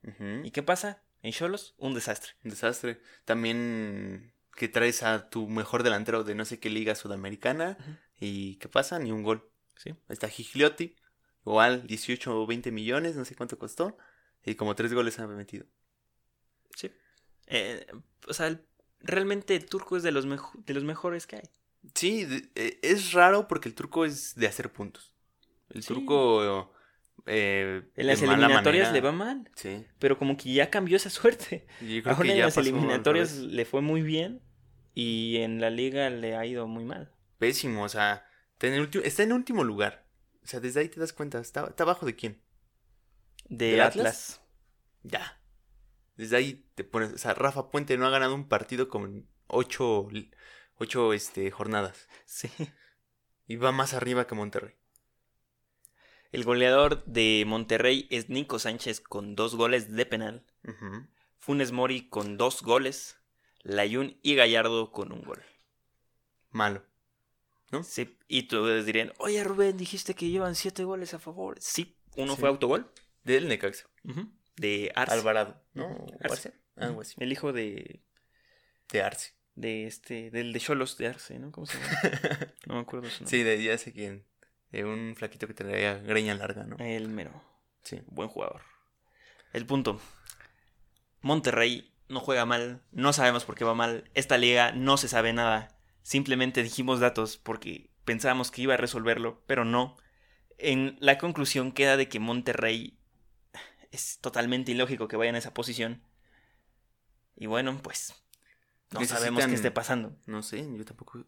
¿Y 0.44 0.52
qué 0.52 0.64
pasa? 0.64 1.04
En 1.22 1.32
Cholos, 1.32 1.76
un 1.78 1.94
desastre. 1.94 2.32
Un 2.44 2.50
desastre. 2.50 3.00
También 3.26 4.34
que 4.56 4.68
traes 4.68 5.04
a 5.04 5.30
tu 5.30 5.48
mejor 5.48 5.84
delantero 5.84 6.24
de 6.24 6.36
no 6.36 6.46
sé 6.46 6.60
qué 6.60 6.70
liga 6.70 6.96
sudamericana 6.96 7.78
y 8.20 8.56
¿qué 8.58 8.68
pasa? 8.68 9.00
Ni 9.00 9.12
un 9.12 9.24
gol. 9.24 9.50
Sí. 9.76 9.96
Está 10.10 10.28
Gigliotti, 10.28 10.96
igual 11.46 11.86
18 11.88 12.42
o 12.42 12.46
20 12.48 12.72
millones, 12.72 13.16
no 13.16 13.26
sé 13.26 13.36
cuánto 13.36 13.58
costó, 13.60 13.98
y 14.46 14.56
como 14.56 14.76
tres 14.76 14.94
goles 14.94 15.20
ha 15.20 15.28
metido. 15.28 15.66
Sí. 16.76 16.92
Eh, 17.48 17.86
o 18.28 18.34
sea, 18.34 18.48
el- 18.48 18.66
realmente 19.00 19.56
el 19.56 19.66
turco 19.66 19.98
es 19.98 20.04
de 20.04 20.12
los, 20.12 20.26
mejo- 20.26 20.58
de 20.66 20.74
los 20.74 20.84
mejores 20.84 21.28
que 21.28 21.38
hay. 21.38 21.50
Sí, 21.96 22.26
de- 22.26 22.50
eh, 22.56 22.80
es 22.82 23.12
raro 23.14 23.48
porque 23.48 23.68
el 23.70 23.76
turco 23.76 24.06
es 24.06 24.36
de 24.36 24.48
hacer 24.48 24.72
puntos. 24.72 25.14
El 25.70 25.84
Sí. 25.84 25.88
turco... 25.94 26.72
eh, 27.26 27.84
En 27.96 28.08
las 28.08 28.22
eliminatorias 28.22 28.92
le 28.92 29.02
va 29.02 29.12
mal. 29.12 29.50
Sí. 29.56 29.86
Pero 30.00 30.18
como 30.18 30.36
que 30.38 30.54
ya 30.54 30.70
cambió 30.70 30.98
esa 30.98 31.10
suerte. 31.10 31.68
Yo 31.82 32.02
creo 32.04 32.16
Ahora 32.16 32.24
que 32.26 32.32
en 32.32 32.38
ya 32.38 32.46
las 32.46 32.58
eliminatorias 32.58 33.38
le 33.38 33.66
fue 33.66 33.82
muy 33.82 34.02
bien. 34.02 34.42
Y 34.96 35.38
en 35.38 35.60
la 35.60 35.70
liga 35.72 36.10
le 36.12 36.36
ha 36.36 36.46
ido 36.46 36.68
muy 36.68 36.86
mal. 36.86 37.12
Pésimo, 37.40 37.84
o 37.84 37.90
sea, 37.90 38.28
está 38.54 38.68
en, 38.68 38.74
el 38.76 38.82
último, 38.82 39.04
está 39.04 39.24
en 39.24 39.34
último 39.34 39.64
lugar. 39.64 40.03
O 40.44 40.48
sea, 40.48 40.60
desde 40.60 40.82
ahí 40.82 40.90
te 40.90 41.00
das 41.00 41.14
cuenta, 41.14 41.40
¿está, 41.40 41.66
está 41.66 41.84
abajo 41.84 42.06
de 42.06 42.16
quién? 42.16 42.42
De 43.48 43.72
¿Del 43.72 43.82
Atlas? 43.82 44.06
Atlas? 44.06 44.42
Ya. 45.04 45.42
Desde 46.16 46.38
ahí 46.38 46.66
te 46.76 46.84
pones. 46.84 47.14
O 47.14 47.18
sea, 47.18 47.34
Rafa 47.34 47.70
Puente 47.70 47.98
no 47.98 48.06
ha 48.06 48.10
ganado 48.10 48.36
un 48.36 48.48
partido 48.48 48.90
con 48.90 49.28
ocho, 49.48 50.08
ocho 50.76 51.14
este, 51.14 51.50
jornadas. 51.52 52.08
Sí. 52.26 52.50
Y 53.48 53.58
va 53.58 53.72
más 53.72 53.94
arriba 53.94 54.26
que 54.26 54.36
Monterrey. 54.36 54.74
El 56.32 56.46
goleador 56.46 57.04
de 57.06 57.44
Monterrey 57.46 58.08
es 58.10 58.30
Nico 58.30 58.58
Sánchez 58.58 59.02
con 59.02 59.36
dos 59.36 59.56
goles 59.56 59.92
de 59.92 60.06
penal. 60.06 60.46
Funes 61.38 61.72
Mori 61.72 62.10
con 62.10 62.38
dos 62.38 62.64
goles. 62.64 63.20
Layun 63.62 64.18
y 64.24 64.36
Gallardo 64.36 64.92
con 64.92 65.12
un 65.12 65.24
gol. 65.24 65.44
Malo. 66.50 66.84
¿No? 67.74 67.84
Sí, 67.84 68.18
y 68.28 68.44
todos 68.44 68.86
dirían, 68.86 69.12
oye 69.18 69.44
Rubén, 69.44 69.78
dijiste 69.78 70.14
que 70.14 70.30
llevan 70.30 70.54
siete 70.56 70.84
goles 70.84 71.14
a 71.14 71.20
favor. 71.20 71.58
Sí, 71.60 71.98
uno 72.16 72.36
Sí. 72.36 72.40
fue 72.42 72.50
autogol. 72.50 72.92
Del 73.24 73.48
Necaxa. 73.48 73.88
De 74.56 74.92
Arce. 74.96 75.14
Alvarado. 75.16 75.60
¿No? 75.74 75.88
Ujú. 75.88 76.06
¿O 76.06 76.18
Arce. 76.24 76.54
Algo 76.76 77.02
así. 77.02 77.16
El 77.18 77.32
hijo 77.32 77.52
de, 77.52 78.04
De 78.92 79.02
Arce. 79.02 79.34
de 79.56 79.88
este, 79.88 80.30
del 80.30 80.54
de 80.54 80.60
Cholos 80.60 80.98
de 80.98 81.08
Arce, 81.08 81.40
¿no? 81.40 81.52
¿Cómo 81.52 81.66
se 81.66 81.78
llama? 81.80 81.90
No 82.68 82.76
me 82.76 82.82
acuerdo 82.82 83.10
su 83.10 83.24
nombre. 83.24 83.30
sí, 83.38 83.44
de 83.44 83.64
ya 83.64 83.78
sé 83.78 83.92
quién. 83.92 84.26
De 84.72 84.86
un 84.86 85.16
flaquito 85.18 85.48
que 85.48 85.54
traía 85.56 85.96
greña 85.98 86.36
larga, 86.36 86.64
¿no? 86.66 86.76
El 86.78 87.10
mero. 87.10 87.32
Sí. 87.84 88.02
Buen 88.08 88.30
jugador. 88.30 88.62
El 89.52 89.66
punto. 89.66 90.00
Monterrey 91.22 91.94
no 92.10 92.20
juega 92.20 92.46
mal. 92.46 92.82
No 92.92 93.14
sabemos 93.14 93.46
por 93.46 93.56
qué 93.56 93.64
va 93.66 93.74
mal. 93.74 94.10
Esta 94.14 94.38
liga 94.38 94.72
no 94.74 94.98
se 94.98 95.08
sabe 95.08 95.34
nada. 95.34 95.73
Simplemente 96.04 96.62
dijimos 96.62 97.00
datos 97.00 97.38
porque 97.38 97.90
pensábamos 98.06 98.52
que 98.52 98.62
iba 98.62 98.76
a 98.76 98.78
resolverlo, 98.78 99.42
pero 99.48 99.66
no. 99.66 99.98
En 100.58 100.98
la 101.00 101.18
conclusión 101.18 101.72
queda 101.72 101.98
de 101.98 102.10
que 102.10 102.20
Monterrey 102.20 103.00
es 103.92 104.20
totalmente 104.20 104.72
ilógico 104.72 105.08
que 105.08 105.16
vaya 105.16 105.30
en 105.30 105.36
esa 105.36 105.54
posición. 105.54 106.04
Y 107.36 107.48
bueno, 107.48 107.80
pues 107.82 108.14
no 108.92 109.06
sabemos 109.06 109.46
qué 109.46 109.56
esté 109.56 109.72
pasando. 109.72 110.18
No 110.26 110.44
sé, 110.44 110.68
yo 110.78 110.86
tampoco. 110.86 111.26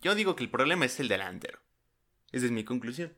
Yo 0.00 0.14
digo 0.14 0.36
que 0.36 0.44
el 0.44 0.50
problema 0.50 0.84
es 0.84 1.00
el 1.00 1.08
delantero. 1.08 1.60
Esa 2.30 2.46
es 2.46 2.52
mi 2.52 2.64
conclusión. 2.64 3.16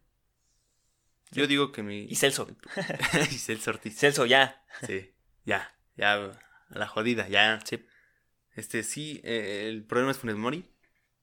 Yo 1.31 1.47
digo 1.47 1.73
que 1.73 1.83
mi. 1.83 2.05
Y 2.05 2.17
Celso. 2.17 2.49
y 3.31 3.35
Celso 3.39 3.71
Ortiz. 3.71 3.99
Celso, 3.99 4.27
ya. 4.27 4.65
Sí, 4.87 5.13
ya, 5.45 5.77
ya, 5.97 6.15
a 6.15 6.79
la 6.79 6.87
jodida, 6.87 7.29
ya. 7.29 7.61
Sí. 7.65 7.85
Este, 8.55 8.83
sí, 8.83 9.21
eh, 9.25 9.67
el 9.69 9.85
problema 9.85 10.13
es 10.13 10.19
Funes 10.19 10.37
Mori. 10.37 10.65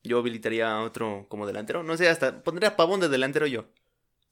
Yo 0.03 0.19
habilitaría 0.19 0.71
a 0.71 0.83
otro 0.83 1.25
como 1.29 1.47
delantero. 1.47 1.83
No 1.83 1.95
sé, 1.97 2.09
hasta 2.09 2.43
pondría 2.43 2.69
a 2.69 2.75
Pavón 2.75 2.99
de 2.99 3.09
delantero 3.09 3.47
yo. 3.47 3.65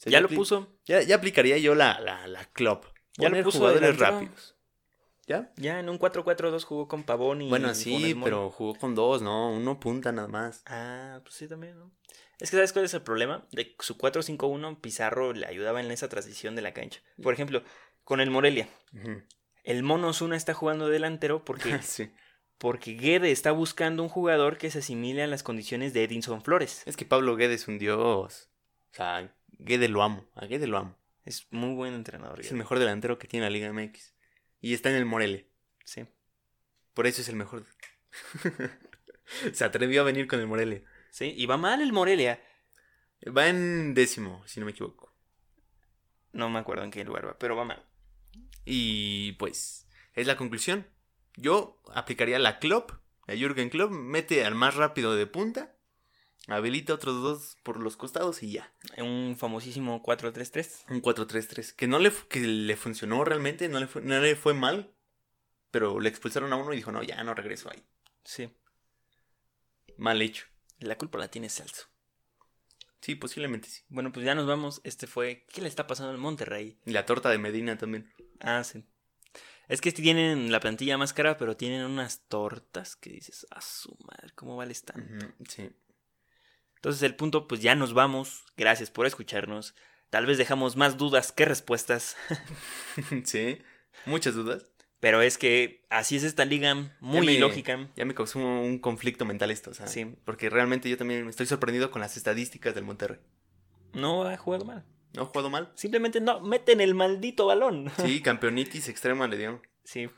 Ya 0.05 0.19
lo 0.19 0.29
puso. 0.29 0.79
Ya, 0.85 1.01
ya 1.01 1.15
aplicaría 1.15 1.57
yo 1.57 1.75
la, 1.75 1.99
la, 1.99 2.27
la 2.27 2.45
club. 2.45 2.85
Ya 3.17 3.29
lo 3.29 3.43
puso 3.43 3.59
jugadores 3.59 3.81
delantero. 3.97 4.11
rápidos. 4.11 4.55
¿Ya? 5.27 5.53
Ya 5.55 5.79
en 5.79 5.87
un 5.87 5.99
4-4-2 5.99 6.63
jugó 6.63 6.87
con 6.87 7.03
Pavón 7.03 7.41
y. 7.41 7.49
Bueno, 7.49 7.73
sí, 7.73 8.15
pero 8.23 8.49
jugó 8.49 8.75
con 8.75 8.95
dos, 8.95 9.21
¿no? 9.21 9.51
Uno 9.51 9.79
punta 9.79 10.11
nada 10.11 10.27
más. 10.27 10.63
Ah, 10.65 11.19
pues 11.23 11.35
sí, 11.35 11.47
también, 11.47 11.77
¿no? 11.77 11.91
Es 12.39 12.49
que 12.49 12.57
¿sabes 12.57 12.73
cuál 12.73 12.85
es 12.85 12.93
el 12.95 13.03
problema? 13.03 13.47
De 13.51 13.75
su 13.79 13.97
4-5-1, 13.97 14.81
Pizarro 14.81 15.31
le 15.31 15.45
ayudaba 15.45 15.79
en 15.79 15.91
esa 15.91 16.09
transición 16.09 16.55
de 16.55 16.63
la 16.63 16.73
cancha. 16.73 16.99
Por 17.21 17.33
ejemplo, 17.33 17.63
con 18.03 18.19
el 18.19 18.31
Morelia. 18.31 18.67
El 19.63 19.83
Mono 19.83 20.07
Osuna 20.07 20.35
está 20.35 20.55
jugando 20.55 20.89
delantero 20.89 21.45
porque, 21.45 21.79
sí. 21.83 22.11
Porque 22.61 22.93
Guede 22.93 23.31
está 23.31 23.51
buscando 23.51 24.03
un 24.03 24.09
jugador 24.09 24.59
que 24.59 24.69
se 24.69 24.79
asimile 24.79 25.23
a 25.23 25.27
las 25.27 25.41
condiciones 25.41 25.93
de 25.93 26.03
Edinson 26.03 26.43
Flores. 26.43 26.83
Es 26.85 26.95
que 26.95 27.07
Pablo 27.07 27.35
Guedes 27.35 27.63
es 27.63 27.67
un 27.67 27.79
dios. 27.79 28.51
O 28.91 28.93
sea, 28.93 29.35
Guede 29.47 29.87
lo 29.87 30.03
amo. 30.03 30.29
A 30.35 30.45
Guede 30.45 30.67
lo 30.67 30.77
amo. 30.77 30.95
Es 31.25 31.47
muy 31.49 31.73
buen 31.73 31.95
entrenador. 31.95 32.39
Es 32.39 32.45
Guede. 32.45 32.53
el 32.53 32.57
mejor 32.59 32.77
delantero 32.77 33.17
que 33.17 33.27
tiene 33.27 33.47
la 33.47 33.49
Liga 33.49 33.73
MX. 33.73 34.13
Y 34.59 34.75
está 34.75 34.91
en 34.91 34.97
el 34.97 35.05
Morelia. 35.05 35.43
Sí. 35.85 36.05
Por 36.93 37.07
eso 37.07 37.23
es 37.23 37.29
el 37.29 37.35
mejor. 37.35 37.65
Se 39.53 39.65
atrevió 39.65 40.01
a 40.01 40.05
venir 40.05 40.27
con 40.27 40.39
el 40.39 40.45
Morelia. 40.45 40.83
Sí, 41.09 41.33
y 41.35 41.47
va 41.47 41.57
mal 41.57 41.81
el 41.81 41.93
Morelia. 41.93 42.39
Va 43.35 43.47
en 43.47 43.95
décimo, 43.95 44.43
si 44.45 44.59
no 44.59 44.67
me 44.67 44.73
equivoco. 44.73 45.11
No 46.31 46.47
me 46.51 46.59
acuerdo 46.59 46.83
en 46.83 46.91
qué 46.91 47.03
lugar 47.03 47.25
va, 47.25 47.39
pero 47.39 47.55
va 47.55 47.65
mal. 47.65 47.83
Y 48.65 49.31
pues, 49.39 49.87
es 50.13 50.27
la 50.27 50.37
conclusión. 50.37 50.85
Yo 51.35 51.81
aplicaría 51.93 52.39
la 52.39 52.59
Klopp, 52.59 52.91
a 53.27 53.33
Jürgen 53.33 53.69
Klopp, 53.69 53.91
mete 53.91 54.45
al 54.45 54.55
más 54.55 54.75
rápido 54.75 55.15
de 55.15 55.27
punta, 55.27 55.75
habilita 56.47 56.93
otros 56.93 57.21
dos 57.21 57.57
por 57.63 57.79
los 57.79 57.97
costados 57.97 58.43
y 58.43 58.53
ya. 58.53 58.73
Un 58.97 59.35
famosísimo 59.37 60.03
4-3-3. 60.03 60.85
Un 60.89 61.01
4-3-3. 61.01 61.75
Que 61.75 61.87
no 61.87 61.99
le, 61.99 62.11
que 62.29 62.39
le 62.39 62.75
funcionó 62.75 63.23
realmente, 63.23 63.69
no 63.69 63.79
le, 63.79 63.87
fue, 63.87 64.01
no 64.01 64.19
le 64.19 64.35
fue 64.35 64.53
mal, 64.53 64.93
pero 65.71 65.99
le 65.99 66.09
expulsaron 66.09 66.51
a 66.53 66.57
uno 66.57 66.73
y 66.73 66.77
dijo, 66.77 66.91
no, 66.91 67.03
ya 67.03 67.23
no 67.23 67.33
regreso 67.33 67.69
ahí. 67.71 67.83
Sí. 68.23 68.49
Mal 69.97 70.21
hecho. 70.21 70.45
La 70.79 70.97
culpa 70.97 71.19
la 71.19 71.29
tiene 71.29 71.49
Celso. 71.49 71.87
Sí, 73.01 73.15
posiblemente 73.15 73.67
sí. 73.67 73.81
Bueno, 73.89 74.11
pues 74.11 74.25
ya 74.25 74.35
nos 74.35 74.45
vamos. 74.47 74.81
Este 74.83 75.07
fue. 75.07 75.45
¿Qué 75.51 75.61
le 75.61 75.67
está 75.67 75.87
pasando 75.87 76.11
al 76.11 76.17
Monterrey? 76.19 76.79
Y 76.85 76.91
la 76.91 77.05
torta 77.05 77.29
de 77.29 77.39
Medina 77.39 77.77
también. 77.77 78.11
Ah, 78.39 78.63
sí. 78.63 78.83
Es 79.71 79.79
que 79.81 79.91
tienen 79.91 80.51
la 80.51 80.59
plantilla 80.59 80.97
más 80.97 81.13
cara, 81.13 81.37
pero 81.37 81.55
tienen 81.55 81.85
unas 81.85 82.21
tortas 82.27 82.95
que 82.95 83.09
dices, 83.11 83.47
a 83.51 83.61
su 83.61 83.97
madre, 84.05 84.31
¿cómo 84.35 84.55
vale 84.57 84.73
tanto? 84.75 85.25
Sí. 85.47 85.69
Entonces 86.75 87.03
el 87.03 87.15
punto, 87.15 87.47
pues 87.47 87.61
ya 87.61 87.73
nos 87.75 87.93
vamos. 87.93 88.43
Gracias 88.57 88.89
por 88.91 89.05
escucharnos. 89.05 89.73
Tal 90.09 90.25
vez 90.25 90.37
dejamos 90.37 90.75
más 90.75 90.97
dudas 90.97 91.31
que 91.31 91.45
respuestas, 91.45 92.17
sí. 93.23 93.59
Muchas 94.05 94.35
dudas. 94.35 94.71
pero 94.99 95.21
es 95.21 95.37
que 95.37 95.85
así 95.89 96.15
es 96.15 96.23
esta 96.23 96.43
liga, 96.45 96.97
muy 96.99 97.25
me- 97.25 97.33
ilógica. 97.33 97.89
Ya 97.95 98.03
me 98.05 98.13
causó 98.13 98.39
un 98.39 98.77
conflicto 98.79 99.25
mental 99.25 99.51
esto, 99.51 99.71
o 99.71 99.73
sea, 99.73 99.87
Sí. 99.87 100.15
porque 100.25 100.49
realmente 100.49 100.89
yo 100.89 100.97
también 100.97 101.27
estoy 101.29 101.45
sorprendido 101.45 101.91
con 101.91 102.01
las 102.01 102.17
estadísticas 102.17 102.75
del 102.75 102.83
Monterrey. 102.83 103.19
No 103.93 104.23
ha 104.27 104.35
jugado 104.37 104.65
mal. 104.65 104.83
¿No 105.13 105.23
ha 105.23 105.25
jugado 105.25 105.49
mal? 105.49 105.71
Simplemente 105.75 106.21
no 106.21 106.39
meten 106.39 106.81
el 106.81 106.95
maldito 106.95 107.45
balón. 107.45 107.91
Sí, 108.03 108.21
campeonitis 108.23 108.87
extrema 108.87 109.27
le 109.27 109.37
dieron. 109.37 109.61
Sí. 109.83 110.09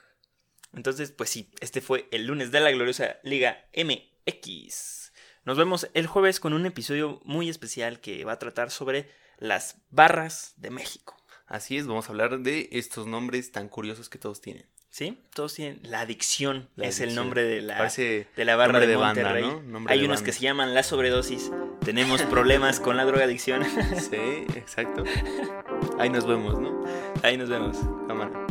Entonces, 0.73 1.11
pues 1.11 1.29
sí, 1.29 1.51
este 1.59 1.81
fue 1.81 2.07
el 2.11 2.25
lunes 2.25 2.51
de 2.51 2.59
la 2.59 2.71
gloriosa 2.71 3.17
Liga 3.23 3.69
MX. 3.75 5.11
Nos 5.45 5.57
vemos 5.57 5.89
el 5.93 6.07
jueves 6.07 6.39
con 6.39 6.53
un 6.53 6.65
episodio 6.65 7.21
muy 7.25 7.49
especial 7.49 7.99
que 7.99 8.23
va 8.23 8.33
a 8.33 8.39
tratar 8.39 8.71
sobre 8.71 9.09
las 9.37 9.81
barras 9.89 10.53
de 10.57 10.71
México. 10.71 11.17
Así 11.45 11.77
es, 11.77 11.85
vamos 11.85 12.07
a 12.07 12.11
hablar 12.11 12.39
de 12.39 12.69
estos 12.71 13.05
nombres 13.05 13.51
tan 13.51 13.69
curiosos 13.69 14.09
que 14.09 14.17
todos 14.17 14.41
tienen. 14.41 14.65
¿Sí? 14.93 15.17
Todos 15.33 15.55
tienen. 15.55 15.79
La 15.81 16.01
adicción 16.01 16.69
La 16.75 16.85
es 16.85 16.99
el 16.99 17.15
nombre 17.15 17.43
de 17.43 17.63
la, 17.63 17.77
Parece 17.77 18.27
de 18.35 18.45
la 18.45 18.55
barra 18.55 18.79
de, 18.79 18.85
de 18.85 18.95
banda, 18.95 19.23
Monterrey. 19.23 19.43
¿no? 19.65 19.79
Hay 19.89 19.97
de 19.97 20.05
unos 20.05 20.17
banda. 20.19 20.25
que 20.27 20.31
se 20.33 20.41
llaman 20.41 20.75
la 20.75 20.83
sobredosis. 20.83 21.51
Tenemos 21.83 22.21
problemas 22.29 22.79
con 22.79 22.95
la 22.95 23.03
drogadicción. 23.03 23.63
Sí, 23.97 24.45
exacto. 24.55 25.03
Ahí 25.97 26.11
nos 26.11 26.27
vemos, 26.27 26.59
¿no? 26.59 26.85
Ahí 27.23 27.37
nos 27.37 27.49
vemos. 27.49 27.75
Cámara. 28.07 28.45